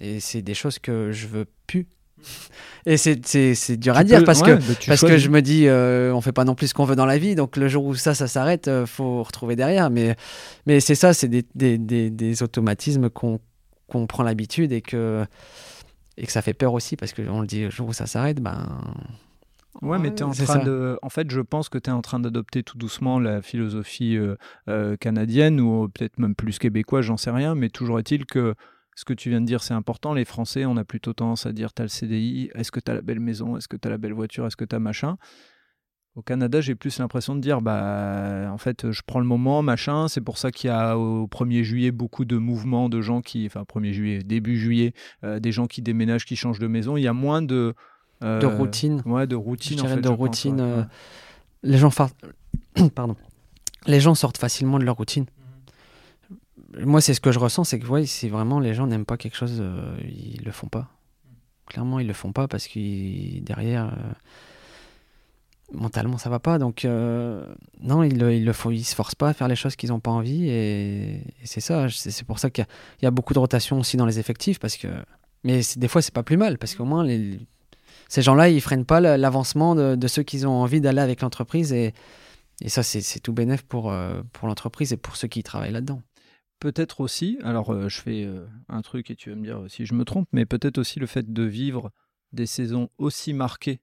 Et 0.00 0.20
c'est 0.20 0.42
des 0.42 0.54
choses 0.54 0.78
que 0.78 1.12
je 1.12 1.26
veux 1.26 1.46
plus 1.66 1.86
et 2.86 2.96
c'est 2.96 3.76
dur 3.76 3.96
à 3.96 4.04
dire 4.04 4.24
parce, 4.24 4.42
que, 4.42 4.58
parce 4.86 5.02
que 5.02 5.18
je 5.18 5.28
me 5.28 5.42
dis, 5.42 5.66
euh, 5.66 6.12
on 6.14 6.20
fait 6.20 6.32
pas 6.32 6.44
non 6.44 6.54
plus 6.54 6.68
ce 6.68 6.74
qu'on 6.74 6.84
veut 6.84 6.96
dans 6.96 7.06
la 7.06 7.18
vie, 7.18 7.34
donc 7.34 7.56
le 7.56 7.68
jour 7.68 7.84
où 7.84 7.94
ça, 7.94 8.14
ça 8.14 8.26
s'arrête, 8.26 8.68
euh, 8.68 8.86
faut 8.86 9.22
retrouver 9.22 9.56
derrière. 9.56 9.90
Mais, 9.90 10.16
mais 10.66 10.80
c'est 10.80 10.94
ça, 10.94 11.12
c'est 11.12 11.28
des, 11.28 11.44
des, 11.54 11.78
des, 11.78 12.42
automatismes 12.42 13.10
qu'on 13.10 13.40
prend 14.06 14.22
l'habitude 14.22 14.72
et 14.72 14.80
que, 14.80 15.26
et 16.18 16.26
que 16.26 16.32
ça 16.32 16.42
fait 16.42 16.52
peur 16.52 16.74
aussi 16.74 16.96
parce 16.96 17.12
qu'on 17.12 17.40
le 17.40 17.46
dit, 17.46 17.62
le 17.62 17.70
jour 17.70 17.88
où 17.88 17.92
ça 17.92 18.06
s'arrête, 18.06 18.40
ben. 18.40 18.80
Ouais, 19.80 19.98
mais 19.98 20.08
es 20.08 20.22
en 20.22 20.32
train 20.32 20.64
de. 20.64 20.98
En 21.02 21.08
fait, 21.08 21.30
je 21.30 21.40
pense 21.40 21.68
que 21.68 21.78
tu 21.78 21.88
es 21.88 21.92
en 21.92 22.02
train 22.02 22.18
d'adopter 22.18 22.64
tout 22.64 22.76
doucement 22.76 23.20
la 23.20 23.40
philosophie 23.40 24.18
euh, 24.68 24.96
canadienne 24.96 25.60
ou 25.60 25.88
peut-être 25.88 26.18
même 26.18 26.34
plus 26.34 26.58
québécoise, 26.58 27.04
j'en 27.04 27.16
sais 27.16 27.30
rien, 27.30 27.54
mais 27.54 27.68
toujours 27.68 28.00
est-il 28.00 28.26
que 28.26 28.54
ce 28.96 29.04
que 29.04 29.12
tu 29.12 29.30
viens 29.30 29.40
de 29.40 29.46
dire, 29.46 29.62
c'est 29.62 29.74
important. 29.74 30.12
Les 30.12 30.24
Français, 30.24 30.66
on 30.66 30.76
a 30.76 30.84
plutôt 30.84 31.12
tendance 31.12 31.46
à 31.46 31.52
dire, 31.52 31.72
tu 31.72 31.82
as 31.82 31.84
le 31.84 31.88
CDI, 31.88 32.50
est-ce 32.56 32.72
que 32.72 32.80
tu 32.80 32.90
as 32.90 32.94
la 32.94 33.00
belle 33.00 33.20
maison, 33.20 33.56
est-ce 33.56 33.68
que 33.68 33.76
tu 33.76 33.86
as 33.86 33.90
la 33.92 33.98
belle 33.98 34.12
voiture, 34.12 34.44
est-ce 34.44 34.56
que 34.56 34.64
tu 34.64 34.74
as 34.74 34.80
machin? 34.80 35.16
Au 36.16 36.22
Canada, 36.22 36.60
j'ai 36.60 36.74
plus 36.74 36.98
l'impression 36.98 37.36
de 37.36 37.40
dire, 37.40 37.60
bah, 37.60 38.50
en 38.52 38.58
fait, 38.58 38.90
je 38.90 39.02
prends 39.06 39.20
le 39.20 39.26
moment, 39.26 39.62
machin. 39.62 40.08
C'est 40.08 40.20
pour 40.20 40.36
ça 40.36 40.50
qu'il 40.50 40.68
y 40.68 40.72
a 40.72 40.98
au 40.98 41.28
1er 41.28 41.62
juillet 41.62 41.92
beaucoup 41.92 42.24
de 42.24 42.36
mouvements 42.36 42.88
de 42.88 43.00
gens 43.00 43.20
qui, 43.20 43.46
enfin, 43.46 43.62
1er 43.62 43.92
juillet, 43.92 44.18
début 44.24 44.58
juillet, 44.58 44.94
euh, 45.22 45.38
des 45.38 45.52
gens 45.52 45.68
qui 45.68 45.80
déménagent, 45.80 46.24
qui 46.24 46.34
changent 46.34 46.58
de 46.58 46.66
maison. 46.66 46.96
Il 46.96 47.02
y 47.02 47.06
a 47.06 47.12
moins 47.12 47.40
de. 47.40 47.74
Euh, 48.24 48.40
de 48.40 48.46
routine. 48.46 49.00
Ouais, 49.06 49.28
de 49.28 49.36
routine. 49.36 49.80
en 49.80 49.86
fait, 49.86 50.00
de 50.00 50.08
routine. 50.08 50.60
Euh, 50.60 50.82
les 51.62 51.78
gens, 51.78 51.90
pardon. 52.94 53.14
Les 53.86 54.00
gens 54.00 54.16
sortent 54.16 54.38
facilement 54.38 54.78
de 54.78 54.84
leur 54.84 54.96
routine 54.96 55.26
moi, 56.80 57.00
c'est 57.00 57.14
ce 57.14 57.20
que 57.20 57.32
je 57.32 57.38
ressens, 57.38 57.64
c'est 57.64 57.78
que 57.78 57.86
ouais, 57.86 58.04
si 58.04 58.28
vraiment 58.28 58.60
les 58.60 58.74
gens 58.74 58.86
n'aiment 58.86 59.06
pas 59.06 59.16
quelque 59.16 59.36
chose, 59.36 59.64
ils 60.04 60.44
le 60.44 60.52
font 60.52 60.68
pas. 60.68 60.88
Clairement, 61.66 61.98
ils 61.98 62.06
le 62.06 62.12
font 62.12 62.30
pas 62.30 62.46
parce 62.46 62.68
que 62.68 63.40
derrière, 63.40 63.96
mentalement, 65.72 66.18
ça 66.18 66.30
va 66.30 66.38
pas. 66.38 66.58
Donc, 66.58 66.84
euh, 66.84 67.44
non, 67.80 68.02
ils, 68.02 68.20
ils, 68.20 68.44
le 68.44 68.52
font, 68.52 68.70
ils 68.70 68.84
se 68.84 68.94
forcent 68.94 69.14
pas 69.14 69.28
à 69.28 69.32
faire 69.32 69.48
les 69.48 69.56
choses 69.56 69.76
qu'ils 69.76 69.90
n'ont 69.90 70.00
pas 70.00 70.10
envie. 70.10 70.48
Et, 70.48 71.22
c'est 71.44 71.60
ça. 71.60 71.88
C'est 71.88 72.24
pour 72.24 72.38
ça 72.38 72.50
qu'il 72.50 72.66
y, 73.02 73.06
a 73.06 73.10
beaucoup 73.10 73.34
de 73.34 73.38
rotation 73.38 73.78
aussi 73.78 73.96
dans 73.96 74.06
les 74.06 74.18
effectifs. 74.18 74.58
Parce 74.58 74.76
que, 74.76 74.88
mais 75.44 75.60
des 75.76 75.88
fois, 75.88 76.02
c'est 76.02 76.14
pas 76.14 76.22
plus 76.22 76.36
mal 76.36 76.58
parce 76.58 76.74
qu'au 76.74 76.84
moins, 76.84 77.04
les, 77.04 77.38
ces 78.08 78.22
gens-là, 78.22 78.48
ils 78.48 78.60
freinent 78.60 78.86
pas 78.86 79.00
l'avancement 79.00 79.74
de, 79.74 80.08
ceux 80.08 80.22
qui 80.22 80.44
ont 80.46 80.62
envie 80.62 80.80
d'aller 80.80 81.00
avec 81.00 81.20
l'entreprise. 81.20 81.72
Et, 81.72 81.94
et 82.60 82.68
ça, 82.68 82.82
c'est 82.82 83.20
tout 83.20 83.32
bénéf 83.32 83.62
pour, 83.62 83.94
pour 84.32 84.48
l'entreprise 84.48 84.92
et 84.92 84.96
pour 84.96 85.16
ceux 85.16 85.28
qui 85.28 85.42
travaillent 85.42 85.72
là-dedans 85.72 86.02
peut-être 86.60 87.00
aussi, 87.00 87.38
alors 87.42 87.72
euh, 87.72 87.88
je 87.88 88.00
fais 88.00 88.24
euh, 88.24 88.46
un 88.68 88.82
truc 88.82 89.10
et 89.10 89.16
tu 89.16 89.30
vas 89.30 89.36
me 89.36 89.44
dire 89.44 89.64
si 89.68 89.86
je 89.86 89.94
me 89.94 90.04
trompe, 90.04 90.28
mais 90.32 90.46
peut-être 90.46 90.78
aussi 90.78 90.98
le 90.98 91.06
fait 91.06 91.32
de 91.32 91.42
vivre 91.42 91.90
des 92.32 92.46
saisons 92.46 92.90
aussi 92.98 93.32
marquées 93.32 93.80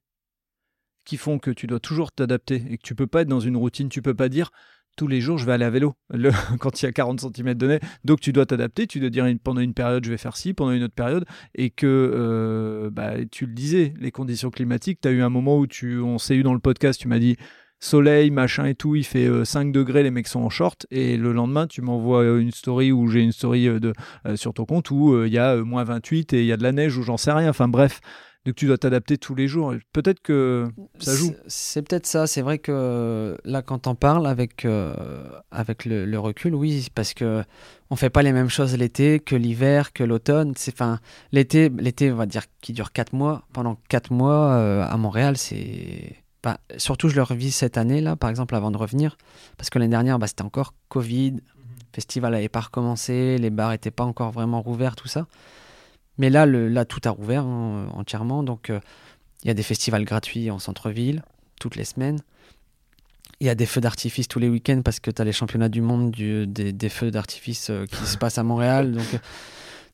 qui 1.06 1.18
font 1.18 1.40
que 1.40 1.52
tu 1.52 1.68
dois 1.68 1.80
toujours 1.80 2.12
t'adapter 2.12 2.64
et 2.70 2.78
que 2.78 2.84
tu 2.84 2.96
peux 2.96 3.08
pas 3.08 3.22
être 3.22 3.28
dans 3.28 3.40
une 3.40 3.56
routine, 3.56 3.90
tu 3.90 4.02
peux 4.02 4.16
pas 4.16 4.30
dire 4.30 4.52
tous 4.96 5.08
les 5.08 5.22
jours 5.22 5.38
je 5.38 5.46
vais 5.46 5.52
aller 5.52 5.66
à 5.66 5.70
vélo 5.70 5.96
quand 6.60 6.82
il 6.82 6.86
y 6.86 6.88
a 6.88 6.92
40 6.92 7.20
cm 7.22 7.54
de 7.54 7.68
neige. 7.68 7.80
Donc 8.04 8.20
tu 8.20 8.34
dois 8.34 8.46
t'adapter, 8.46 8.88
tu 8.88 9.00
dois 9.00 9.10
dire 9.10 9.26
pendant 9.44 9.62
une 9.62 9.74
période 9.74 10.04
je 10.04 10.12
vais 10.12 10.18
faire 10.18 10.38
ci, 10.38 10.54
pendant 10.54 10.72
une 10.72 10.84
autre 10.84 10.96
période, 10.96 11.26
et 11.54 11.70
que 11.70 11.86
euh, 11.86 12.90
bah, 12.90 13.14
tu 13.32 13.46
le 13.46 13.54
disais, 13.54 13.94
les 14.00 14.12
conditions 14.12 14.50
climatiques, 14.50 15.00
tu 15.02 15.08
as 15.08 15.12
eu 15.12 15.22
un 15.22 15.30
moment 15.30 15.58
où 15.58 15.68
tu, 15.68 16.00
on 16.00 16.18
s'est 16.18 16.36
eu 16.36 16.44
dans 16.44 16.54
le 16.54 16.60
podcast, 16.60 17.00
tu 17.00 17.08
m'as 17.08 17.20
dit 17.20 17.38
soleil, 17.80 18.32
machin 18.32 18.66
et 18.66 18.74
tout, 18.74 18.96
il 18.96 19.04
fait 19.04 19.28
5 19.46 19.68
euh, 19.68 19.72
degrés, 19.72 20.02
les 20.02 20.12
mecs 20.12 20.28
sont 20.28 20.40
en 20.40 20.50
short, 20.50 20.88
et 20.92 21.18
le 21.18 21.34
lendemain, 21.34 21.68
tu 21.68 21.82
m'envoies 21.82 22.24
euh, 22.24 22.40
une 22.40 22.52
story 22.52 22.92
où 22.92 23.08
j'ai 23.08 23.22
une 23.22 23.34
story 23.34 23.66
de, 23.66 23.94
sur 24.36 24.54
ton 24.54 24.66
compte 24.66 24.90
où 24.92 25.24
il 25.26 25.32
y 25.32 25.38
a 25.38 25.58
moins 25.58 25.84
28 25.84 26.34
et 26.34 26.40
il 26.40 26.46
y 26.46 26.54
a 26.54 26.58
de 26.58 26.64
la 26.64 26.72
neige 26.72 26.98
ou 26.98 27.04
j'en 27.04 27.18
sais 27.18 27.34
rien. 27.34 27.50
Enfin 27.50 27.68
bref, 27.68 28.00
donc 28.46 28.56
tu 28.56 28.68
dois 28.68 28.78
t'adapter 28.78 29.18
tous 29.18 29.36
les 29.36 29.48
jours. 29.48 29.74
Peut-être 29.92 30.22
que 30.22 30.68
ça 31.00 31.16
joue. 31.16 31.34
C'est 31.48 31.82
peut-être 31.82 32.06
ça. 32.06 32.28
C'est 32.28 32.42
vrai 32.42 32.60
que 32.60 33.38
là, 33.44 33.62
quand 33.62 33.88
on 33.88 33.96
parle 33.96 34.28
avec, 34.28 34.68
avec 35.52 35.86
le, 35.86 36.18
recul, 36.18 36.54
oui, 36.54 36.88
parce 36.94 37.14
que 37.14 37.44
on 37.90 37.96
fait 37.96 38.10
pas 38.10 38.22
les 38.22 38.32
mêmes 38.32 38.50
choses 38.50 38.78
l'été 38.78 39.20
que 39.20 39.36
l'hiver, 39.36 39.94
que 39.94 40.04
l'automne. 40.04 40.54
Enfin, 40.70 41.00
l'été, 41.32 41.70
l'été, 41.70 42.12
on 42.12 42.16
va 42.16 42.28
dire, 42.28 42.44
qui 42.62 42.74
dure 42.74 42.92
4 42.92 43.14
mois. 43.14 43.48
Pendant 43.52 43.80
4 43.90 44.14
mois 44.14 44.84
à 44.84 44.98
Montréal, 44.98 45.38
c'est 45.38 46.16
bah, 46.46 46.60
surtout, 46.78 47.10
je 47.10 47.16
le 47.16 47.24
revis 47.24 47.50
cette 47.50 47.76
année, 47.76 48.02
là, 48.02 48.16
par 48.16 48.30
exemple, 48.30 48.54
avant 48.54 48.70
de 48.70 48.78
revenir. 48.78 49.18
Parce 49.58 49.72
que 49.72 49.80
l'année 49.80 49.90
dernière, 49.90 50.20
bah, 50.20 50.28
c'était 50.28 50.44
encore 50.44 50.76
Covid. 50.90 51.32
Le 51.32 51.38
mhm. 51.38 51.42
festival 51.92 52.34
n'avait 52.34 52.50
pas 52.50 52.60
recommencé. 52.60 53.40
Les 53.40 53.50
bars 53.50 53.72
n'étaient 53.72 53.90
pas 53.90 54.04
encore 54.04 54.30
vraiment 54.30 54.62
rouverts, 54.62 54.96
tout 54.96 55.08
ça. 55.08 55.26
Mais 56.18 56.30
là, 56.30 56.46
là 56.46 56.86
tout 56.86 57.02
a 57.06 57.10
rouvert 57.10 57.44
hein, 57.44 57.88
entièrement. 57.94 58.44
Donc, 58.44 58.70
euh, 58.70 58.80
il 59.44 59.48
y 59.48 59.52
a 59.52 59.54
des 59.54 59.64
festivals 59.64 60.06
gratuits 60.06 60.50
en 60.50 60.60
centre-ville, 60.60 61.24
toutes 61.60 61.76
les 61.76 61.86
semaines. 61.86 62.20
Il 63.42 63.48
y 63.48 63.50
a 63.50 63.56
des 63.56 63.66
feux 63.66 63.82
d'artifice 63.82 64.28
tous 64.28 64.40
les 64.40 64.48
week-ends 64.48 64.82
parce 64.84 65.00
que 65.00 65.12
tu 65.12 65.22
as 65.22 65.26
les 65.26 65.34
championnats 65.34 65.70
du 65.70 65.82
monde 65.82 66.12
des, 66.12 66.90
feux 66.90 67.12
d'artifice 67.12 67.70
euh, 67.70 67.86
qui 67.86 68.06
se 68.06 68.18
passent 68.18 68.38
à 68.38 68.44
Montréal. 68.44 68.94
Donc, 68.94 69.14
euh, 69.14 69.18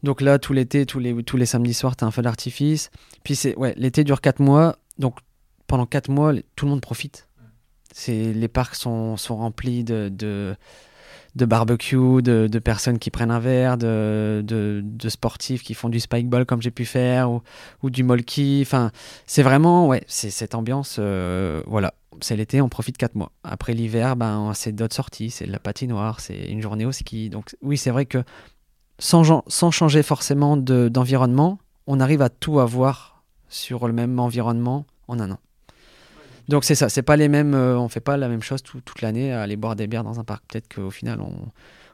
donc 0.03 0.21
là, 0.21 0.39
tout 0.39 0.53
l'été, 0.53 0.85
tous 0.85 0.99
les, 0.99 1.23
tous 1.23 1.37
les 1.37 1.45
samedis 1.45 1.73
soirs, 1.73 1.95
tu 1.95 2.03
as 2.03 2.07
un 2.07 2.11
feu 2.11 2.21
d'artifice. 2.21 2.91
Puis 3.23 3.35
c'est 3.35 3.55
ouais, 3.55 3.73
l'été 3.77 4.03
dure 4.03 4.21
4 4.21 4.39
mois. 4.39 4.77
Donc 4.99 5.17
pendant 5.67 5.85
4 5.85 6.09
mois, 6.09 6.33
tout 6.55 6.65
le 6.65 6.71
monde 6.71 6.81
profite. 6.81 7.27
C'est, 7.93 8.33
les 8.33 8.47
parcs 8.47 8.75
sont, 8.75 9.17
sont 9.17 9.35
remplis 9.35 9.83
de, 9.83 10.55
de 11.35 11.45
barbecue, 11.45 12.21
de, 12.21 12.59
personnes 12.59 12.99
qui 12.99 13.09
prennent 13.09 13.31
un 13.31 13.39
verre, 13.39 13.77
de, 13.77 14.43
de, 14.43 15.09
sportifs 15.09 15.63
qui 15.63 15.73
font 15.73 15.89
du 15.89 15.99
spikeball 15.99 16.45
comme 16.45 16.61
j'ai 16.61 16.71
pu 16.71 16.85
faire, 16.85 17.31
ou, 17.31 17.41
ou 17.83 17.89
du 17.89 18.03
molki. 18.03 18.59
Enfin, 18.65 18.91
c'est 19.25 19.43
vraiment, 19.43 19.87
ouais, 19.87 20.03
c'est 20.07 20.29
cette 20.29 20.55
ambiance. 20.55 20.97
Euh, 20.99 21.63
voilà, 21.67 21.93
c'est 22.19 22.35
l'été, 22.35 22.61
on 22.61 22.69
profite 22.69 22.97
4 22.97 23.15
mois. 23.15 23.31
Après 23.43 23.73
l'hiver, 23.73 24.15
ben, 24.15 24.51
c'est 24.53 24.73
d'autres 24.73 24.95
sorties, 24.95 25.29
c'est 25.29 25.45
de 25.45 25.51
la 25.51 25.59
patinoire, 25.59 26.19
c'est 26.19 26.45
une 26.49 26.61
journée 26.61 26.85
au 26.85 26.91
ski. 26.91 27.29
Donc 27.29 27.55
oui, 27.61 27.77
c'est 27.77 27.91
vrai 27.91 28.05
que 28.05 28.23
sans, 28.99 29.43
sans 29.47 29.71
changer 29.71 30.03
forcément 30.03 30.57
d'environnement, 30.57 31.59
on 31.87 31.99
arrive 31.99 32.21
à 32.21 32.29
tout 32.29 32.59
avoir 32.59 33.23
sur 33.49 33.87
le 33.87 33.93
même 33.93 34.19
environnement 34.19 34.85
en 35.07 35.19
un 35.19 35.31
an. 35.31 35.39
Donc 36.47 36.63
c'est 36.63 36.75
ça, 36.75 36.89
c'est 36.89 37.01
pas 37.01 37.15
les 37.15 37.29
mêmes, 37.29 37.53
euh, 37.53 37.77
on 37.77 37.89
fait 37.89 37.99
pas 37.99 38.17
la 38.17 38.27
même 38.27 38.41
chose 38.41 38.61
tout, 38.63 38.81
toute 38.81 39.01
l'année 39.01 39.31
à 39.31 39.41
aller 39.41 39.55
boire 39.55 39.75
des 39.75 39.87
bières 39.87 40.03
dans 40.03 40.19
un 40.19 40.23
parc. 40.23 40.43
Peut-être 40.47 40.73
qu'au 40.73 40.91
final 40.91 41.21
on, 41.21 41.33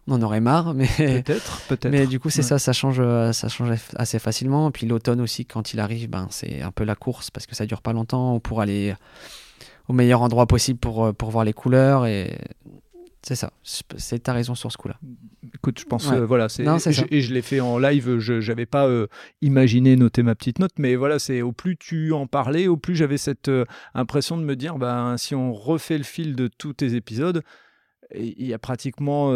on, 0.07 0.15
en 0.15 0.21
aurait 0.21 0.39
marre, 0.41 0.73
mais 0.73 0.87
peut-être, 0.97 1.61
peut-être. 1.67 1.91
Mais 1.91 2.07
du 2.07 2.19
coup 2.19 2.29
c'est 2.29 2.41
ouais. 2.41 2.47
ça, 2.47 2.59
ça 2.59 2.73
change, 2.73 3.01
ça 3.33 3.49
change 3.49 3.77
assez 3.95 4.19
facilement. 4.19 4.69
Et 4.69 4.71
puis 4.71 4.87
l'automne 4.87 5.21
aussi, 5.21 5.45
quand 5.45 5.73
il 5.73 5.79
arrive, 5.79 6.09
ben 6.09 6.27
c'est 6.31 6.61
un 6.61 6.71
peu 6.71 6.83
la 6.83 6.95
course 6.95 7.31
parce 7.31 7.45
que 7.45 7.55
ça 7.55 7.65
dure 7.65 7.81
pas 7.81 7.93
longtemps 7.93 8.39
pour 8.39 8.61
aller 8.61 8.95
au 9.87 9.93
meilleur 9.93 10.21
endroit 10.21 10.45
possible 10.45 10.79
pour 10.79 11.05
euh, 11.05 11.13
pour 11.13 11.31
voir 11.31 11.45
les 11.45 11.53
couleurs 11.53 12.05
et 12.05 12.37
c'est 13.27 13.35
ça, 13.35 13.51
c'est 13.61 14.23
ta 14.23 14.31
raison 14.31 14.55
sur 14.55 14.71
ce 14.71 14.77
coup-là. 14.77 14.97
Écoute, 15.53 15.81
je 15.81 15.85
pense, 15.85 16.07
ouais. 16.07 16.15
euh, 16.15 16.25
voilà, 16.25 16.47
c'est, 16.47 16.63
et, 16.63 16.93
je, 16.93 17.03
et 17.11 17.19
je 17.19 17.33
l'ai 17.33 17.41
fait 17.41 17.59
en 17.59 17.77
live, 17.77 18.19
je 18.19 18.35
n'avais 18.35 18.65
pas 18.65 18.87
euh, 18.87 19.07
imaginé 19.41 19.97
noter 19.97 20.23
ma 20.23 20.33
petite 20.33 20.59
note, 20.59 20.71
mais 20.77 20.95
voilà, 20.95 21.19
c'est 21.19 21.41
au 21.41 21.51
plus 21.51 21.75
tu 21.75 22.13
en 22.13 22.25
parlais, 22.25 22.69
au 22.69 22.77
plus 22.77 22.95
j'avais 22.95 23.17
cette 23.17 23.49
euh, 23.49 23.65
impression 23.93 24.37
de 24.37 24.43
me 24.43 24.55
dire, 24.55 24.77
ben, 24.77 25.17
si 25.17 25.35
on 25.35 25.51
refait 25.51 25.97
le 25.97 26.05
fil 26.05 26.37
de 26.37 26.47
tous 26.47 26.71
tes 26.71 26.95
épisodes, 26.95 27.43
il 28.15 28.47
y 28.47 28.53
a 28.53 28.59
pratiquement 28.59 29.33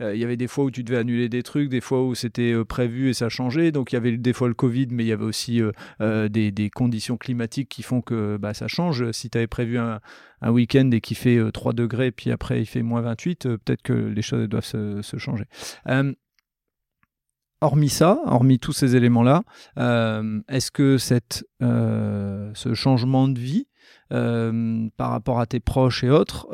euh, 0.00 0.14
il 0.14 0.20
y 0.20 0.24
avait 0.24 0.36
des 0.36 0.46
fois 0.46 0.64
où 0.64 0.70
tu 0.70 0.84
devais 0.84 0.98
annuler 0.98 1.28
des 1.28 1.42
trucs 1.42 1.68
des 1.68 1.80
fois 1.80 2.02
où 2.04 2.14
c'était 2.14 2.52
euh, 2.52 2.64
prévu 2.64 3.08
et 3.08 3.14
ça 3.14 3.28
changeait. 3.28 3.72
Donc 3.72 3.92
il 3.92 3.94
y 3.94 3.98
avait 3.98 4.16
des 4.16 4.32
fois 4.32 4.48
le 4.48 4.54
Covid 4.54 4.88
mais 4.90 5.04
il 5.04 5.08
y 5.08 5.12
avait 5.12 5.24
aussi 5.24 5.62
euh, 6.00 6.28
des, 6.28 6.50
des, 6.50 6.70
conditions 6.70 7.16
climatiques 7.16 7.68
qui 7.68 7.82
font 7.82 8.00
que 8.00 8.36
bah, 8.36 8.54
ça 8.54 8.68
change. 8.68 9.10
Si 9.12 9.30
tu 9.30 9.38
avais 9.38 9.46
prévu 9.46 9.78
un, 9.78 10.00
un 10.42 10.50
week-end 10.50 10.90
et 10.92 11.00
qu'il 11.00 11.16
fait 11.16 11.40
3 11.52 11.72
degrés 11.72 12.10
puis 12.10 12.30
après 12.30 12.60
il 12.60 12.66
fait 12.66 12.82
moins 12.82 13.00
28 13.00 13.56
peut-être 13.56 13.82
que 13.82 13.92
les 13.92 14.22
choses 14.22 14.48
doivent 14.48 14.64
se, 14.64 15.00
se 15.02 15.16
changer. 15.16 15.44
Hormis 17.62 17.88
ça, 17.88 18.20
hormis 18.26 18.58
tous 18.58 18.74
ces 18.74 18.96
éléments-là, 18.96 19.42
est-ce 20.48 20.70
que 20.70 20.98
cette, 20.98 21.46
ce 21.60 22.74
changement 22.74 23.28
de 23.28 23.38
vie 23.40 23.66
par 24.10 25.10
rapport 25.10 25.40
à 25.40 25.46
tes 25.46 25.60
proches 25.60 26.04
et 26.04 26.10
autres, 26.10 26.46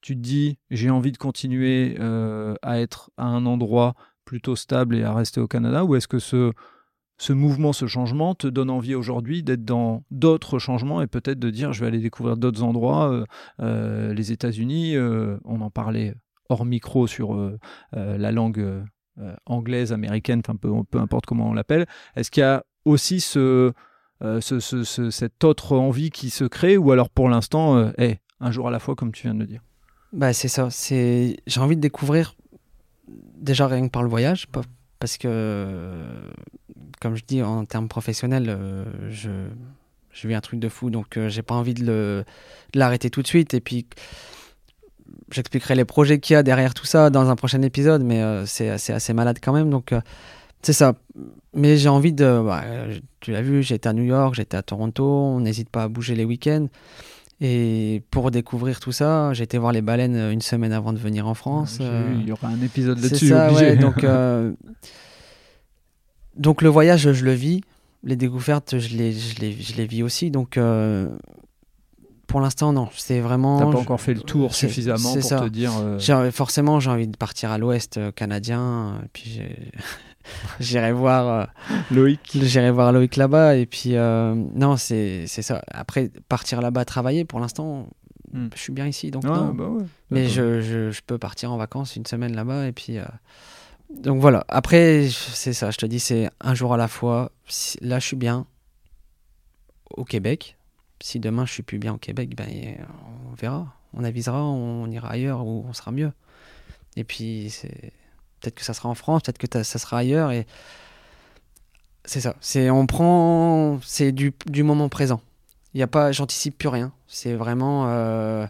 tu 0.00 0.14
te 0.14 0.20
dis 0.20 0.58
j'ai 0.70 0.90
envie 0.90 1.12
de 1.12 1.18
continuer 1.18 1.96
euh, 1.98 2.54
à 2.62 2.80
être 2.80 3.10
à 3.16 3.26
un 3.26 3.46
endroit 3.46 3.94
plutôt 4.24 4.56
stable 4.56 4.96
et 4.96 5.02
à 5.02 5.14
rester 5.14 5.40
au 5.40 5.48
Canada 5.48 5.84
ou 5.84 5.96
est-ce 5.96 6.08
que 6.08 6.18
ce, 6.18 6.52
ce 7.16 7.32
mouvement, 7.32 7.72
ce 7.72 7.86
changement 7.86 8.34
te 8.34 8.46
donne 8.46 8.70
envie 8.70 8.94
aujourd'hui 8.94 9.42
d'être 9.42 9.64
dans 9.64 10.04
d'autres 10.10 10.58
changements 10.58 11.02
et 11.02 11.06
peut-être 11.06 11.38
de 11.38 11.50
dire 11.50 11.72
je 11.72 11.80
vais 11.80 11.86
aller 11.86 11.98
découvrir 11.98 12.36
d'autres 12.36 12.62
endroits, 12.62 13.10
euh, 13.10 13.24
euh, 13.60 14.12
les 14.14 14.32
États-Unis, 14.32 14.96
on 14.98 15.60
en 15.60 15.70
parlait 15.70 16.14
hors 16.50 16.64
micro 16.64 17.06
sur 17.06 17.58
la 17.92 18.32
langue 18.32 18.84
anglaise, 19.46 19.92
américaine, 19.92 20.42
peu, 20.42 20.70
peu 20.90 20.98
importe 20.98 21.26
comment 21.26 21.48
on 21.48 21.52
l'appelle. 21.52 21.86
Est-ce 22.16 22.30
qu'il 22.30 22.42
y 22.42 22.44
a 22.44 22.64
aussi 22.84 23.20
ce, 23.20 23.72
ce, 24.20 24.60
ce, 24.60 25.10
cette 25.10 25.44
autre 25.44 25.76
envie 25.76 26.10
qui 26.10 26.30
se 26.30 26.44
crée 26.44 26.76
ou 26.76 26.92
alors 26.92 27.10
pour 27.10 27.28
l'instant, 27.28 27.92
hey, 27.98 28.18
un 28.40 28.50
jour 28.50 28.68
à 28.68 28.70
la 28.70 28.78
fois 28.78 28.94
comme 28.94 29.12
tu 29.12 29.24
viens 29.24 29.34
de 29.34 29.40
le 29.40 29.46
dire? 29.46 29.62
Bah, 30.12 30.32
c'est 30.32 30.48
ça. 30.48 30.68
C'est... 30.70 31.36
J'ai 31.46 31.60
envie 31.60 31.76
de 31.76 31.80
découvrir, 31.80 32.34
déjà 33.36 33.66
rien 33.66 33.86
que 33.86 33.92
par 33.92 34.02
le 34.02 34.08
voyage, 34.08 34.46
parce 34.98 35.18
que, 35.18 35.92
comme 37.00 37.16
je 37.16 37.24
dis, 37.26 37.42
en 37.42 37.64
termes 37.64 37.88
professionnels, 37.88 38.46
euh, 38.48 38.84
je, 39.10 39.30
je 40.10 40.28
vis 40.28 40.34
un 40.34 40.40
truc 40.40 40.60
de 40.60 40.68
fou, 40.68 40.90
donc 40.90 41.16
euh, 41.16 41.28
j'ai 41.28 41.42
pas 41.42 41.54
envie 41.54 41.74
de, 41.74 41.84
le, 41.84 42.24
l'arrêter 42.74 43.10
tout 43.10 43.22
de 43.22 43.26
suite. 43.26 43.54
Et 43.54 43.60
puis, 43.60 43.86
j'expliquerai 45.30 45.74
les 45.74 45.84
projets 45.84 46.18
qu'il 46.18 46.34
y 46.34 46.36
a 46.36 46.42
derrière 46.42 46.74
tout 46.74 46.86
ça 46.86 47.10
dans 47.10 47.28
un 47.28 47.36
prochain 47.36 47.62
épisode, 47.62 48.02
mais 48.02 48.22
euh, 48.22 48.46
c'est, 48.46 48.70
assez, 48.70 48.92
assez 48.92 49.12
malade 49.12 49.38
quand 49.42 49.52
même. 49.52 49.70
Donc, 49.70 49.92
c'est 50.62 50.72
ça. 50.72 50.94
Mais 51.54 51.76
j'ai 51.76 51.88
envie 51.88 52.12
de. 52.12 52.42
Bah, 52.44 52.64
tu 53.20 53.32
l'as 53.32 53.42
vu, 53.42 53.62
j'étais 53.62 53.88
à 53.88 53.92
New 53.92 54.04
York, 54.04 54.34
j'étais 54.34 54.56
à 54.56 54.62
Toronto, 54.62 55.04
on 55.04 55.40
n'hésite 55.40 55.68
pas 55.68 55.84
à 55.84 55.88
bouger 55.88 56.14
les 56.14 56.24
week-ends. 56.24 56.68
Et 57.40 58.02
pour 58.10 58.30
découvrir 58.30 58.80
tout 58.80 58.90
ça, 58.90 59.32
j'ai 59.32 59.44
été 59.44 59.58
voir 59.58 59.72
les 59.72 59.82
baleines 59.82 60.16
une 60.32 60.40
semaine 60.40 60.72
avant 60.72 60.92
de 60.92 60.98
venir 60.98 61.28
en 61.28 61.34
France. 61.34 61.78
Euh, 61.80 62.16
il 62.18 62.28
y 62.28 62.32
aura 62.32 62.48
un 62.48 62.60
épisode 62.62 62.98
là-dessus. 62.98 63.28
Ça, 63.28 63.52
ouais, 63.52 63.76
donc, 63.76 64.02
euh, 64.04 64.52
donc 66.36 66.62
le 66.62 66.68
voyage, 66.68 67.12
je 67.12 67.24
le 67.24 67.32
vis. 67.32 67.60
Les 68.02 68.16
découvertes, 68.16 68.78
je 68.78 68.96
les, 68.96 69.12
je 69.12 69.38
les, 69.40 69.52
je 69.52 69.76
les 69.76 69.86
vis 69.86 70.02
aussi. 70.02 70.32
Donc 70.32 70.56
euh, 70.56 71.08
pour 72.26 72.40
l'instant, 72.40 72.72
non. 72.72 72.88
C'est 72.96 73.20
vraiment. 73.20 73.60
T'as 73.60 73.72
pas 73.72 73.78
encore 73.78 74.00
fait 74.00 74.14
le 74.14 74.20
tour 74.20 74.52
suffisamment 74.52 75.14
pour 75.14 75.22
ça. 75.22 75.40
te 75.40 75.48
dire. 75.48 75.72
Euh... 75.80 76.30
Forcément, 76.32 76.80
j'ai 76.80 76.90
envie 76.90 77.06
de 77.06 77.16
partir 77.16 77.52
à 77.52 77.58
l'ouest 77.58 78.00
canadien. 78.16 79.00
Puis 79.12 79.40
j'irai 80.60 80.92
voir 80.92 81.28
euh, 81.28 81.44
Loïc. 81.90 82.20
J'irai 82.34 82.70
voir 82.70 82.92
Loïc 82.92 83.16
là-bas. 83.16 83.56
Et 83.56 83.66
puis, 83.66 83.96
euh, 83.96 84.34
non, 84.54 84.76
c'est 84.76 85.26
ça. 85.26 85.62
Après, 85.68 86.10
partir 86.28 86.60
là-bas 86.60 86.84
travailler, 86.84 87.24
pour 87.24 87.40
l'instant, 87.40 87.88
hmm. 88.32 88.48
je 88.54 88.60
suis 88.60 88.72
bien 88.72 88.86
ici. 88.86 89.10
Donc, 89.10 89.24
ah, 89.26 89.28
non. 89.28 89.54
Bah 89.54 89.68
ouais, 89.68 89.84
Mais 90.10 90.28
je, 90.28 90.60
je, 90.60 90.90
je, 90.90 91.00
peux 91.06 91.18
partir 91.18 91.52
en 91.52 91.56
vacances 91.56 91.96
une 91.96 92.06
semaine 92.06 92.34
là-bas. 92.34 92.66
Et 92.66 92.72
puis. 92.72 92.98
Euh... 92.98 93.04
Donc 93.90 94.20
voilà. 94.20 94.44
Après, 94.48 95.08
c'est 95.10 95.52
ça. 95.52 95.70
Je 95.70 95.78
te 95.78 95.86
dis, 95.86 96.00
c'est 96.00 96.30
un 96.40 96.54
jour 96.54 96.74
à 96.74 96.76
la 96.76 96.88
fois. 96.88 97.32
Là, 97.80 97.98
je 97.98 98.06
suis 98.06 98.16
bien 98.16 98.46
au 99.90 100.04
Québec. 100.04 100.56
Si 101.00 101.20
demain 101.20 101.46
je 101.46 101.52
suis 101.52 101.62
plus 101.62 101.78
bien 101.78 101.94
au 101.94 101.98
Québec, 101.98 102.34
ben, 102.36 102.48
on 103.30 103.34
verra. 103.34 103.74
On 103.94 104.04
avisera, 104.04 104.44
on 104.44 104.90
ira 104.90 105.10
ailleurs 105.10 105.46
où 105.46 105.64
on 105.66 105.72
sera 105.72 105.92
mieux. 105.92 106.12
Et 106.96 107.04
puis, 107.04 107.48
c'est 107.50 107.92
peut-être 108.40 108.54
que 108.54 108.64
ça 108.64 108.74
sera 108.74 108.88
en 108.88 108.94
France, 108.94 109.22
peut-être 109.22 109.38
que 109.38 109.62
ça 109.62 109.78
sera 109.78 109.98
ailleurs. 109.98 110.32
Et 110.32 110.46
c'est 112.08 112.20
ça. 112.20 112.36
C'est 112.40 112.70
on 112.70 112.86
prend, 112.86 113.80
c'est 113.82 114.12
du, 114.12 114.32
moment 114.62 114.88
présent. 114.88 115.20
Il 115.74 115.80
y 115.80 115.82
a 115.82 115.86
pas, 115.86 116.10
j'anticipe 116.10 116.56
plus 116.56 116.68
rien. 116.68 116.92
C'est 117.06 117.34
vraiment 117.34 117.88
euh, 117.88 118.46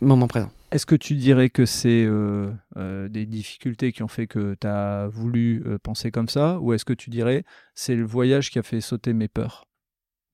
moment 0.00 0.26
présent. 0.26 0.50
Est-ce 0.70 0.86
que 0.86 0.94
tu 0.94 1.14
dirais 1.14 1.50
que 1.50 1.66
c'est 1.66 2.04
euh, 2.04 2.50
euh, 2.76 3.08
des 3.08 3.26
difficultés 3.26 3.92
qui 3.92 4.02
ont 4.02 4.08
fait 4.08 4.26
que 4.26 4.56
tu 4.60 4.66
as 4.66 5.08
voulu 5.08 5.62
penser 5.82 6.10
comme 6.10 6.28
ça? 6.28 6.58
Ou 6.60 6.72
est-ce 6.72 6.84
que 6.84 6.94
tu 6.94 7.10
dirais 7.10 7.44
c'est 7.74 7.94
le 7.94 8.04
voyage 8.04 8.50
qui 8.50 8.58
a 8.58 8.62
fait 8.62 8.80
sauter 8.80 9.12
mes 9.12 9.28
peurs? 9.28 9.66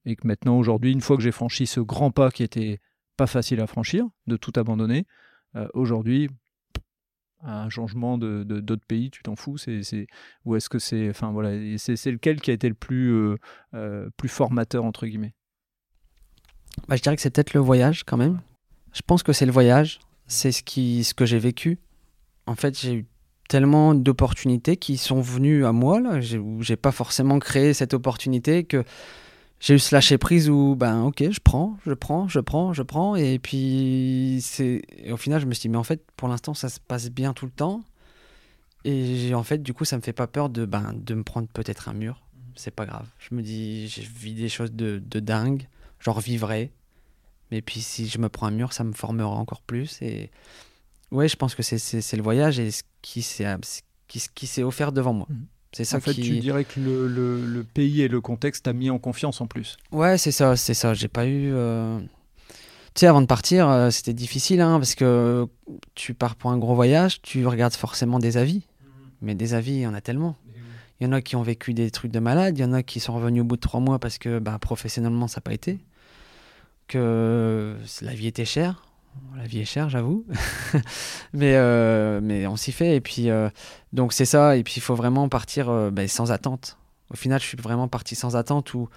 Et 0.04 0.16
que 0.16 0.26
maintenant, 0.26 0.58
aujourd'hui, 0.58 0.92
une 0.92 1.00
fois 1.00 1.16
que 1.16 1.22
j'ai 1.22 1.32
franchi 1.32 1.66
ce 1.66 1.80
grand 1.80 2.10
pas 2.10 2.30
qui 2.30 2.42
était 2.42 2.80
pas 3.16 3.26
facile 3.26 3.60
à 3.60 3.66
franchir, 3.66 4.06
de 4.26 4.36
tout 4.36 4.52
abandonner, 4.56 5.06
aujourd'hui, 5.74 6.28
un 7.42 7.68
changement 7.68 8.18
de, 8.18 8.42
d'autres 8.44 8.86
pays, 8.86 9.10
tu 9.10 9.22
t'en 9.22 9.36
fous 9.36 9.58
c'est, 9.58 9.82
c'est, 9.82 10.06
Ou 10.44 10.56
est-ce 10.56 10.68
que 10.68 10.78
c'est. 10.78 11.08
Enfin 11.10 11.32
voilà, 11.32 11.50
c'est, 11.78 12.10
lequel 12.10 12.40
qui 12.40 12.50
a 12.50 12.54
été 12.54 12.68
le 12.68 12.74
plus, 12.74 13.12
euh, 13.12 13.36
euh, 13.74 14.08
plus 14.16 14.28
formateur, 14.28 14.84
entre 14.84 15.06
guillemets? 15.06 15.34
Bah, 16.88 16.96
Je 16.96 17.02
dirais 17.02 17.16
que 17.16 17.22
c'est 17.22 17.30
peut-être 17.30 17.54
le 17.54 17.60
voyage 17.60 18.04
quand 18.04 18.16
même. 18.16 18.40
Je 18.92 19.02
pense 19.06 19.22
que 19.22 19.32
c'est 19.32 19.46
le 19.46 19.52
voyage, 19.52 20.00
c'est 20.26 20.52
ce, 20.52 20.62
ce 20.62 21.14
que 21.14 21.26
j'ai 21.26 21.38
vécu. 21.38 21.78
En 22.46 22.54
fait, 22.54 22.78
j'ai 22.78 22.94
eu 22.94 23.06
tellement 23.48 23.94
d'opportunités 23.94 24.76
qui 24.76 24.96
sont 24.96 25.20
venues 25.20 25.66
à 25.66 25.72
moi, 25.72 26.00
là, 26.00 26.20
où 26.38 26.62
j'ai 26.62 26.76
pas 26.76 26.92
forcément 26.92 27.38
créé 27.38 27.74
cette 27.74 27.94
opportunité 27.94 28.64
que 28.64 28.84
j'ai 29.62 29.74
eu 29.74 29.78
ce 29.78 29.94
lâcher 29.94 30.18
prise 30.18 30.50
où 30.50 30.74
ben 30.74 31.04
ok 31.04 31.30
je 31.30 31.38
prends 31.38 31.78
je 31.86 31.92
prends 31.92 32.26
je 32.26 32.40
prends 32.40 32.72
je 32.72 32.82
prends. 32.82 33.14
Et 33.14 33.38
puis 33.38 34.40
c'est 34.42 34.82
au 35.08 35.16
final 35.16 35.40
je 35.40 35.46
me 35.46 35.54
suis 35.54 35.62
dit 35.62 35.68
mais 35.68 35.78
en 35.78 35.84
fait 35.84 36.04
pour 36.16 36.26
l'instant 36.26 36.52
ça 36.52 36.68
se 36.68 36.80
passe 36.80 37.10
bien 37.10 37.32
tout 37.32 37.46
le 37.46 37.52
temps. 37.52 37.84
Et 38.84 39.32
en 39.34 39.44
fait 39.44 39.62
du 39.62 39.72
coup 39.72 39.84
ça 39.84 39.96
me 39.96 40.02
fait 40.02 40.12
pas 40.12 40.26
peur 40.26 40.50
de 40.50 40.66
ben 40.66 40.92
de 40.96 41.14
me 41.14 41.22
prendre 41.22 41.46
peut-être 41.46 41.88
un 41.88 41.92
mur. 41.92 42.26
C'est 42.56 42.72
pas 42.72 42.86
grave. 42.86 43.08
Je 43.20 43.36
me 43.36 43.42
dis 43.42 43.86
j'ai 43.86 44.02
vu 44.02 44.32
des 44.32 44.48
choses 44.48 44.72
de, 44.72 45.00
de 45.02 45.20
dingue. 45.20 45.68
J'en 46.00 46.12
revivrai. 46.12 46.72
Mais 47.52 47.62
puis 47.62 47.82
si 47.82 48.08
je 48.08 48.18
me 48.18 48.28
prends 48.28 48.48
un 48.48 48.50
mur 48.50 48.72
ça 48.72 48.82
me 48.82 48.92
formera 48.92 49.30
encore 49.30 49.62
plus. 49.62 50.02
Et 50.02 50.32
ouais 51.12 51.28
je 51.28 51.36
pense 51.36 51.54
que 51.54 51.62
c'est, 51.62 52.16
le 52.16 52.22
voyage 52.22 52.58
et 52.58 52.72
ce 52.72 52.82
qui 53.00 53.22
s'est 53.22 53.46
qui, 54.08 54.20
qui 54.34 54.62
offert 54.64 54.90
devant 54.90 55.12
moi. 55.12 55.28
Mmh. 55.30 55.44
C'est 55.72 55.84
ça 55.84 55.96
en 55.96 56.00
fait, 56.00 56.12
qui... 56.12 56.22
tu 56.22 56.38
dirais 56.38 56.64
que 56.64 56.78
le, 56.78 57.08
le, 57.08 57.46
le, 57.46 57.64
pays 57.64 58.02
et 58.02 58.08
le 58.08 58.20
contexte 58.20 58.66
t'a 58.66 58.74
mis 58.74 58.90
en 58.90 58.98
confiance 58.98 59.40
en 59.40 59.46
plus. 59.46 59.78
Ouais, 59.90 60.18
c'est 60.18 60.32
ça, 60.32 60.56
c'est 60.56 60.74
ça. 60.74 60.92
J'ai 60.92 61.08
pas 61.08 61.26
eu. 61.26 61.50
Euh... 61.52 61.98
Tu 62.94 63.00
sais, 63.00 63.06
avant 63.06 63.22
de 63.22 63.26
partir, 63.26 63.70
euh, 63.70 63.88
c'était 63.88 64.12
difficile 64.12 64.60
hein, 64.60 64.78
parce 64.78 64.94
que 64.94 65.46
tu 65.94 66.12
pars 66.12 66.36
pour 66.36 66.50
un 66.50 66.58
gros 66.58 66.74
voyage, 66.74 67.22
tu 67.22 67.46
regardes 67.46 67.72
forcément 67.72 68.18
des 68.18 68.36
avis. 68.36 68.66
Mais 69.22 69.34
des 69.34 69.54
avis, 69.54 69.72
il 69.72 69.80
y 69.80 69.86
en 69.86 69.94
a 69.94 70.02
tellement. 70.02 70.36
Il 71.00 71.06
y 71.06 71.08
en 71.08 71.12
a 71.12 71.20
qui 71.20 71.36
ont 71.36 71.42
vécu 71.42 71.74
des 71.74 71.90
trucs 71.90 72.12
de 72.12 72.20
malade, 72.20 72.58
il 72.58 72.60
y 72.60 72.64
en 72.64 72.72
a 72.72 72.82
qui 72.82 73.00
sont 73.00 73.14
revenus 73.14 73.42
au 73.42 73.44
bout 73.44 73.56
de 73.56 73.60
trois 73.60 73.80
mois 73.80 73.98
parce 73.98 74.18
que 74.18 74.38
bah, 74.38 74.58
professionnellement, 74.60 75.26
ça 75.26 75.38
n'a 75.38 75.42
pas 75.42 75.54
été. 75.54 75.80
Que 76.86 77.76
la 78.02 78.14
vie 78.14 78.26
était 78.26 78.44
chère. 78.44 78.84
La 79.36 79.44
vie 79.44 79.60
est 79.60 79.64
chère, 79.64 79.88
j'avoue. 79.88 80.24
mais, 81.32 81.56
euh, 81.56 82.20
mais 82.22 82.46
on 82.46 82.56
s'y 82.56 82.72
fait. 82.72 82.96
Et 82.96 83.00
puis, 83.00 83.30
euh, 83.30 83.48
donc 83.92 84.12
c'est 84.12 84.24
ça. 84.24 84.56
Et 84.56 84.62
puis, 84.62 84.74
il 84.76 84.80
faut 84.80 84.94
vraiment 84.94 85.28
partir 85.28 85.68
euh, 85.68 85.90
ben, 85.90 86.06
sans 86.08 86.32
attente. 86.32 86.78
Au 87.10 87.16
final, 87.16 87.40
je 87.40 87.46
suis 87.46 87.58
vraiment 87.58 87.88
parti 87.88 88.14
sans 88.14 88.36
attente. 88.36 88.72
Où, 88.74 88.88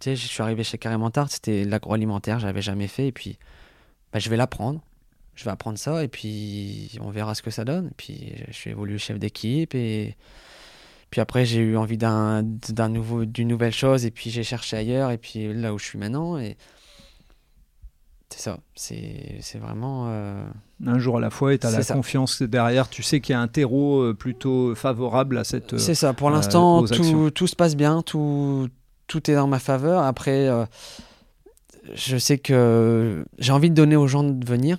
tu 0.00 0.10
sais, 0.10 0.16
je 0.16 0.26
suis 0.26 0.42
arrivé 0.42 0.64
chez 0.64 0.78
Carré 0.78 0.96
Montard, 0.96 1.30
c'était 1.30 1.64
l'agroalimentaire, 1.64 2.38
je 2.38 2.46
n'avais 2.46 2.62
jamais 2.62 2.88
fait. 2.88 3.08
Et 3.08 3.12
puis, 3.12 3.38
ben, 4.12 4.18
je 4.18 4.28
vais 4.28 4.36
l'apprendre. 4.36 4.82
Je 5.34 5.44
vais 5.44 5.50
apprendre 5.50 5.78
ça. 5.78 6.02
Et 6.02 6.08
puis, 6.08 6.98
on 7.00 7.10
verra 7.10 7.34
ce 7.34 7.42
que 7.42 7.50
ça 7.50 7.64
donne. 7.64 7.88
Et 7.88 7.94
puis, 7.96 8.34
je 8.48 8.52
suis 8.54 8.70
évolué 8.70 8.98
chef 8.98 9.18
d'équipe. 9.18 9.74
Et 9.74 10.16
puis 11.10 11.20
après, 11.20 11.44
j'ai 11.44 11.60
eu 11.60 11.76
envie 11.76 11.98
d'un, 11.98 12.42
d'un 12.42 12.88
nouveau, 12.88 13.24
d'une 13.24 13.48
nouvelle 13.48 13.74
chose. 13.74 14.06
Et 14.06 14.10
puis, 14.10 14.30
j'ai 14.30 14.42
cherché 14.42 14.76
ailleurs. 14.76 15.10
Et 15.10 15.18
puis, 15.18 15.52
là 15.52 15.74
où 15.74 15.78
je 15.78 15.84
suis 15.84 15.98
maintenant. 15.98 16.38
Et 16.38 16.56
c'est 18.36 18.42
ça, 18.42 18.58
c'est 18.74 19.58
vraiment. 19.58 20.08
euh, 20.10 20.44
Un 20.84 20.98
jour 20.98 21.16
à 21.16 21.20
la 21.20 21.30
fois 21.30 21.54
et 21.54 21.58
tu 21.58 21.66
as 21.66 21.70
la 21.70 21.82
ça. 21.82 21.94
confiance 21.94 22.42
derrière. 22.42 22.88
Tu 22.90 23.02
sais 23.02 23.20
qu'il 23.20 23.32
y 23.32 23.36
a 23.36 23.40
un 23.40 23.48
terreau 23.48 24.00
euh, 24.02 24.14
plutôt 24.14 24.74
favorable 24.74 25.38
à 25.38 25.44
cette. 25.44 25.78
C'est 25.78 25.94
ça, 25.94 26.12
pour 26.12 26.28
euh, 26.28 26.32
l'instant, 26.32 26.84
tout, 26.84 27.30
tout 27.30 27.46
se 27.46 27.56
passe 27.56 27.76
bien, 27.76 28.02
tout, 28.02 28.68
tout 29.06 29.30
est 29.30 29.34
dans 29.34 29.46
ma 29.46 29.58
faveur. 29.58 30.02
Après, 30.02 30.48
je 31.94 32.16
sais 32.18 32.36
que 32.38 33.24
j'ai 33.38 33.52
envie 33.52 33.70
de 33.70 33.74
donner 33.74 33.96
aux 33.96 34.06
gens 34.06 34.22
de 34.24 34.44
venir. 34.46 34.76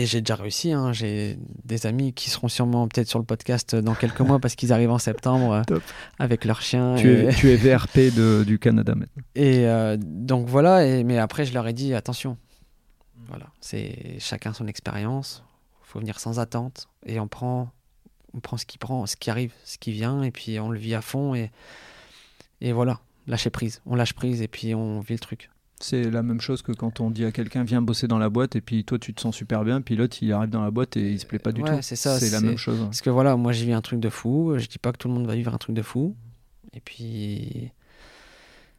Et 0.00 0.06
j'ai 0.06 0.20
déjà 0.20 0.36
réussi. 0.36 0.72
hein. 0.72 0.92
J'ai 0.92 1.36
des 1.64 1.86
amis 1.86 2.12
qui 2.12 2.30
seront 2.30 2.46
sûrement 2.48 2.86
peut-être 2.86 3.08
sur 3.08 3.18
le 3.18 3.24
podcast 3.24 3.74
dans 3.74 3.94
quelques 3.94 4.20
mois 4.20 4.38
parce 4.38 4.54
qu'ils 4.54 4.72
arrivent 4.72 4.92
en 4.92 4.98
septembre 4.98 5.64
euh, 5.70 5.78
avec 6.20 6.44
leurs 6.44 6.60
chiens. 6.62 6.94
tu, 6.96 7.08
et- 7.08 7.24
es, 7.26 7.34
tu 7.34 7.50
es 7.50 7.56
VRP 7.56 8.14
de- 8.14 8.44
du 8.46 8.60
Canada 8.60 8.94
maintenant. 8.94 9.22
Et 9.34 9.66
euh, 9.66 9.96
donc 10.00 10.46
voilà, 10.46 10.86
et, 10.86 11.02
mais 11.02 11.18
après 11.18 11.44
je 11.44 11.52
leur 11.52 11.66
ai 11.66 11.72
dit 11.72 11.94
attention. 11.94 12.36
Voilà, 13.28 13.46
c'est 13.60 14.16
chacun 14.20 14.52
son 14.52 14.68
expérience. 14.68 15.42
Il 15.84 15.88
faut 15.90 15.98
venir 15.98 16.20
sans 16.20 16.38
attente 16.38 16.88
et 17.04 17.18
on 17.18 17.26
prend, 17.26 17.70
on 18.34 18.40
prend 18.40 18.56
ce 18.56 18.66
qui 18.66 18.78
prend, 18.78 19.04
ce 19.06 19.16
qui 19.16 19.30
arrive, 19.30 19.52
ce 19.64 19.78
qui 19.78 19.90
vient, 19.90 20.22
et 20.22 20.30
puis 20.30 20.60
on 20.60 20.70
le 20.70 20.78
vit 20.78 20.94
à 20.94 21.00
fond 21.02 21.34
et 21.34 21.50
et 22.60 22.72
voilà, 22.72 23.00
lâcher 23.26 23.50
prise. 23.50 23.80
On 23.84 23.96
lâche 23.96 24.12
prise 24.12 24.42
et 24.42 24.48
puis 24.48 24.74
on 24.76 25.00
vit 25.00 25.14
le 25.14 25.18
truc. 25.18 25.50
C'est 25.80 26.10
la 26.10 26.22
même 26.22 26.40
chose 26.40 26.62
que 26.62 26.72
quand 26.72 27.00
on 27.00 27.10
dit 27.10 27.24
à 27.24 27.30
quelqu'un 27.32 27.62
viens 27.64 27.80
bosser 27.82 28.08
dans 28.08 28.18
la 28.18 28.28
boîte 28.30 28.56
et 28.56 28.60
puis 28.60 28.84
toi 28.84 28.98
tu 28.98 29.14
te 29.14 29.20
sens 29.20 29.36
super 29.36 29.64
bien, 29.64 29.80
puis 29.80 29.94
l'autre 29.96 30.16
il 30.22 30.32
arrive 30.32 30.50
dans 30.50 30.62
la 30.64 30.70
boîte 30.72 30.96
et 30.96 31.12
il 31.12 31.20
se 31.20 31.26
plaît 31.26 31.38
pas 31.38 31.52
du 31.52 31.62
Ouais, 31.62 31.76
tout. 31.76 31.82
c'est 31.82 31.96
ça, 31.96 32.18
C'est 32.18 32.30
la 32.30 32.40
même 32.40 32.56
chose. 32.58 32.80
Parce 32.80 33.00
que 33.00 33.10
voilà, 33.10 33.36
moi 33.36 33.52
j'ai 33.52 33.64
vu 33.66 33.72
un 33.72 33.80
truc 33.80 34.00
de 34.00 34.08
fou. 34.08 34.54
Je 34.58 34.66
dis 34.66 34.78
pas 34.78 34.92
que 34.92 34.98
tout 34.98 35.08
le 35.08 35.14
monde 35.14 35.26
va 35.26 35.34
vivre 35.34 35.54
un 35.54 35.58
truc 35.58 35.76
de 35.76 35.82
fou. 35.82 36.16
Et 36.74 36.80
puis 36.80 37.70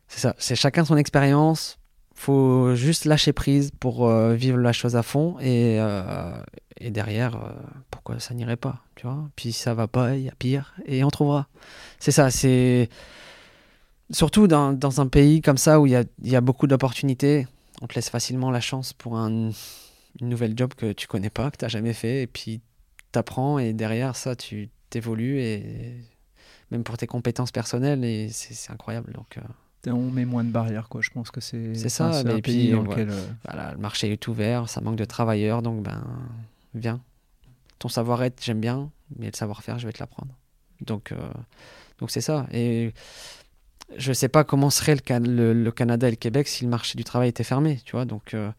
c'est 0.08 0.20
ça, 0.20 0.36
c'est 0.38 0.56
chacun 0.56 0.84
son 0.86 0.98
expérience. 0.98 1.78
Faut 2.16 2.76
juste 2.76 3.06
lâcher 3.06 3.32
prise 3.32 3.72
pour 3.80 4.06
euh, 4.10 4.34
vivre 4.34 4.58
la 4.58 4.74
chose 4.74 4.98
à 4.98 5.04
fond 5.04 5.38
et, 5.40 5.78
euh, 5.80 6.34
et 6.78 6.92
derrière, 6.92 7.36
euh, 7.38 7.52
pourquoi 7.92 8.20
ça 8.20 8.34
n'irait 8.34 8.58
pas, 8.58 8.84
tu 8.96 9.08
vois? 9.08 9.30
Puis 9.38 9.54
si 9.54 9.62
ça 9.62 9.74
va 9.74 9.88
pas, 9.88 10.18
il 10.18 10.24
y 10.24 10.28
a 10.30 10.34
pire 10.38 10.74
et 10.86 11.06
on 11.06 11.10
trouvera. 11.10 11.48
C'est 11.98 12.12
ça, 12.12 12.30
c'est 12.30 12.90
surtout 14.12 14.48
dans, 14.48 14.74
dans 14.74 15.02
un 15.02 15.08
pays 15.08 15.42
comme 15.42 15.58
ça 15.58 15.80
où 15.80 15.86
il 15.86 15.92
y 15.92 15.96
a, 15.96 16.04
il 16.24 16.30
y 16.30 16.36
a 16.36 16.42
beaucoup 16.42 16.68
d'opportunités. 16.68 17.48
On 17.82 17.88
te 17.88 17.96
laisse 17.96 18.10
facilement 18.10 18.52
la 18.52 18.62
chance 18.62 18.94
pour 18.94 19.18
un, 19.18 19.30
une 20.22 20.30
nouvelle 20.30 20.54
job 20.58 20.74
que 20.76 20.92
tu 20.92 21.08
connais 21.08 21.30
pas, 21.30 21.50
que 21.52 21.58
tu 21.58 21.66
n'as 21.66 21.70
jamais 21.70 21.94
fait, 21.94 22.24
et 22.24 22.28
puis 22.28 22.62
t'apprends 23.12 23.58
et 23.58 23.74
derrière 23.74 24.16
ça 24.16 24.36
tu 24.36 24.70
t'évolues 24.92 25.40
et 25.42 25.96
même 26.72 26.84
pour 26.84 26.96
tes 26.98 27.08
compétences 27.08 27.52
personnelles 27.52 28.04
et 28.06 28.30
c'est 28.30 28.72
incroyable 28.72 29.14
donc 29.14 29.38
euh, 29.40 29.92
On 29.92 30.12
met 30.12 30.26
moins 30.26 30.44
de 30.44 30.52
barrières, 30.52 30.90
quoi. 30.90 31.02
Je 31.02 31.10
pense 31.10 31.32
que 31.32 31.42
c'est 31.42 31.74
C'est 31.74 31.90
ça, 31.90 32.10
un 32.20 32.38
et 32.38 32.42
pays 32.42 32.68
puis, 32.68 32.70
dans 32.72 32.84
lequel. 32.84 33.10
euh, 33.10 33.28
voilà 33.46 33.72
le 33.72 33.80
marché 33.80 34.12
est 34.12 34.28
ouvert 34.28 34.70
ça 34.70 34.82
manque 34.82 34.96
de 34.98 35.06
travailleurs 35.06 35.62
donc 35.64 35.82
ben 35.82 36.04
viens 36.76 37.02
ton 37.80 37.88
savoir-être 37.90 38.44
j'aime 38.44 38.60
bien 38.60 38.92
mais 39.18 39.28
le 39.32 39.36
savoir-faire 39.36 39.80
je 39.80 39.88
vais 39.88 39.94
te 39.94 40.00
l'apprendre 40.00 40.34
donc 40.82 41.12
euh, 41.12 41.18
donc 42.00 42.12
c'est 42.12 42.22
ça 42.22 42.46
et 42.52 42.94
je 43.98 44.14
sais 44.14 44.30
pas 44.30 44.44
comment 44.44 44.70
serait 44.70 44.96
le, 44.96 45.02
Can- 45.02 45.20
le, 45.26 45.54
le 45.54 45.72
Canada 45.72 46.08
et 46.08 46.12
le 46.12 46.16
Québec 46.18 46.48
si 46.48 46.64
le 46.64 46.70
marché 46.70 46.98
du 46.98 47.04
travail 47.04 47.30
était 47.30 47.44
fermé 47.44 47.80
tu 47.86 47.94
vois 47.94 48.06
donc 48.06 48.34
euh, 48.34 48.52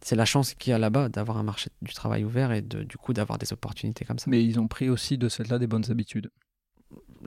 c'est 0.00 0.16
la 0.16 0.24
chance 0.24 0.54
qu'il 0.54 0.70
y 0.70 0.74
a 0.74 0.78
là-bas 0.78 1.08
d'avoir 1.08 1.38
un 1.38 1.42
marché 1.42 1.70
du 1.82 1.92
travail 1.92 2.24
ouvert 2.24 2.52
et 2.52 2.62
de, 2.62 2.82
du 2.84 2.96
coup 2.96 3.12
d'avoir 3.12 3.38
des 3.38 3.52
opportunités 3.52 4.04
comme 4.04 4.18
ça 4.18 4.26
Mais 4.28 4.44
ils 4.44 4.58
ont 4.60 4.68
pris 4.68 4.88
aussi 4.88 5.18
de 5.18 5.28
celle-là 5.28 5.58
des 5.58 5.66
bonnes 5.66 5.90
habitudes. 5.90 6.30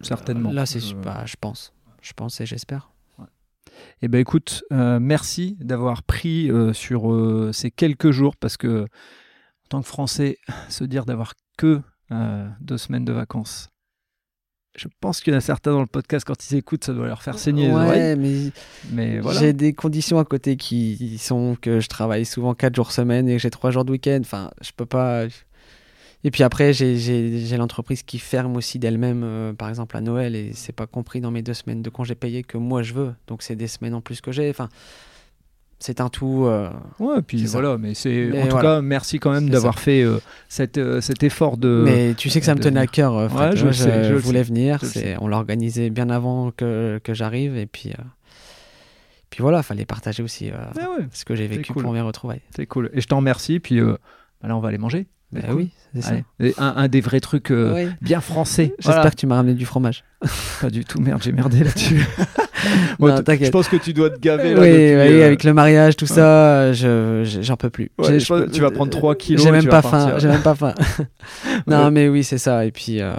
Certainement. 0.01 0.51
là 0.51 0.65
c'est 0.65 0.79
Je- 0.79 0.95
bah, 0.95 1.23
je 1.25 1.35
pense 1.39 1.73
je 2.01 2.13
pense 2.13 2.41
et 2.41 2.45
j'espère 2.45 2.91
Eh 4.01 4.07
ben 4.07 4.19
écoute, 4.19 4.63
euh, 4.71 4.99
merci 4.99 5.55
d'avoir 5.59 6.01
pris 6.03 6.49
euh, 6.49 6.73
sur 6.73 7.11
euh, 7.13 7.51
ces 7.53 7.69
quelques 7.69 8.09
jours 8.11 8.35
parce 8.35 8.57
que 8.57 8.83
en 8.83 9.67
tant 9.69 9.81
que 9.81 9.87
Français, 9.87 10.37
se 10.69 10.83
dire 10.83 11.05
d'avoir 11.05 11.33
que 11.57 11.81
euh, 12.11 12.49
deux 12.59 12.77
semaines 12.77 13.05
de 13.05 13.13
vacances. 13.13 13.69
Je 14.81 14.87
pense 14.99 15.21
qu'il 15.21 15.31
y 15.31 15.35
en 15.35 15.37
a 15.37 15.41
certains 15.41 15.71
dans 15.73 15.81
le 15.81 15.85
podcast 15.85 16.25
quand 16.25 16.49
ils 16.49 16.57
écoutent, 16.57 16.83
ça 16.83 16.93
doit 16.93 17.05
leur 17.05 17.21
faire 17.21 17.37
saigner 17.37 17.67
les 17.67 17.73
oreilles. 17.73 18.15
mais 18.17 18.51
Mais 18.91 19.19
voilà. 19.19 19.39
J'ai 19.39 19.53
des 19.53 19.73
conditions 19.73 20.17
à 20.17 20.25
côté 20.25 20.55
qui 20.55 21.19
sont 21.19 21.55
que 21.61 21.79
je 21.79 21.87
travaille 21.87 22.25
souvent 22.25 22.55
4 22.55 22.75
jours 22.75 22.91
semaine 22.91 23.29
et 23.29 23.33
que 23.33 23.39
j'ai 23.39 23.51
3 23.51 23.69
jours 23.69 23.85
de 23.85 23.91
week-end. 23.91 24.17
Enfin, 24.21 24.49
je 24.59 24.71
peux 24.75 24.87
pas. 24.87 25.25
Et 26.23 26.31
puis 26.31 26.41
après, 26.41 26.73
j'ai 26.73 27.57
l'entreprise 27.57 28.01
qui 28.01 28.17
ferme 28.17 28.55
aussi 28.55 28.79
d'elle-même, 28.79 29.21
euh, 29.23 29.53
par 29.53 29.69
exemple 29.69 29.95
à 29.97 30.01
Noël, 30.01 30.35
et 30.35 30.51
c'est 30.53 30.75
pas 30.75 30.87
compris 30.87 31.21
dans 31.21 31.31
mes 31.31 31.43
deux 31.43 31.53
semaines 31.53 31.83
de 31.83 31.89
congés 31.91 32.15
payés 32.15 32.41
que 32.43 32.57
moi 32.57 32.81
je 32.81 32.93
veux. 32.95 33.13
Donc 33.27 33.43
c'est 33.43 33.55
des 33.55 33.67
semaines 33.67 33.93
en 33.93 34.01
plus 34.01 34.19
que 34.19 34.31
j'ai. 34.31 34.49
Enfin, 34.49 34.69
c'est 35.81 35.99
un 36.01 36.09
tout. 36.09 36.45
euh, 36.45 36.69
Ouais, 36.99 37.21
puis 37.21 37.47
ça. 37.47 37.59
voilà, 37.59 37.77
mais 37.77 37.93
c'est 37.93 38.29
en 38.39 38.43
tout 38.45 38.51
voilà. 38.51 38.75
cas 38.77 38.81
merci 38.81 39.19
quand 39.19 39.31
même 39.31 39.49
d'avoir 39.49 39.79
fait 39.79 40.01
euh, 40.03 40.19
cet, 40.47 40.77
euh, 40.77 41.01
cet 41.01 41.23
effort 41.23 41.57
de. 41.57 41.81
Mais 41.85 42.13
tu 42.15 42.29
sais 42.29 42.39
que 42.39 42.45
ça 42.45 42.55
me 42.55 42.59
tenait 42.61 42.79
à 42.79 42.87
cœur. 42.87 43.17
euh, 43.17 43.27
Fred, 43.29 43.51
Ouais, 43.51 43.57
je 43.57 43.71
sais, 43.71 44.09
le 44.09 44.17
voulais 44.17 44.39
sais, 44.43 44.49
venir. 44.49 44.79
je. 44.81 45.17
On 45.19 45.27
l'a 45.27 45.37
organisé 45.37 45.89
bien 45.89 46.09
avant 46.09 46.51
que, 46.51 46.99
que 47.03 47.13
j'arrive. 47.13 47.57
Et 47.57 47.65
puis, 47.65 47.93
puis 49.29 49.41
voilà, 49.41 49.63
fallait 49.63 49.85
partager 49.85 50.23
aussi 50.23 50.49
Ah 50.53 50.71
ouais, 50.77 51.05
ce 51.11 51.25
que 51.25 51.35
j'ai 51.35 51.47
vécu 51.47 51.73
cool. 51.73 51.83
pour 51.83 51.93
mes 51.93 52.01
retrouvailles. 52.01 52.41
c'est 52.55 52.65
cool. 52.65 52.89
Et 52.93 53.01
je 53.01 53.07
t'en 53.07 53.17
remercie. 53.17 53.59
Puis 53.59 53.79
bah 53.81 53.97
là, 54.47 54.55
on 54.55 54.59
va 54.59 54.69
aller 54.69 54.77
manger. 54.77 55.07
Bah 55.31 55.39
cool. 55.47 55.55
oui, 55.55 55.71
c'est 55.95 56.01
ça. 56.01 56.13
Un, 56.57 56.73
un 56.75 56.87
des 56.89 56.99
vrais 56.99 57.21
trucs 57.21 57.51
Oui. 57.51 57.87
bien 58.01 58.19
français. 58.19 58.73
J'espère 58.79 58.95
Voilà. 58.95 59.11
que 59.11 59.15
tu 59.15 59.27
m'as 59.27 59.35
ramené 59.35 59.53
du 59.53 59.65
fromage. 59.65 60.03
Pas 60.61 60.69
du 60.69 60.83
tout, 60.83 60.99
merde, 60.99 61.21
j'ai 61.23 61.31
merdé 61.31 61.63
là-dessus. 61.63 62.05
Non, 62.99 63.15
je 63.17 63.49
pense 63.49 63.67
que 63.67 63.77
tu 63.77 63.93
dois 63.93 64.09
te 64.09 64.19
gaver 64.19 64.49
Oui, 64.49 64.59
là. 64.59 64.59
depuis, 64.61 64.71
oui, 65.15 65.21
euh, 65.21 65.25
avec 65.25 65.43
le 65.43 65.53
mariage, 65.53 65.95
tout 65.95 66.05
ça, 66.07 66.73
je- 66.73 67.23
j'en 67.41 67.57
peux 67.57 67.69
plus. 67.69 67.91
Ouais, 67.97 68.07
J'ai- 68.07 68.19
je 68.19 68.27
pense 68.27 68.41
que 68.45 68.49
tu 68.51 68.61
vas 68.61 68.71
prendre 68.71 68.91
3 68.91 69.15
kilos 69.15 69.43
J'ai 69.43 69.51
même 69.51 69.67
pas 69.67 69.81
faim. 69.81 70.15
J'ai 70.17 70.27
même 70.27 70.41
pas 70.43 70.55
faim. 70.55 70.73
non, 71.67 71.85
Ouais. 71.85 71.91
mais 71.91 72.07
oui, 72.09 72.23
c'est 72.23 72.37
ça. 72.37 72.65
Et 72.65 72.71
puis, 72.71 73.01
euh, 73.01 73.13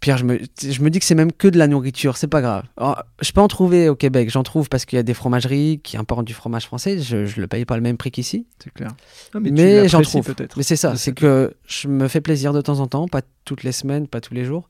Pierre, 0.00 0.18
je 0.18 0.24
me, 0.24 0.40
je 0.60 0.82
me 0.82 0.90
dis 0.90 0.98
que 0.98 1.04
c'est 1.04 1.14
même 1.14 1.30
que 1.30 1.46
de 1.46 1.56
la 1.58 1.68
nourriture. 1.68 2.16
C'est 2.16 2.26
pas 2.26 2.40
grave. 2.40 2.64
Alors, 2.76 3.04
je 3.20 3.30
peux 3.30 3.40
en 3.40 3.46
trouver 3.46 3.88
au 3.88 3.94
Québec. 3.94 4.30
J'en 4.30 4.42
trouve 4.42 4.68
parce 4.68 4.84
qu'il 4.84 4.96
y 4.96 5.00
a 5.00 5.04
des 5.04 5.14
fromageries 5.14 5.78
qui 5.80 5.96
importent 5.96 6.26
du 6.26 6.34
fromage 6.34 6.64
français. 6.66 6.98
Je, 6.98 7.24
je 7.24 7.40
le 7.40 7.46
paye 7.46 7.64
pas 7.64 7.76
le 7.76 7.82
même 7.82 7.96
prix 7.96 8.10
qu'ici. 8.10 8.44
C'est 8.62 8.72
clair. 8.74 8.88
Ah, 9.32 9.38
tu 9.44 9.52
Mais, 9.52 9.86
j'en 9.88 10.02
trouve. 10.02 10.34
Mais 10.56 10.64
c'est 10.64 10.74
ça. 10.74 10.90
de 10.92 10.96
C'est 10.96 11.12
que 11.12 11.54
je 11.68 11.86
me 11.86 12.08
fais 12.08 12.20
plaisir 12.20 12.52
de 12.52 12.60
temps 12.60 12.80
en 12.80 12.88
temps, 12.88 13.06
pas 13.06 13.20
toutes 13.44 13.62
les 13.62 13.70
semaines, 13.70 14.08
pas 14.08 14.20
tous 14.20 14.34
les 14.34 14.44
jours. 14.44 14.68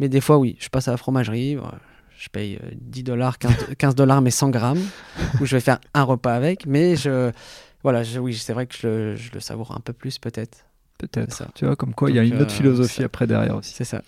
Mais 0.00 0.10
des 0.10 0.20
fois, 0.20 0.36
oui. 0.36 0.56
Je 0.60 0.68
passe 0.68 0.86
à 0.86 0.90
la 0.90 0.98
fromagerie. 0.98 1.56
euh, 1.56 1.60
Je 2.24 2.30
paye 2.30 2.56
euh, 2.64 2.70
10 2.80 3.02
dollars, 3.02 3.36
15 3.76 3.94
dollars, 3.94 4.22
mais 4.22 4.30
100 4.30 4.48
grammes. 4.48 4.80
où 5.42 5.44
je 5.44 5.54
vais 5.56 5.60
faire 5.60 5.78
un 5.92 6.04
repas 6.04 6.32
avec. 6.34 6.64
Mais 6.66 6.96
je. 6.96 7.30
Voilà, 7.82 8.02
je- 8.02 8.18
oui, 8.18 8.32
c'est 8.32 8.54
vrai 8.54 8.64
que 8.66 8.74
je 8.74 8.86
le, 8.86 9.16
je 9.16 9.30
le 9.34 9.40
savoure 9.40 9.72
un 9.76 9.80
peu 9.80 9.92
plus, 9.92 10.18
peut-être. 10.18 10.64
Peut-être. 10.96 11.42
Tu 11.54 11.66
vois, 11.66 11.76
comme 11.76 11.92
quoi, 11.92 12.08
il 12.08 12.16
y 12.16 12.18
a 12.18 12.22
une 12.22 12.36
autre 12.40 12.44
euh, 12.52 12.56
philosophie 12.56 13.02
après 13.02 13.26
derrière 13.26 13.56
aussi. 13.56 13.74
C'est 13.76 13.84
ça. 13.84 14.00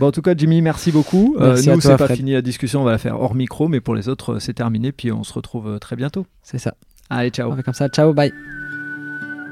Bon, 0.00 0.08
en 0.08 0.12
tout 0.12 0.20
cas, 0.20 0.34
Jimmy, 0.36 0.60
merci 0.60 0.92
beaucoup. 0.92 1.36
Euh, 1.40 1.54
Merci 1.54 1.70
à 1.70 1.74
nous, 1.76 1.80
c'est 1.80 1.96
pas 1.96 2.04
Fred. 2.06 2.16
fini 2.18 2.32
la 2.32 2.42
discussion, 2.42 2.82
on 2.82 2.84
va 2.84 2.90
la 2.90 2.98
faire 2.98 3.18
hors 3.18 3.34
micro, 3.34 3.68
mais 3.68 3.80
pour 3.80 3.94
les 3.94 4.08
autres, 4.10 4.34
euh, 4.34 4.38
c'est 4.38 4.52
terminé. 4.52 4.92
Puis 4.92 5.10
on 5.12 5.22
se 5.24 5.32
retrouve 5.32 5.68
euh, 5.68 5.78
très 5.78 5.96
bientôt. 5.96 6.26
C'est 6.42 6.58
ça. 6.58 6.74
Allez, 7.08 7.30
ciao. 7.30 7.50
On 7.50 7.56
fait 7.56 7.62
comme 7.62 7.72
ça. 7.72 7.88
Ciao, 7.88 8.12
bye. 8.12 8.32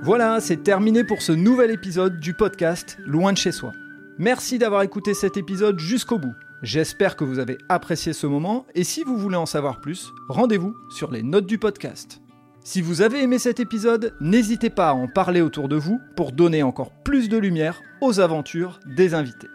Voilà, 0.02 0.40
c'est 0.40 0.62
terminé 0.62 1.04
pour 1.04 1.22
ce 1.22 1.32
nouvel 1.32 1.70
épisode 1.70 2.20
du 2.20 2.34
podcast 2.34 2.98
Loin 3.06 3.32
de 3.32 3.38
chez 3.38 3.52
soi. 3.52 3.72
Merci 4.18 4.58
d'avoir 4.58 4.82
écouté 4.82 5.14
cet 5.14 5.36
épisode 5.38 5.78
jusqu'au 5.78 6.18
bout. 6.18 6.34
J'espère 6.62 7.16
que 7.16 7.24
vous 7.24 7.38
avez 7.38 7.56
apprécié 7.70 8.12
ce 8.12 8.26
moment 8.26 8.66
et 8.74 8.84
si 8.84 9.02
vous 9.02 9.16
voulez 9.16 9.36
en 9.36 9.46
savoir 9.46 9.80
plus, 9.80 10.12
rendez-vous 10.28 10.74
sur 10.90 11.10
les 11.10 11.22
notes 11.22 11.46
du 11.46 11.56
podcast. 11.56 12.20
Si 12.62 12.82
vous 12.82 13.00
avez 13.00 13.22
aimé 13.22 13.38
cet 13.38 13.60
épisode, 13.60 14.14
n'hésitez 14.20 14.68
pas 14.68 14.90
à 14.90 14.92
en 14.92 15.08
parler 15.08 15.40
autour 15.40 15.68
de 15.68 15.76
vous 15.76 15.98
pour 16.16 16.32
donner 16.32 16.62
encore 16.62 16.90
plus 17.02 17.30
de 17.30 17.38
lumière 17.38 17.80
aux 18.02 18.20
aventures 18.20 18.78
des 18.84 19.14
invités. 19.14 19.48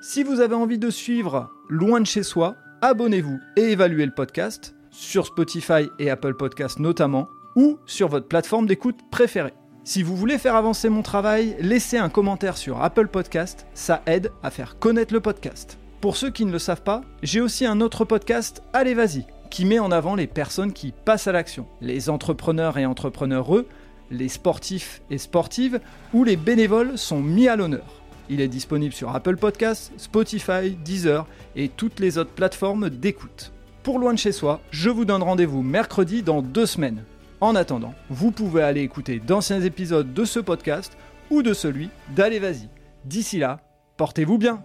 Si 0.00 0.22
vous 0.22 0.38
avez 0.38 0.54
envie 0.54 0.78
de 0.78 0.90
suivre 0.90 1.50
Loin 1.68 2.00
de 2.00 2.06
chez 2.06 2.22
soi, 2.22 2.54
abonnez-vous 2.80 3.40
et 3.56 3.72
évaluez 3.72 4.06
le 4.06 4.14
podcast 4.14 4.76
sur 4.92 5.26
Spotify 5.26 5.90
et 5.98 6.10
Apple 6.10 6.34
Podcast 6.34 6.78
notamment 6.78 7.28
ou 7.56 7.78
sur 7.86 8.06
votre 8.06 8.28
plateforme 8.28 8.66
d'écoute 8.66 8.98
préférée. 9.10 9.54
Si 9.82 10.04
vous 10.04 10.16
voulez 10.16 10.38
faire 10.38 10.54
avancer 10.54 10.88
mon 10.88 11.02
travail, 11.02 11.56
laissez 11.58 11.98
un 11.98 12.08
commentaire 12.08 12.56
sur 12.56 12.82
Apple 12.82 13.08
Podcast, 13.08 13.66
ça 13.74 14.02
aide 14.06 14.30
à 14.44 14.50
faire 14.50 14.78
connaître 14.78 15.12
le 15.12 15.20
podcast. 15.20 15.78
Pour 16.02 16.16
ceux 16.16 16.30
qui 16.30 16.44
ne 16.44 16.50
le 16.50 16.58
savent 16.58 16.82
pas, 16.82 17.02
j'ai 17.22 17.40
aussi 17.40 17.64
un 17.64 17.80
autre 17.80 18.04
podcast, 18.04 18.64
Allez 18.72 18.92
vas-y, 18.92 19.24
qui 19.50 19.64
met 19.64 19.78
en 19.78 19.92
avant 19.92 20.16
les 20.16 20.26
personnes 20.26 20.72
qui 20.72 20.90
passent 20.90 21.28
à 21.28 21.32
l'action, 21.32 21.68
les 21.80 22.10
entrepreneurs 22.10 22.76
et 22.76 22.86
entrepreneureux, 22.86 23.68
les 24.10 24.28
sportifs 24.28 25.00
et 25.10 25.18
sportives, 25.18 25.78
ou 26.12 26.24
les 26.24 26.34
bénévoles 26.34 26.98
sont 26.98 27.20
mis 27.20 27.46
à 27.46 27.54
l'honneur. 27.54 28.02
Il 28.28 28.40
est 28.40 28.48
disponible 28.48 28.92
sur 28.92 29.14
Apple 29.14 29.36
Podcasts, 29.36 29.92
Spotify, 29.96 30.72
Deezer 30.84 31.24
et 31.54 31.68
toutes 31.68 32.00
les 32.00 32.18
autres 32.18 32.32
plateformes 32.32 32.90
d'écoute. 32.90 33.52
Pour 33.84 34.00
Loin 34.00 34.12
de 34.12 34.18
chez 34.18 34.32
soi, 34.32 34.60
je 34.72 34.90
vous 34.90 35.04
donne 35.04 35.22
rendez-vous 35.22 35.62
mercredi 35.62 36.24
dans 36.24 36.42
deux 36.42 36.66
semaines. 36.66 37.04
En 37.40 37.54
attendant, 37.54 37.94
vous 38.10 38.32
pouvez 38.32 38.64
aller 38.64 38.80
écouter 38.80 39.20
d'anciens 39.20 39.62
épisodes 39.62 40.12
de 40.12 40.24
ce 40.24 40.40
podcast 40.40 40.96
ou 41.30 41.44
de 41.44 41.54
celui 41.54 41.90
d'Allez 42.16 42.40
Vas-y. 42.40 42.68
D'ici 43.04 43.38
là, 43.38 43.60
portez-vous 43.98 44.38
bien 44.38 44.64